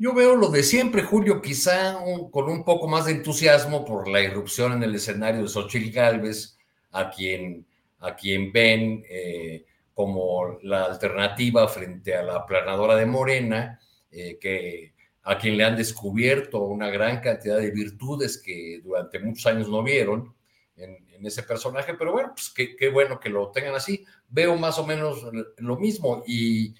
[0.00, 1.98] Yo veo lo de siempre, Julio, quizá
[2.30, 6.56] con un poco más de entusiasmo por la irrupción en el escenario de Xochitl Galvez,
[6.92, 7.66] a quien,
[7.98, 13.80] a quien ven eh, como la alternativa frente a la planadora de Morena,
[14.12, 14.94] eh, que,
[15.24, 19.82] a quien le han descubierto una gran cantidad de virtudes que durante muchos años no
[19.82, 20.32] vieron
[20.76, 20.96] en,
[21.26, 24.04] ese personaje, pero bueno, pues qué, bueno que lo tengan así.
[24.28, 25.26] Veo más o menos
[25.56, 26.72] lo mismo y...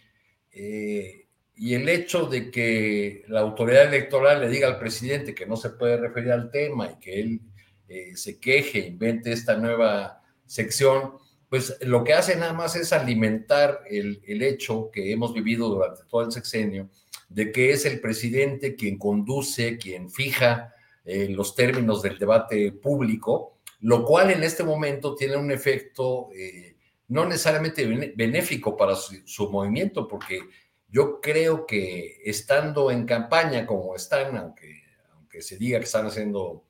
[0.52, 1.27] Eh,
[1.58, 5.70] y el hecho de que la autoridad electoral le diga al presidente que no se
[5.70, 7.40] puede referir al tema y que él
[7.88, 11.14] eh, se queje, invente esta nueva sección,
[11.48, 16.22] pues lo que hace nada más es alimentar el, hecho que hemos vivido durante todo
[16.22, 16.90] el sexenio,
[17.28, 20.74] de que es el presidente quien conduce, quien fija
[21.04, 26.76] eh, los términos del debate público, lo cual en este momento tiene un efecto eh,
[27.08, 30.42] no necesariamente benéfico para su movimiento, porque
[30.88, 34.82] yo creo que estando en campaña como están, aunque,
[35.12, 36.64] aunque se diga que están haciendo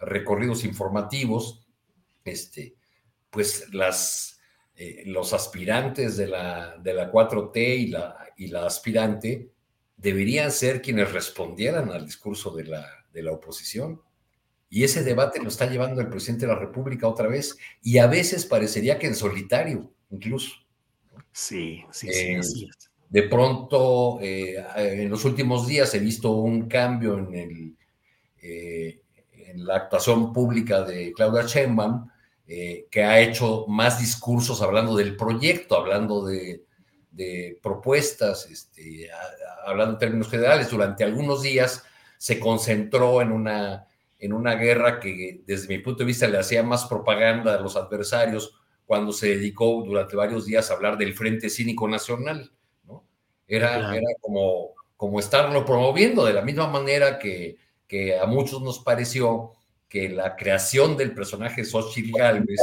[0.00, 1.66] recorridos informativos,
[2.24, 2.74] este,
[3.30, 4.40] pues las,
[4.74, 9.50] eh, los aspirantes de la, de la 4T y la, y la aspirante
[9.96, 14.00] deberían ser quienes respondieran al discurso de la, de la oposición.
[14.68, 18.06] Y ese debate lo está llevando el presidente de la República otra vez, y a
[18.06, 20.52] veces parecería que en solitario, incluso.
[21.32, 22.40] Sí, sí, sí, eh,
[23.10, 27.76] de pronto, eh, en los últimos días he visto un cambio en,
[28.40, 29.02] eh,
[29.56, 32.08] la actuación pública de Claudia Sheinbaum,
[32.46, 36.62] eh, que ha hecho más discursos hablando del proyecto, hablando de,
[37.60, 39.10] propuestas, este,
[39.66, 40.70] hablando en términos generales.
[40.70, 41.82] Durante algunos días
[42.16, 47.54] se concentró en una guerra que desde mi punto de vista le hacía más propaganda
[47.54, 48.54] a los adversarios
[48.86, 52.52] cuando se dedicó durante varios días a hablar del Frente Cínico Nacional
[53.56, 57.56] era, era como, como estarlo promoviendo de la misma manera que,
[57.86, 59.52] que a muchos nos pareció
[59.88, 62.60] que la creación del personaje Xochitl Galvez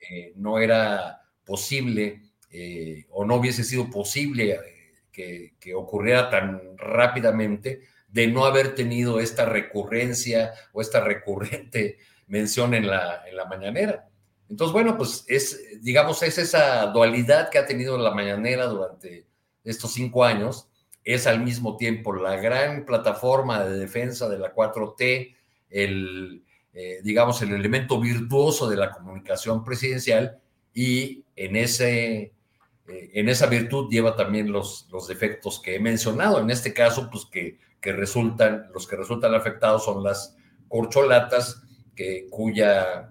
[0.00, 6.76] eh, no era posible eh, o no hubiese sido posible eh, que, que, ocurriera tan
[6.78, 13.44] rápidamente de no haber tenido esta recurrencia o esta recurrente mención en la, en la
[13.44, 14.08] mañanera.
[14.48, 19.26] Entonces, bueno, pues es, digamos, es esa dualidad que ha tenido la mañanera durante
[19.64, 20.68] estos cinco años,
[21.04, 25.34] es al mismo tiempo la gran plataforma de defensa de la 4T,
[25.70, 30.38] el, eh, digamos, el elemento virtuoso de la comunicación presidencial
[30.72, 32.32] y en, ese,
[32.88, 36.40] eh, en esa virtud lleva también los, los defectos que he mencionado.
[36.40, 40.36] En este caso, pues que, que resultan, los que resultan afectados son las
[40.68, 41.62] corcholatas,
[41.96, 43.10] que, cuya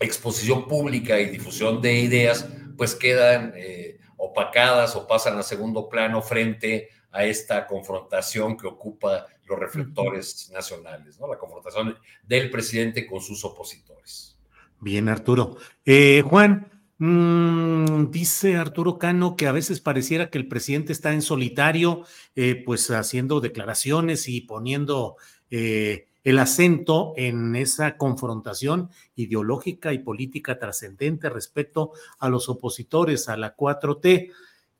[0.00, 3.52] exposición pública y difusión de ideas, pues quedan...
[3.56, 10.50] Eh, opacadas o pasan a segundo plano frente a esta confrontación que ocupa los reflectores
[10.52, 11.28] nacionales, ¿no?
[11.28, 14.36] La confrontación del presidente con sus opositores.
[14.80, 15.56] Bien, Arturo.
[15.84, 21.22] Eh, Juan, mm, dice Arturo Cano que a veces pareciera que el presidente está en
[21.22, 22.04] solitario,
[22.34, 25.16] eh, pues haciendo declaraciones y poniendo
[25.50, 33.36] eh, el acento en esa confrontación ideológica y política trascendente respecto a los opositores a
[33.36, 34.32] la 4T.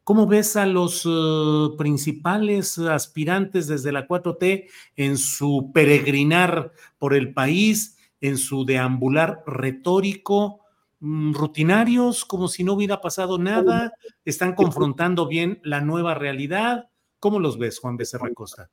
[0.02, 7.32] ¿Cómo ves a los eh, principales aspirantes desde la 4T en su peregrinar por el
[7.34, 10.60] país, en su deambular retórico,
[11.00, 13.92] mm, rutinarios, como si no hubiera pasado nada?
[14.24, 16.88] ¿Están confrontando bien la nueva realidad?
[17.18, 18.70] ¿Cómo los ves, Juan Becerra Costa?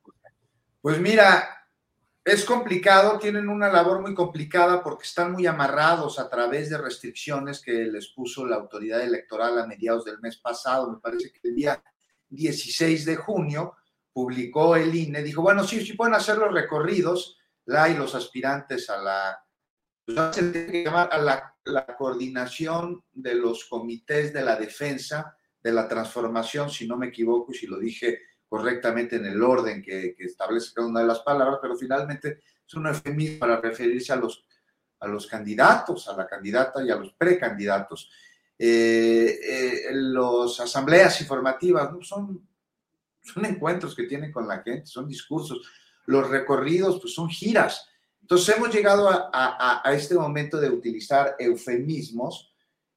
[0.82, 1.61] Pues mira,
[2.24, 7.60] es complicado, tienen una labor muy complicada porque están muy amarrados a través de restricciones
[7.60, 11.54] que les puso la autoridad electoral a mediados del mes pasado, me parece que el
[11.54, 11.82] día
[12.28, 13.74] 16 de junio
[14.12, 18.88] publicó el INE, dijo, bueno, sí, sí pueden hacer los recorridos, la y los aspirantes
[18.88, 19.44] a la,
[20.04, 20.16] pues,
[20.86, 26.96] a la, la coordinación de los comités de la defensa, de la transformación, si no
[26.96, 28.20] me equivoco y si lo dije
[28.52, 32.86] correctamente en el orden que, establece cada una de las palabras, pero finalmente es un
[32.86, 34.44] eufemismo para referirse a los,
[35.00, 38.10] a los candidatos, a la candidata y a los precandidatos.
[38.58, 42.02] Eh, eh, los asambleas informativas ¿no?
[42.02, 42.46] son,
[43.22, 45.66] son encuentros que tienen con la gente, son discursos.
[46.04, 47.88] Los recorridos pues son giras
[48.20, 52.51] Entonces hemos llegado a, este momento de utilizar eufemismos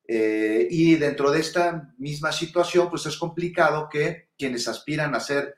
[0.07, 5.55] eh, y dentro de esta misma situación, pues es complicado que quienes aspiran a ser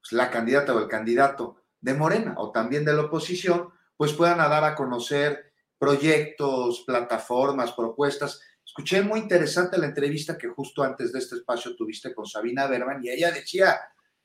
[0.00, 4.38] pues, la candidata o el candidato de Morena o también de la oposición, pues puedan
[4.38, 8.40] dar a conocer proyectos, plataformas, propuestas.
[8.64, 13.04] Escuché muy interesante la entrevista que justo antes de este espacio tuviste con Sabina Berman
[13.04, 13.78] y ella decía,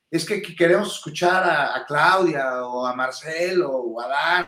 [0.09, 4.47] es que queremos escuchar a, Claudia o a Marcelo o a Dan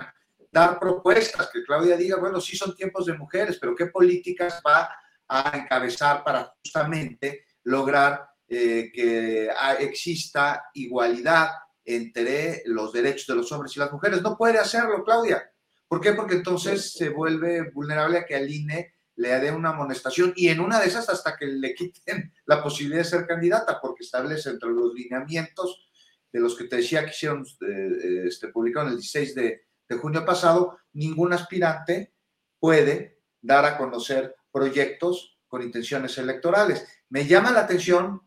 [0.51, 4.89] dar propuestas, que Claudia diga, bueno, sí son tiempos de mujeres, pero ¿qué políticas va
[5.31, 9.49] a encabezar para justamente lograr eh, que
[9.79, 11.51] exista igualdad
[11.85, 14.21] entre los derechos de los hombres y las mujeres?
[14.21, 15.49] No puede hacerlo, Claudia.
[15.87, 16.13] ¿Por qué?
[16.13, 20.59] Porque entonces se vuelve vulnerable a que al INE le dé una amonestación y en
[20.59, 24.69] una de esas hasta que le quiten la posibilidad de ser candidata, porque establece entre
[24.69, 25.89] los lineamientos
[26.31, 30.25] de los que te decía que hicieron, eh, este, publicaron el 16 de, de junio
[30.25, 32.13] pasado, ningún aspirante
[32.59, 36.87] puede dar a conocer proyectos con intenciones electorales.
[37.09, 38.21] Me llama la atención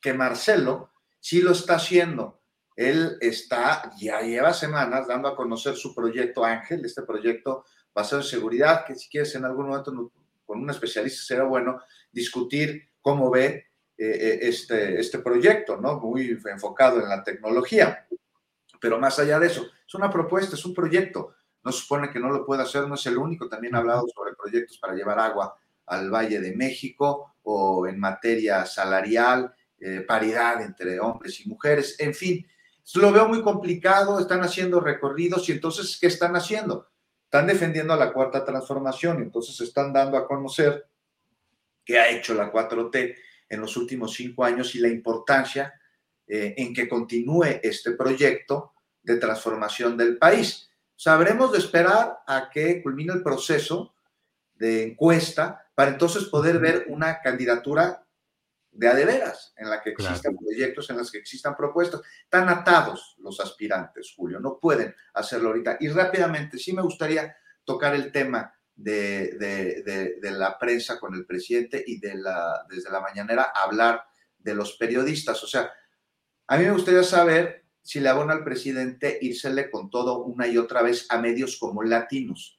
[0.00, 0.90] que Marcelo
[1.20, 2.42] sí lo está haciendo.
[2.76, 8.28] Él está, ya lleva semanas dando a conocer su proyecto Ángel, este proyecto basado en
[8.28, 10.12] seguridad, que si quieres en algún momento
[10.44, 11.80] con un especialista será bueno
[12.12, 13.66] discutir cómo ve
[13.96, 15.98] eh, eh, este, este proyecto, ¿no?
[15.98, 18.06] Muy enfocado en la tecnología.
[18.78, 21.34] Pero más allá de eso, es una propuesta, es un proyecto.
[21.64, 23.48] No supone que no lo pueda hacer, no es el único.
[23.48, 28.66] También ha hablado sobre proyectos para llevar agua al Valle de México o en materia
[28.66, 32.46] salarial, eh, paridad entre hombres y mujeres, en fin.
[32.94, 36.88] Lo veo muy complicado, están haciendo recorridos y entonces, ¿qué están haciendo?
[37.26, 40.86] están defendiendo a la cuarta transformación, entonces están dando a conocer
[41.84, 43.16] qué ha hecho la 4T
[43.48, 45.74] en los últimos cinco años y la importancia
[46.26, 48.72] eh, en que continúe este proyecto
[49.02, 50.70] de transformación del país.
[50.94, 53.92] Sabremos de esperar a que culmine el proceso
[54.54, 58.02] de encuesta para entonces poder ver una candidatura
[58.72, 62.00] de adeveras, en la que existan proyectos, en las que existan propuestas.
[62.24, 65.76] Están atados los aspirantes, Julio, no pueden hacerlo ahorita.
[65.80, 72.00] Y rápidamente, sí me gustaría tocar el tema de, la prensa con el presidente y
[72.00, 74.02] de la, desde la mañanera hablar
[74.38, 75.44] de los periodistas.
[75.44, 75.70] O sea,
[76.46, 80.56] a mí me gustaría saber si le abona al presidente írsele con todo una y
[80.56, 82.58] otra vez a medios como latinos,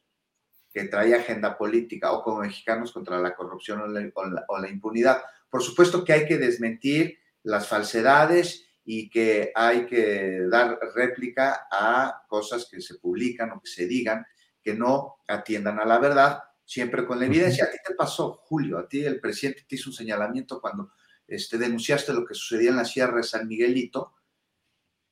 [0.78, 6.04] que trae agenda política, o como mexicanos contra la corrupción o la impunidad por supuesto
[6.04, 12.82] que hay que desmentir las falsedades y que hay que dar réplica a cosas que
[12.82, 14.26] se publican o que se digan
[14.62, 17.66] que no atiendan a la verdad, siempre con la evidencia.
[17.66, 20.92] A ti te pasó, Julio, a ti el presidente te hizo un señalamiento cuando
[21.26, 24.14] este, denunciaste lo que sucedía en la Sierra de San Miguelito.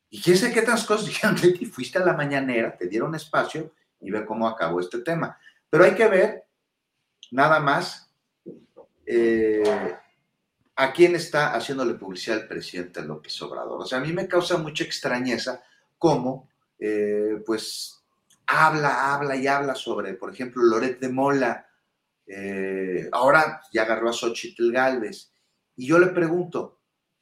[0.09, 1.65] Y quién sabe qué otras cosas dijeron de ti.
[1.65, 5.37] Fuiste a la mañanera, te dieron espacio y ve cómo acabó este tema.
[5.69, 6.45] Pero hay que ver
[7.31, 8.09] nada más
[9.05, 9.63] eh,
[10.75, 13.81] a quién está haciéndole publicidad el presidente López Obrador.
[13.81, 15.63] O sea, a mí me causa mucha extrañeza
[15.97, 18.03] cómo, eh, pues,
[18.47, 21.67] habla, habla y habla sobre, por ejemplo, Loret de Mola,
[22.27, 25.31] eh, ahora ya agarró a Xochitl Galvez.
[25.75, 26.79] Y yo le pregunto,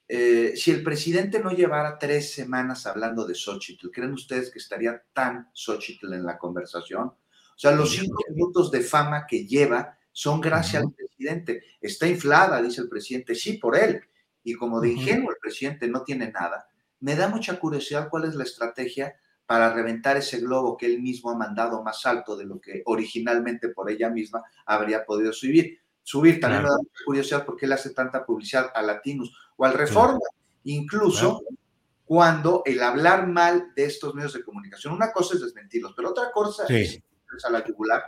[0.07, 5.49] si el presidente no llevara tres semanas hablando de Xochitl, ¿creen ustedes que estaría tan
[5.53, 7.14] Xochitl en la conversación?
[7.56, 11.64] O sea, los cinco minutos de fama que lleva son gracias al presidente.
[11.82, 14.02] Está inflada, dice el presidente, sí, por él.
[14.44, 16.68] Y como de ingenuo el presidente no tiene nada,
[17.00, 19.16] me da mucha curiosidad cuál es la estrategia
[19.46, 23.70] para reventar ese globo que él mismo ha mandado más alto de lo que originalmente
[23.70, 25.80] por ella misma habría podido subir.
[26.02, 29.74] Subir también me da mucha curiosidad porque él hace tanta publicidad a Latinos o al
[29.74, 30.20] Reforma,
[30.64, 31.44] incluso
[32.06, 36.32] cuando el hablar mal de estos medios de comunicación, una cosa es desmentirlos, pero otra
[36.32, 37.02] cosa es
[37.46, 38.04] a la yugular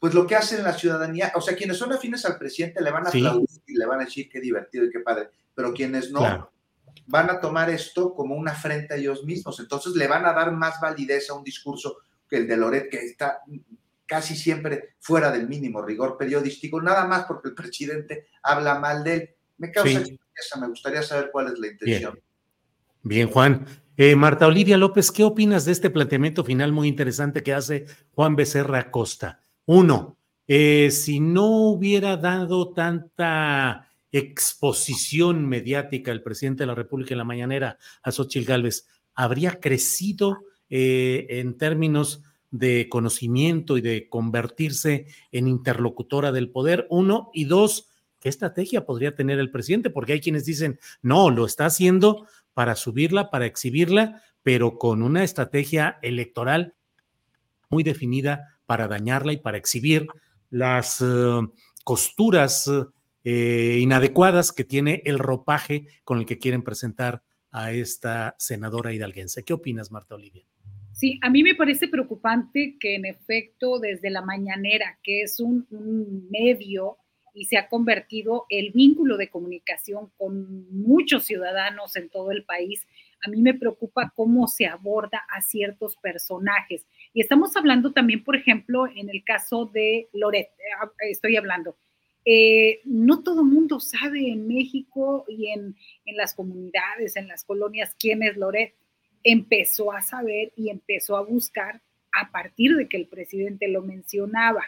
[0.00, 3.06] pues lo que hacen la ciudadanía, o sea, quienes son afines al presidente le van
[3.06, 6.50] a aplaudir y le van a decir qué divertido y qué padre, pero quienes no
[7.06, 10.52] van a tomar esto como una afrenta a ellos mismos, entonces le van a dar
[10.52, 13.40] más validez a un discurso que el de Loret, que está
[14.06, 19.14] casi siempre fuera del mínimo rigor periodístico, nada más porque el presidente habla mal de
[19.14, 19.30] él.
[19.58, 20.18] Me causa sí.
[20.58, 22.18] me gustaría saber cuál es la intención.
[23.02, 23.66] Bien, Juan.
[24.02, 28.34] Eh, Marta Olivia López, ¿qué opinas de este planteamiento final muy interesante que hace Juan
[28.34, 29.40] Becerra Costa?
[29.66, 30.16] Uno,
[30.48, 37.24] eh, si no hubiera dado tanta exposición mediática el presidente de la República en la
[37.24, 45.46] mañanera a Xochitl Gálvez, ¿habría crecido eh, en términos de conocimiento y de convertirse en
[45.46, 46.86] interlocutora del poder?
[46.88, 49.90] Uno, y dos, ¿qué estrategia podría tener el presidente?
[49.90, 52.26] Porque hay quienes dicen, no, lo está haciendo
[52.60, 56.74] para subirla, para exhibirla, pero con una estrategia electoral
[57.70, 60.06] muy definida para dañarla y para exhibir
[60.50, 61.40] las eh,
[61.84, 62.70] costuras
[63.24, 69.42] eh, inadecuadas que tiene el ropaje con el que quieren presentar a esta senadora hidalguense.
[69.42, 70.44] ¿Qué opinas, Marta Olivia?
[70.92, 75.66] Sí, a mí me parece preocupante que en efecto desde la mañanera, que es un,
[76.30, 76.98] medio
[77.34, 82.86] y se ha convertido el vínculo de comunicación con muchos ciudadanos en todo el país,
[83.24, 86.86] a mí me preocupa cómo se aborda a ciertos personajes.
[87.12, 91.76] Y estamos hablando también, por ejemplo, en el caso de Loret, eh, estoy hablando.
[92.24, 97.96] Eh, no todo mundo sabe en México y en, en las comunidades, en las colonias,
[97.98, 98.74] quién es Loret
[99.24, 101.82] empezó a saber y empezó a buscar
[102.12, 104.64] a partir de que el presidente lo mencionaba.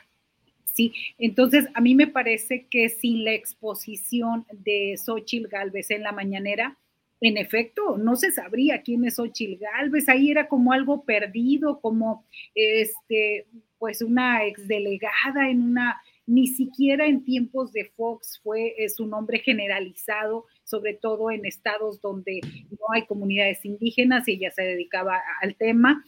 [0.72, 6.12] Sí, entonces a mí me parece que sin la exposición de Xochitl Galvez en la
[6.12, 6.78] mañanera,
[7.20, 12.24] en efecto, no se sabría quién es Xochitl Galvez, ahí era como algo perdido, como
[12.54, 13.46] este,
[13.78, 20.46] pues una exdelegada en una, ni siquiera en tiempos de Fox fue su nombre generalizado,
[20.64, 22.40] sobre todo en estados donde
[22.70, 26.04] no hay comunidades indígenas y ella se dedicaba al tema.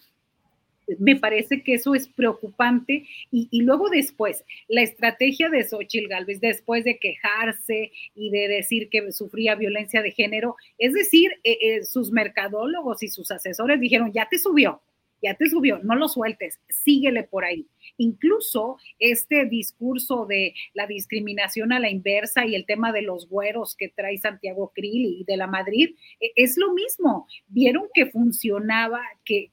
[0.99, 3.07] Me parece que eso es preocupante.
[3.31, 9.13] Y, luego después, la estrategia de Xochitl Galvez, después de quejarse y de decir que
[9.13, 14.29] sufría violencia de género, es decir, eh, eh, sus mercadólogos y sus asesores dijeron, ya
[14.29, 14.81] te subió,
[15.25, 17.67] ya te subió, no lo sueltes, síguele por ahí.
[17.97, 23.75] Incluso este discurso de la discriminación a la inversa y el tema de los güeros
[23.75, 27.27] que trae Santiago Krill y de la Madrid, e, es lo mismo.
[27.49, 29.51] Vieron que funcionaba, que,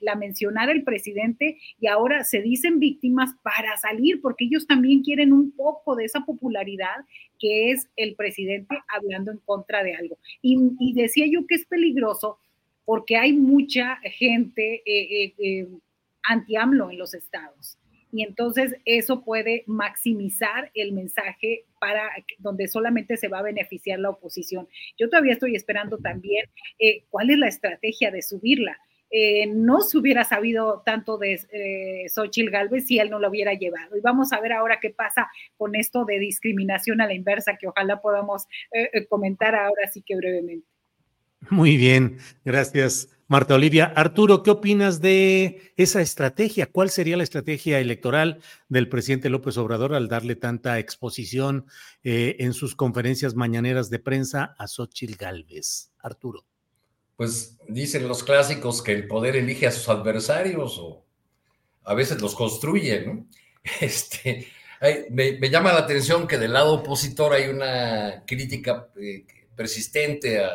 [0.00, 5.32] la mencionara el presidente y ahora se dicen víctimas para salir, porque ellos también quieren
[5.32, 7.04] un poco de esa popularidad
[7.38, 10.18] que es el presidente hablando en contra de algo.
[10.40, 12.38] Y decía yo que es peligroso
[12.84, 15.68] porque hay mucha gente eh, eh, eh,
[16.24, 17.78] anti-AMLO en los estados.
[18.14, 24.10] Y entonces eso puede maximizar el mensaje para donde solamente se va a beneficiar la
[24.10, 24.68] oposición.
[24.98, 26.44] Yo todavía estoy esperando también
[27.08, 28.76] cuál es la estrategia de subirla.
[29.48, 33.96] no se hubiera sabido tanto de eh, Xochitl Galvez si él no lo hubiera llevado.
[33.96, 37.68] Y vamos a ver ahora qué pasa con esto de discriminación a la inversa, que
[37.68, 38.46] ojalá podamos
[39.08, 40.71] comentar ahora sí que brevemente.
[41.50, 43.86] Muy bien, gracias Marta Olivia.
[43.96, 46.66] Arturo, ¿qué opinas de esa estrategia?
[46.66, 51.64] ¿Cuál sería la estrategia electoral del presidente López Obrador al darle tanta exposición
[52.04, 55.92] eh, en sus conferencias mañaneras de prensa a Xochitl Galvez?
[56.00, 56.44] Arturo.
[57.16, 61.02] Pues dicen los clásicos que el poder elige a sus adversarios o
[61.84, 63.26] a veces los construye, ¿no?
[63.80, 64.46] Este,
[65.08, 69.24] me, llama la atención que del lado opositor hay una crítica eh,
[69.56, 70.50] persistente a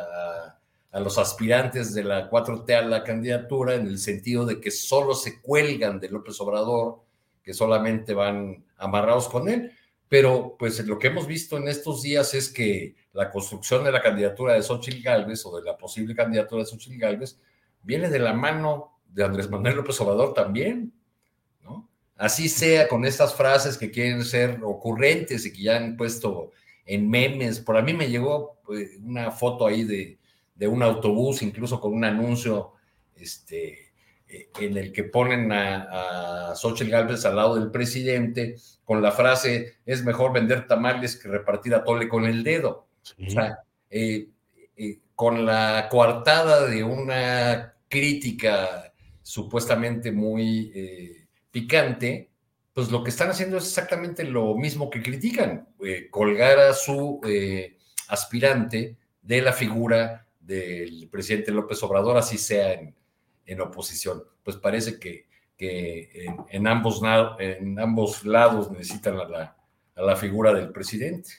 [1.00, 5.42] los aspirantes de la 4T a la candidatura en el sentido de que solo se
[5.42, 7.02] cuelgan de López Obrador,
[7.44, 9.72] que solamente van amarrados con él.
[10.10, 14.02] Pero pues lo que hemos visto en estos días es que la construcción de la
[14.02, 17.40] candidatura de Xochitl Gálvez o de la posible candidatura de Xochitl Gálvez
[17.84, 20.94] viene de la mano de Andrés Manuel López Obrador también,
[21.62, 21.90] ¿no?
[22.16, 26.52] Así sea con estas frases que quieren ser ocurrentes y que ya han puesto
[26.86, 27.60] en memes.
[27.60, 30.18] Por a mí me llegó pues, una foto ahí de,
[30.58, 32.74] de un autobús, incluso con un anuncio
[33.16, 33.94] este,
[34.28, 39.12] eh, en el que ponen a, a Xochitl Gálvez al lado del presidente con la
[39.12, 42.88] frase, es mejor vender tamales que repartir a tole con el dedo.
[43.26, 43.60] O sea,
[43.90, 44.28] eh,
[44.76, 52.30] eh, con la coartada de una crítica supuestamente muy picante,
[52.74, 55.70] pues lo que están haciendo es exactamente lo mismo que critican,
[56.12, 57.22] colgar a su
[58.10, 62.80] aspirante de la figura del presidente López Obrador, así sea
[63.46, 64.24] en, oposición.
[64.44, 65.28] Pues parece que,
[66.50, 67.02] en, ambos,
[67.40, 69.54] en ambos lados necesitan a
[69.96, 71.30] la, figura del presidente.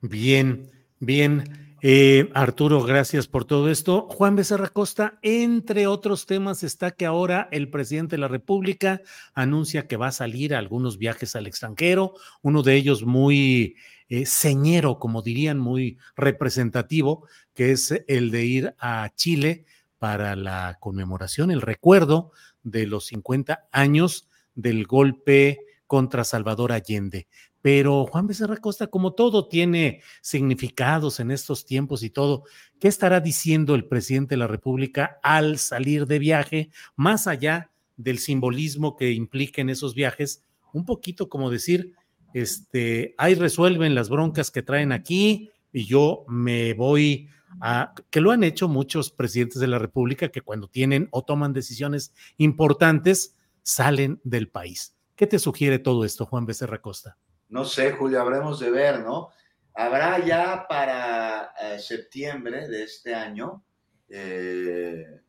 [0.00, 1.76] Bien, bien.
[1.84, 4.06] Eh, Arturo, gracias por todo esto.
[4.08, 9.02] Juan Becerra Costa, entre otros temas, está que ahora el presidente de la República
[9.34, 13.74] anuncia que va a salir a algunos viajes al extranjero, uno de ellos muy
[14.14, 19.64] eh, señero, como dirían, muy representativo, que es el de ir a Chile
[19.98, 27.26] para la conmemoración, el recuerdo de los 50 años del golpe contra Salvador Allende.
[27.60, 32.44] Pero Juan Becerra Costa, como todo tiene significados en estos tiempos y todo,
[32.80, 38.18] ¿qué estará diciendo el presidente de la República al salir de viaje, más allá del
[38.18, 40.42] simbolismo que impliquen esos viajes?
[40.72, 41.94] Un poquito como decir,
[42.34, 47.28] este, ahí resuelven las broncas que traen aquí y yo me voy
[47.60, 51.52] a, que lo han hecho muchos presidentes de la República que cuando tienen o toman
[51.52, 54.96] decisiones importantes, salen del país.
[55.16, 57.16] ¿Qué te sugiere todo esto, Juan Becerra Costa?
[57.48, 59.28] No sé, Julio, habremos de ver, ¿no?
[59.74, 63.62] Habrá ya para eh, septiembre de este año,
[64.08, 65.20] eh,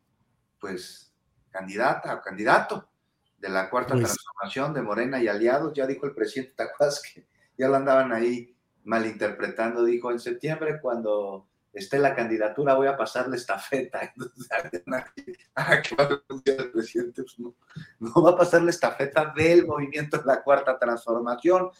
[0.58, 1.12] pues,
[1.50, 2.88] candidata o candidato
[3.38, 5.72] de la cuarta Pues- transformación de Morena y aliados.
[5.74, 7.26] Ya dijo el presidente Tacuas que
[7.56, 9.84] ya lo andaban ahí malinterpretando.
[9.84, 14.00] Dijo, en septiembre, cuando esté la candidatura, voy a pasarle estafeta.
[14.16, 14.48] Entonces,
[15.56, 15.82] ah.
[15.96, 17.54] Pues no,
[18.00, 21.70] no va a pasarle estafeta del movimiento de la cuarta transformación.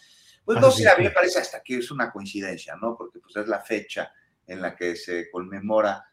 [0.44, 2.96] Pues no Así sé, a mí me parece hasta que es una coincidencia, ¿no?
[2.96, 4.12] Porque pues es la fecha
[4.46, 6.04] en la que se conmemora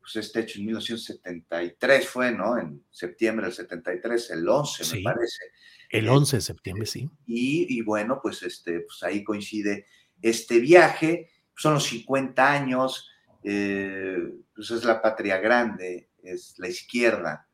[0.00, 2.58] pues este hecho en 1973 fue, ¿no?
[2.58, 4.96] En septiembre del 73, el 11 Sí.
[4.98, 5.44] me parece.
[5.90, 7.10] El Eh, 11 de septiembre, sí.
[7.26, 9.86] y, y bueno, pues, este, pues ahí coincide
[10.22, 13.10] este viaje, son los 50 años,
[13.42, 14.16] eh,
[14.54, 17.46] pues es la patria grande, es la izquierda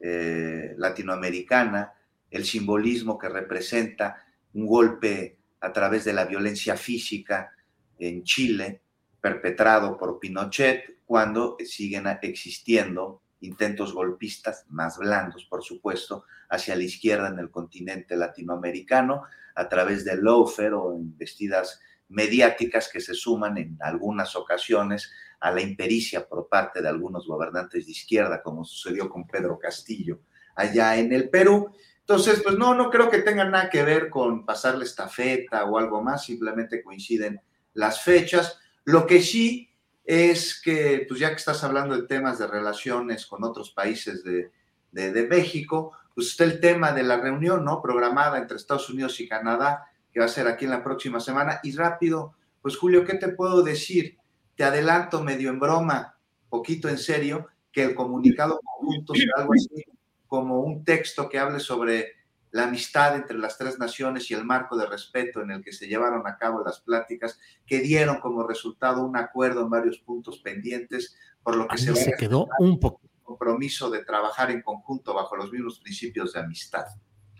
[0.00, 1.92] eh, latinoamericana,
[2.30, 4.22] el simbolismo que representa
[4.54, 7.52] un golpe a través de la violencia física
[7.98, 8.82] en Chile,
[9.20, 17.28] perpetrado por Pinochet, cuando siguen existiendo intentos golpistas más blandos, por supuesto, hacia la izquierda
[17.28, 19.24] en el continente latinoamericano,
[19.54, 25.60] a través de lawfare o investidas mediáticas que se suman en algunas ocasiones a la
[25.60, 30.20] impericia por parte de algunos gobernantes de izquierda, como sucedió con Pedro Castillo
[30.54, 31.70] allá en el Perú.
[32.00, 36.02] Entonces, pues no, no creo que tenga nada que ver con pasarle estafeta o algo
[36.02, 37.40] más, simplemente coinciden
[37.74, 38.58] las fechas.
[38.84, 39.70] Lo que sí
[40.04, 44.50] es que, pues ya que estás hablando de temas de relaciones con otros países de,
[44.90, 47.80] de, de México, pues está el tema de la reunión, ¿no?
[47.80, 49.84] Programada entre Estados Unidos y Canadá,
[50.18, 51.60] que va a ser aquí en la próxima semana.
[51.62, 54.18] Y rápido, pues Julio, ¿qué te puedo decir?
[54.56, 56.18] Te adelanto medio en broma,
[56.48, 59.84] poquito en serio, que el comunicado conjunto será algo así
[60.26, 62.16] como un texto que hable sobre
[62.50, 65.86] la amistad entre las tres naciones y el marco de respeto en el que se
[65.86, 71.16] llevaron a cabo las pláticas, que dieron como resultado un acuerdo en varios puntos pendientes,
[71.44, 73.00] por lo que Ahí se, se quedó un poco.
[73.22, 76.86] compromiso de trabajar en conjunto bajo los mismos principios de amistad.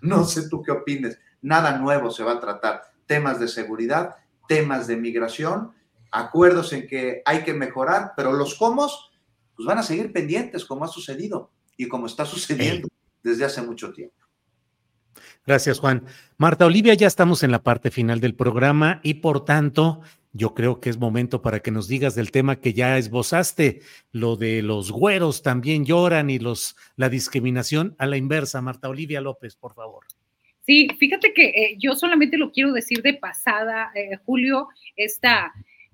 [0.01, 4.16] No sé tú qué opines, nada nuevo se va a tratar, temas de seguridad,
[4.48, 5.73] temas de migración,
[6.10, 8.89] acuerdos en que hay que mejorar, pero los cómo
[9.55, 12.89] pues van a seguir pendientes como ha sucedido y como está sucediendo
[13.23, 14.16] desde hace mucho tiempo.
[15.47, 16.05] Gracias, Juan.
[16.36, 20.01] Marta Olivia, ya estamos en la parte final del programa y por tanto,
[20.32, 23.81] yo creo que es momento para que nos digas del tema que ya esbozaste,
[24.12, 28.60] lo de los güeros también lloran y los la discriminación a la inversa.
[28.60, 30.05] Marta Olivia López, por favor.
[30.69, 35.51] Sí, fíjate que eh, yo solamente lo quiero decir de pasada, eh, Julio, esta,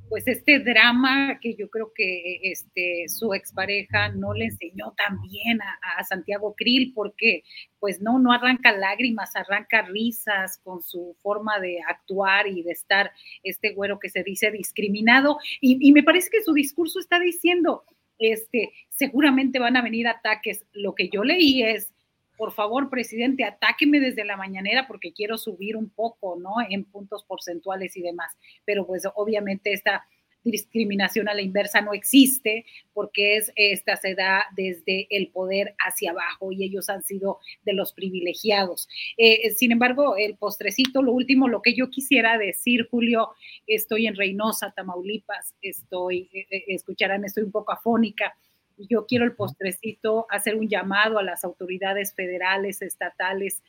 [0.08, 5.60] pues este drama que yo creo que este, su expareja no le enseñó tan bien
[5.62, 7.44] a, Santiago Krill, porque
[7.78, 13.12] pues no, no arranca lágrimas, arranca risas con su forma de actuar y de estar
[13.44, 15.38] este güero que se dice discriminado.
[15.60, 17.84] Y, y me parece que su discurso está diciendo,
[18.18, 20.66] este, seguramente van a venir ataques.
[20.72, 21.93] Lo que yo leí es,
[22.36, 26.54] por favor, presidente, atáqueme desde la mañanera porque quiero subir un poco, ¿no?
[26.68, 28.36] En puntos porcentuales y demás.
[28.64, 30.04] Pero pues obviamente esta
[30.44, 36.10] discriminación a la inversa no existe porque es esta se da desde el poder hacia
[36.10, 38.88] abajo y ellos han sido de los privilegiados.
[39.16, 43.30] Eh, sin embargo, el postrecito, lo último, lo que yo quisiera decir, Julio,
[43.66, 48.36] estoy en Reynosa, Tamaulipas, estoy, eh, escucharán, estoy un poco afónica
[48.76, 53.62] yo quiero el postrecito hacer un llamado a las autoridades federales, estatales.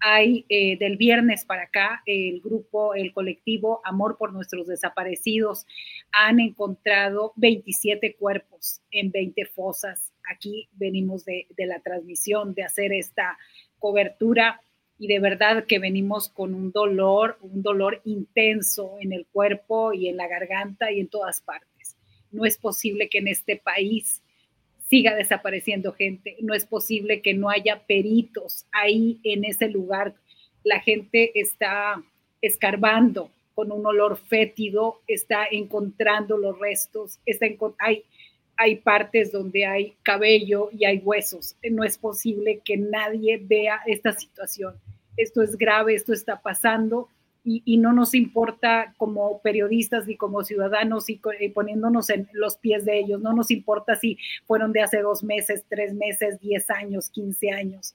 [0.00, 5.66] Hay eh, del viernes para acá el grupo, el colectivo Amor por nuestros desaparecidos
[6.12, 10.12] han encontrado 27 cuerpos en 20 fosas.
[10.30, 13.38] Aquí venimos de, de la transmisión, de hacer esta
[13.78, 14.60] cobertura
[14.98, 20.08] y de verdad que venimos con un dolor, un dolor intenso en el cuerpo y
[20.08, 21.96] en la garganta y en todas partes.
[22.30, 24.22] No es posible que en este país
[24.90, 26.36] siga desapareciendo gente.
[26.40, 30.14] No es posible que no haya peritos ahí en ese lugar.
[30.64, 32.02] La gente está
[32.42, 37.46] escarbando con un olor fétido, está encontrando los restos, está
[37.78, 38.04] hay,
[38.56, 41.54] hay partes donde hay cabello y hay huesos.
[41.70, 44.74] No es posible que nadie vea esta situación.
[45.16, 47.08] Esto es grave, esto está pasando.
[47.42, 52.58] Y, y, no nos importa como periodistas ni como ciudadanos y, y, poniéndonos en los
[52.58, 56.68] pies de ellos, no nos importa si fueron de hace dos meses, tres meses, diez
[56.68, 57.94] años, quince años,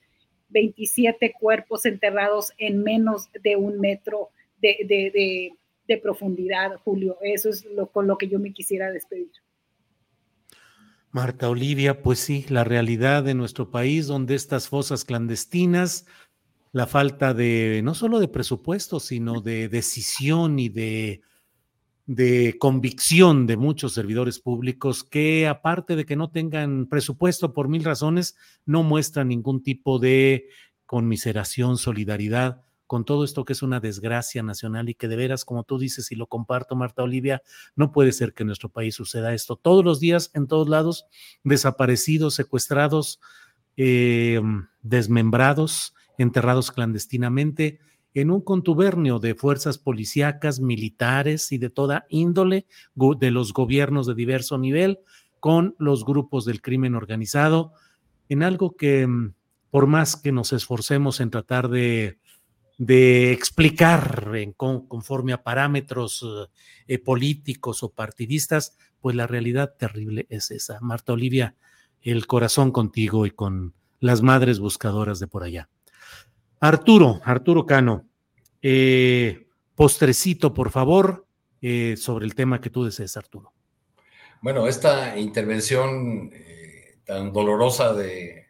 [0.50, 4.30] 27 cuerpos enterrados en menos de un metro
[4.62, 5.52] de
[6.02, 7.18] profundidad, Julio.
[7.22, 9.32] Eso es lo, con lo que yo me quisiera despedir.
[11.16, 16.06] Marta Olivia, pues sí, la realidad de nuestro país, donde estas fosas clandestinas
[16.76, 21.22] la falta de, no solo de presupuesto, sino de decisión y de,
[22.06, 27.86] de convicción de muchos servidores públicos que aparte de que no tengan presupuesto por mil
[27.86, 28.36] razones,
[28.66, 30.50] no muestran ningún tipo de
[30.86, 35.64] conmiseración, solidaridad con todo esto que es una desgracia nacional y que de veras, como
[35.64, 37.42] tú dices y lo comparto, Marta Olivia,
[37.78, 39.56] no puede ser que en nuestro país suceda esto.
[39.56, 41.06] Todos los días, en todos lados,
[41.46, 43.22] desaparecidos, secuestrados,
[43.78, 44.42] eh,
[44.82, 47.80] desmembrados, enterrados clandestinamente
[48.16, 52.66] en un contubernio de fuerzas policíacas, militares y de toda índole
[53.20, 55.00] de los gobiernos de diverso nivel
[55.42, 57.74] con los grupos del crimen organizado,
[58.30, 59.34] en algo que mm,
[59.70, 62.18] por más que nos esforcemos en tratar de
[62.78, 66.26] explicar en, conforme a parámetros
[66.88, 70.80] eh, políticos o partidistas, pues la realidad terrible es esa.
[70.80, 71.56] Marta Olivia,
[72.02, 75.70] el corazón contigo y con las madres buscadoras de por allá.
[76.68, 78.06] Arturo, Arturo Cano,
[78.62, 81.26] eh, postrecito, por favor,
[81.62, 83.54] eh, sobre el tema que tú desees, Arturo.
[84.42, 86.32] Bueno, esta intervención
[87.06, 88.46] tan dolorosa de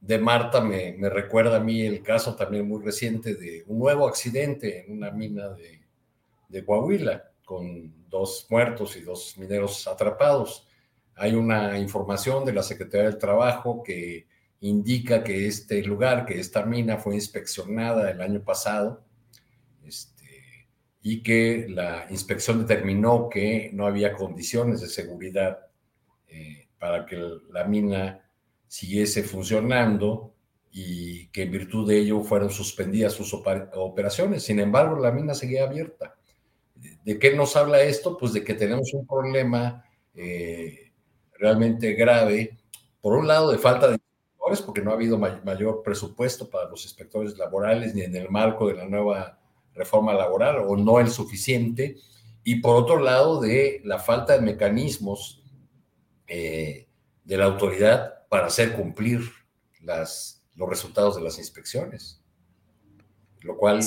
[0.00, 4.84] de Marta me, recuerda a mí el caso también muy reciente de un nuevo accidente
[4.84, 5.82] en una mina de,
[6.48, 10.66] de Coahuila, con dos muertos y dos mineros atrapados.
[11.16, 14.27] Hay una información de la Secretaría del Trabajo que
[14.60, 19.04] indica que este lugar, que esta mina fue inspeccionada el año pasado
[19.84, 20.68] este,
[21.02, 25.60] y que la inspección determinó que no había condiciones de seguridad
[26.28, 27.16] eh, para que
[27.50, 28.28] la mina
[28.66, 30.34] siguiese funcionando
[30.70, 34.42] y que en virtud de ello fueron suspendidas sus operaciones.
[34.42, 36.16] Sin embargo, la mina seguía abierta.
[37.04, 38.16] ¿De qué nos habla esto?
[38.18, 40.92] Pues de que tenemos un problema eh,
[41.38, 42.58] realmente grave,
[43.00, 43.98] por un lado de falta de
[44.50, 48.68] inspectores, porque no ha habido mayor presupuesto para los inspectores laborales ni en el marco
[48.68, 49.38] de la nueva
[49.74, 51.96] reforma laboral o no el suficiente,
[52.44, 55.42] y por otro lado de la falta de mecanismos
[56.26, 56.86] eh,
[57.24, 59.20] de la autoridad para hacer cumplir
[59.82, 62.22] las, los resultados de las inspecciones,
[63.40, 63.80] lo cual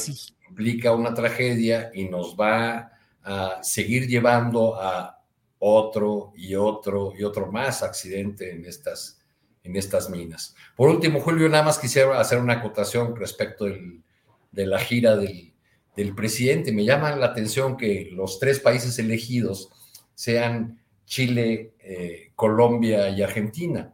[0.48, 2.92] implica una tragedia y nos va
[3.24, 5.22] a seguir llevando a
[5.60, 9.21] otro y otro y otro más accidente en estas,
[9.64, 10.56] en estas minas.
[10.76, 15.54] Por último, Julio, nada más quisiera hacer una acotación respecto de la gira del,
[15.96, 16.72] del presidente.
[16.72, 19.70] Me llama la atención que los tres países elegidos
[20.16, 23.94] sean Chile, eh, Colombia y Argentina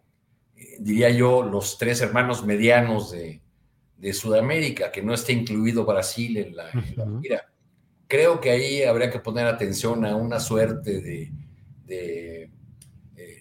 [0.80, 3.42] diría yo, los tres hermanos medianos de,
[4.14, 6.70] Sudamérica, que no esté incluido Brasil en la,
[7.22, 7.50] gira.
[8.08, 12.37] Creo que ahí habría que poner atención a una suerte de,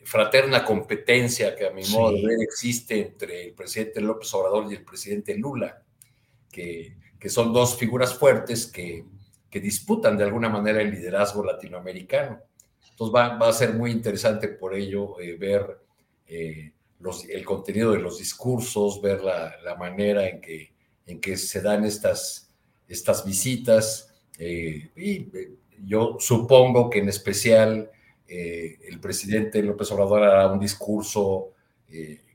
[0.07, 4.77] fraterna competencia que a mi modo de ver existe entre el presidente López Obrador y
[4.77, 5.83] el presidente Lula,
[6.51, 6.95] que,
[7.29, 9.05] son dos figuras fuertes que,
[9.51, 12.43] disputan de alguna manera el liderazgo latinoamericano.
[12.91, 15.81] Entonces va, a ser muy interesante por ello eh, ver
[16.27, 16.73] eh,
[17.31, 20.75] el contenido de los discursos, ver la, manera en que,
[21.07, 22.53] en que se dan estas,
[22.87, 24.15] estas visitas.
[24.39, 25.27] Eh, y
[25.87, 27.91] yo supongo que en especial
[28.29, 31.53] eh, el presidente López Obrador hará un discurso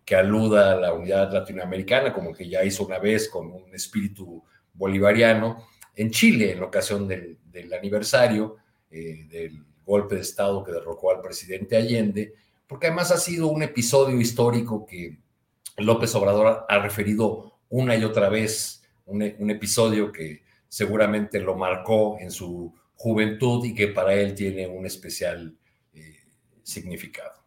[0.06, 4.42] que aluda a la unidad latinoamericana, como que ya hizo una vez con un espíritu
[4.74, 7.38] bolivariano en Chile, en ocasión del,
[7.78, 8.56] aniversario
[8.90, 12.34] del golpe de Estado que derrocó al presidente Allende
[12.72, 15.18] porque además ha sido un episodio histórico que
[15.76, 22.32] López Obrador ha referido una y otra vez, un, episodio que seguramente lo marcó en
[22.32, 25.61] su juventud y que para él tiene un especial eh,
[26.64, 27.42] significado.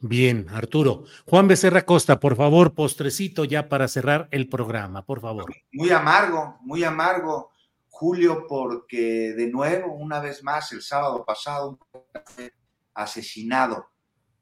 [0.00, 1.04] Bien, Arturo.
[1.26, 5.54] Juan Becerra Costa, por favor, postrecito ya para cerrar el programa, por favor.
[5.72, 7.52] Muy amargo, muy amargo,
[7.88, 11.78] Julio, porque de nuevo, una vez más, el sábado pasado,
[12.94, 13.90] asesinado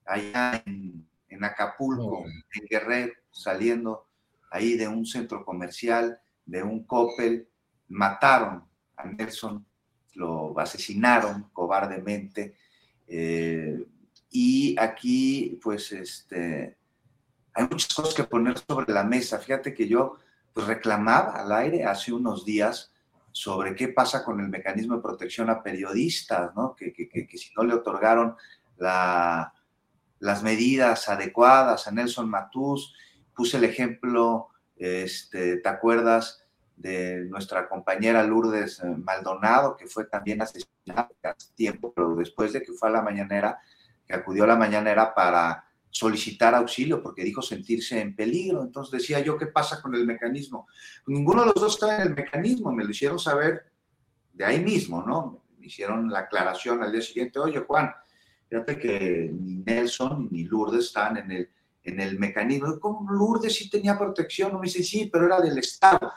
[0.06, 1.06] allá en,
[1.44, 4.08] Acapulco, en Guerrero, saliendo
[4.50, 7.48] ahí de un centro comercial, de un Coppel,
[7.88, 8.64] mataron
[8.96, 9.66] a Nelson,
[10.14, 12.56] lo asesinaron cobardemente.
[13.10, 13.84] Eh,
[14.30, 16.76] y aquí, pues, este,
[17.52, 19.38] hay muchas cosas que poner sobre la mesa.
[19.38, 20.16] Fíjate que yo
[20.54, 22.92] pues, reclamaba al aire hace unos días
[23.32, 26.74] sobre qué pasa con el mecanismo de protección a periodistas, ¿no?
[26.74, 28.36] que si no le otorgaron
[28.78, 29.52] la,
[30.20, 32.94] las medidas adecuadas a Nelson Matús.
[33.34, 36.39] Puse el ejemplo, este, ¿te acuerdas?
[36.80, 42.62] De nuestra compañera Lourdes eh, Maldonado, que fue también asesinada hace tiempo, pero después de
[42.62, 43.58] que fue a la mañanera,
[44.06, 48.62] que acudió a la mañanera para solicitar auxilio porque dijo sentirse en peligro.
[48.62, 50.68] Entonces decía yo, ¿qué pasa con el mecanismo?
[51.06, 53.70] Ninguno de los dos está en el mecanismo, me lo hicieron saber
[54.32, 55.44] de ahí mismo, ¿no?
[55.58, 57.92] Me hicieron la aclaración al día siguiente, oye Juan,
[58.48, 61.50] fíjate que ni Nelson ni Lourdes están en el,
[61.82, 62.80] en el mecanismo.
[62.80, 64.54] ¿Cómo Lourdes sí tenía protección?
[64.54, 66.10] Me dice, sí, pero era del Estado.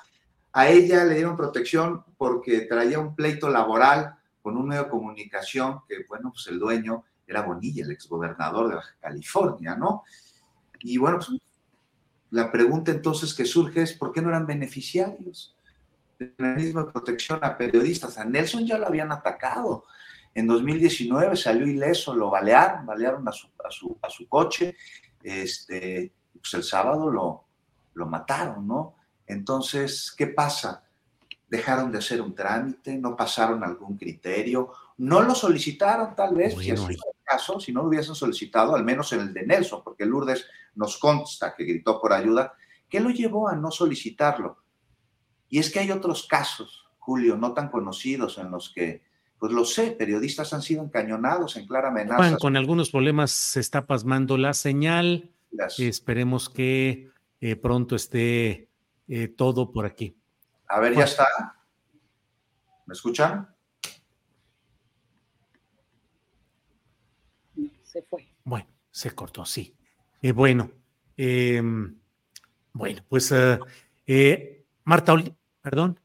[0.54, 5.80] A ella le dieron protección porque traía un pleito laboral con un medio de comunicación
[5.88, 10.04] que, bueno, pues el dueño era Bonilla, el exgobernador de California, ¿no?
[10.82, 11.32] Y bueno, pues,
[12.30, 15.56] la pregunta entonces que surge es, ¿por qué no eran beneficiarios
[16.20, 18.18] del mecanismo de protección a periodistas?
[18.18, 19.86] A Nelson ya lo habían atacado.
[20.36, 24.76] En 2019 salió ileso, lo balearon, balearon a su, a su, a su coche,
[25.22, 27.46] este, pues el sábado lo,
[27.94, 28.96] lo mataron, ¿no?
[29.28, 30.84] Entonces, ¿qué pasa?
[31.50, 36.72] Dejaron de hacer un trámite, no pasaron algún criterio, no lo solicitaron tal vez, si
[36.72, 40.06] es el caso, si no lo hubiesen solicitado, al menos en el de Nelson, porque
[40.06, 40.46] Lourdes
[40.76, 42.54] nos consta que gritó por ayuda,
[42.90, 44.58] ¿qué lo llevó a no solicitarlo?
[45.50, 49.04] Y es que hay otros casos, Julio, no tan conocidos en los que,
[49.38, 52.18] pues lo sé, periodistas han sido encañonados en clara amenaza.
[52.18, 55.32] Juan, con algunos problemas se está pasmando la señal.
[55.78, 58.70] Esperemos que eh, pronto esté
[59.08, 60.16] eh, todo por aquí.
[60.68, 61.26] A ver, ya está.
[62.86, 63.48] ¿Me escuchan?
[67.84, 68.28] Se fue.
[68.44, 69.78] Bueno, se cortó, sí.
[70.22, 70.72] Eh, bueno,
[71.16, 71.98] em,
[72.72, 73.60] bueno, pues eh,
[74.08, 75.16] eh, Marta,
[75.62, 76.00] perdón.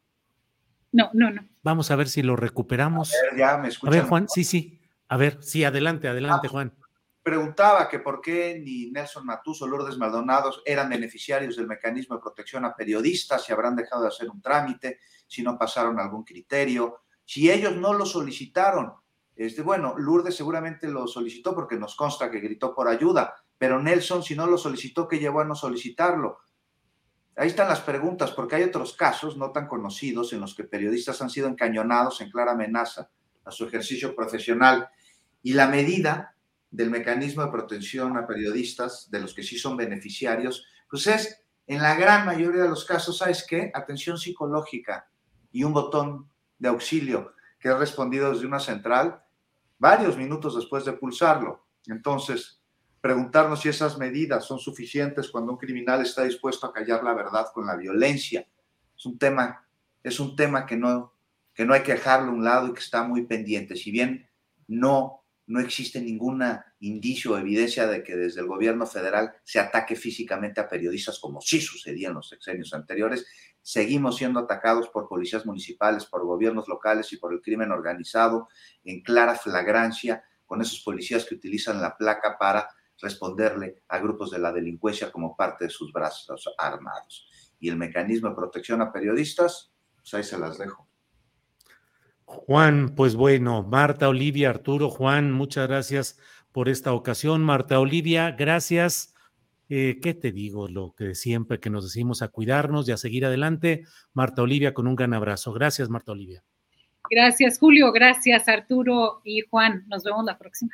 [0.93, 1.47] No, no, no.
[1.63, 3.13] Vamos a ver si lo recuperamos.
[3.15, 3.95] A ver, ya me escuchan.
[3.95, 4.81] A ver, Juan, sí, sí.
[5.09, 6.75] A ver, sí, adelante, adelante, Ah, Juan.
[7.29, 12.23] Preguntaba que por qué ni Nelson Matus o Lourdes Maldonados eran beneficiarios del mecanismo de
[12.23, 17.03] protección a periodistas, si habrán dejado de hacer un trámite, si no pasaron algún criterio,
[17.27, 18.95] si ellos no lo solicitaron.
[19.37, 24.23] Este, bueno, Lourdes seguramente lo solicitó porque nos consta que gritó por ayuda, pero Nelson,
[24.23, 26.39] si no lo solicitó, ¿qué llevó a no solicitarlo?
[27.37, 31.21] Ahí están las preguntas, porque hay otros casos no tan conocidos en los que periodistas
[31.21, 33.11] han sido encañonados en clara amenaza
[33.45, 34.89] a su ejercicio profesional.
[35.43, 36.38] Y la medida
[36.71, 41.83] del mecanismo de protección a periodistas, de los que sí son beneficiarios, pues es, en
[41.83, 43.71] la gran mayoría de los casos, ¿sabes qué?
[43.75, 45.09] Atención psicológica
[45.53, 46.29] y un botón
[46.59, 49.23] de auxilio que es respondido desde una central
[49.79, 51.67] varios minutos después de pulsarlo.
[51.87, 52.61] Entonces,
[53.01, 57.47] preguntarnos si esas medidas son suficientes cuando un criminal está dispuesto a callar la verdad
[57.53, 58.47] con la violencia.
[58.97, 59.67] Es un tema,
[60.03, 61.15] es un tema que no,
[61.55, 63.77] que no hay que dejarlo a un lado y que está muy pendiente.
[63.77, 64.29] Si bien
[64.67, 65.18] no,
[65.49, 66.45] no existe ningún
[66.81, 71.41] indicio o evidencia de que desde el gobierno federal se ataque físicamente a periodistas como
[71.41, 73.27] sí sucedía en los sexenios anteriores,
[73.63, 78.49] seguimos siendo atacados por policías municipales, por gobiernos locales y por el crimen organizado
[78.85, 82.69] en clara flagrancia con esos policías que utilizan la placa para
[83.01, 87.27] responderle a grupos de la delincuencia como parte de sus brazos armados.
[87.59, 90.88] Y el mecanismo de protección a periodistas, pues ahí se las dejo.
[92.29, 96.19] Juan, pues bueno, Marta, Olivia, Arturo, Juan, muchas gracias
[96.53, 97.43] por esta ocasión.
[97.43, 99.15] Marta, Olivia, gracias.
[99.71, 100.69] Eh, ¿Qué te digo?
[100.69, 103.85] Lo que siempre que nos decimos a cuidarnos y a seguir adelante.
[104.13, 105.55] Marta Olivia, con un gran abrazo.
[105.55, 106.45] Gracias, Marta Olivia.
[107.11, 107.93] Gracias, Julio.
[107.93, 109.87] Gracias, Arturo y Juan.
[109.89, 110.73] Nos vemos la próxima.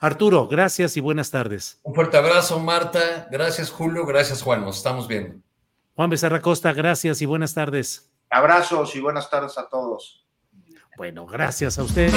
[0.00, 1.78] Arturo, gracias y buenas tardes.
[1.82, 3.28] Un fuerte abrazo, Marta.
[3.30, 4.06] Gracias, Julio.
[4.06, 4.62] Gracias, Juan.
[4.62, 5.42] Nos estamos viendo.
[5.94, 8.10] Juan Becerra Costa, gracias y buenas tardes.
[8.30, 10.24] Abrazos y buenas tardes a todos.
[10.98, 12.12] Bueno, gracias a usted.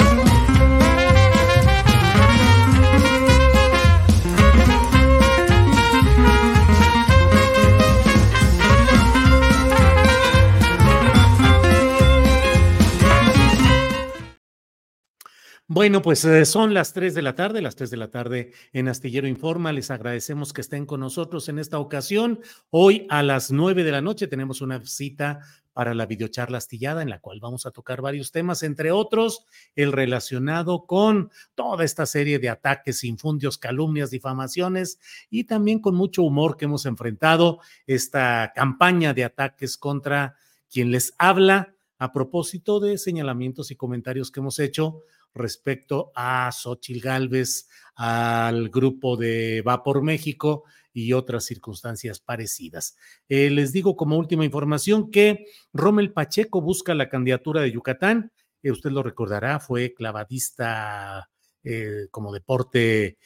[15.68, 18.88] Bueno, pues eh, son las 3 de la tarde, las 3 de la tarde en
[18.88, 19.72] Astillero Informa.
[19.72, 22.40] Les agradecemos que estén con nosotros en esta ocasión.
[22.68, 25.40] Hoy a las 9 de la noche tenemos una cita
[25.72, 29.92] para la videocharla astillada en la cual vamos a tocar varios temas, entre otros el
[29.92, 34.98] relacionado con toda esta serie de ataques, infundios, calumnias, difamaciones
[35.30, 40.36] y también con mucho humor que hemos enfrentado esta campaña de ataques contra
[40.70, 45.02] quien les habla a propósito de señalamientos y comentarios que hemos hecho
[45.34, 52.96] respecto a Xochil Gálvez, al grupo de Va por México y otras circunstancias parecidas.
[53.28, 58.32] Eh, les digo como última información que Rommel Pacheco busca la candidatura de Yucatán.
[58.62, 61.30] Eh, usted lo recordará, fue clavadista
[61.64, 63.18] eh, como deporte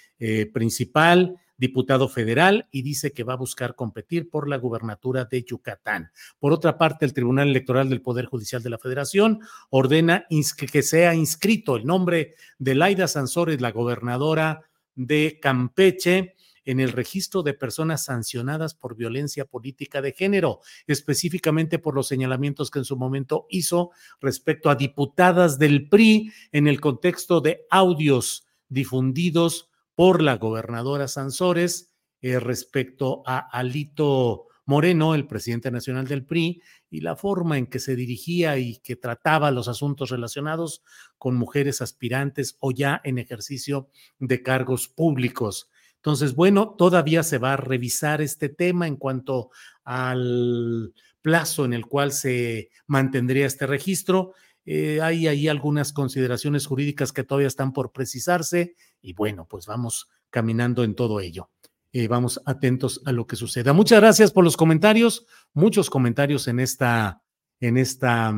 [0.52, 6.10] principal, diputado federal y dice que va a buscar competir por la gubernatura de Yucatán.
[6.38, 9.40] Por otra parte, el Tribunal Electoral del Poder Judicial de la Federación
[9.70, 10.26] ordena
[10.70, 14.62] que sea inscrito el nombre de Laida Sansores, la gobernadora
[14.94, 16.35] de Campeche,
[16.66, 22.70] en el registro de personas sancionadas por violencia política de género, específicamente por los señalamientos
[22.70, 28.46] que en su momento hizo respecto a diputadas del PRI en el contexto de audios
[28.68, 36.60] difundidos por la gobernadora Sansores eh, respecto a Alito Moreno, el presidente nacional del PRI,
[36.90, 40.82] y la forma en que se dirigía y que trataba los asuntos relacionados
[41.18, 43.88] con mujeres aspirantes o ya en ejercicio
[44.18, 45.70] de cargos públicos.
[45.96, 49.50] Entonces, bueno, todavía se va a revisar este tema en cuanto
[49.84, 50.92] al
[51.22, 54.32] plazo en el cual se mantendría este registro.
[54.64, 60.08] Eh, hay ahí algunas consideraciones jurídicas que todavía están por precisarse y bueno, pues vamos
[60.30, 61.50] caminando en todo ello.
[61.92, 63.72] Eh, vamos atentos a lo que suceda.
[63.72, 67.22] Muchas gracias por los comentarios, muchos comentarios en esta,
[67.58, 68.34] en esta,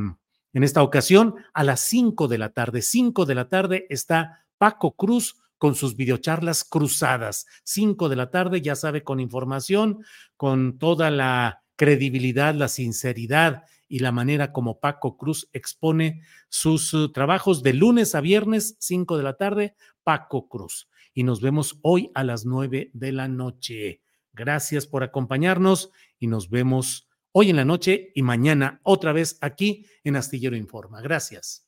[0.52, 1.34] en esta ocasión.
[1.54, 5.96] A las 5 de la tarde, 5 de la tarde está Paco Cruz con sus
[5.96, 7.46] videocharlas cruzadas.
[7.64, 10.04] 5 de la tarde, ya sabe, con información,
[10.36, 17.12] con toda la credibilidad, la sinceridad y la manera como Paco Cruz expone sus uh,
[17.12, 22.12] trabajos de lunes a viernes, 5 de la tarde, Paco Cruz y nos vemos hoy
[22.14, 24.02] a las nueve de la noche.
[24.32, 25.90] Gracias por acompañarnos
[26.20, 31.00] y nos vemos hoy en la noche y mañana otra vez aquí en Astillero Informa.
[31.00, 31.67] Gracias.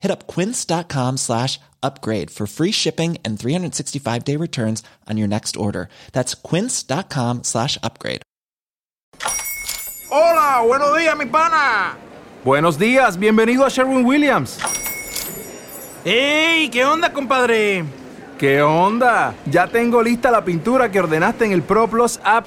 [0.00, 5.56] Hit up quince.com slash upgrade for free shipping and 365 day returns on your next
[5.56, 5.88] order.
[6.12, 8.22] That's quince.com slash upgrade.
[10.10, 11.96] Hola, buenos días, mi pana.
[12.44, 14.58] Buenos días, bienvenido a Sherwin Williams.
[16.04, 16.70] ¡Ey!
[16.70, 17.84] ¿Qué onda, compadre?
[18.38, 19.34] ¿Qué onda?
[19.44, 22.46] Ya tengo lista la pintura que ordenaste en el ProPlus app.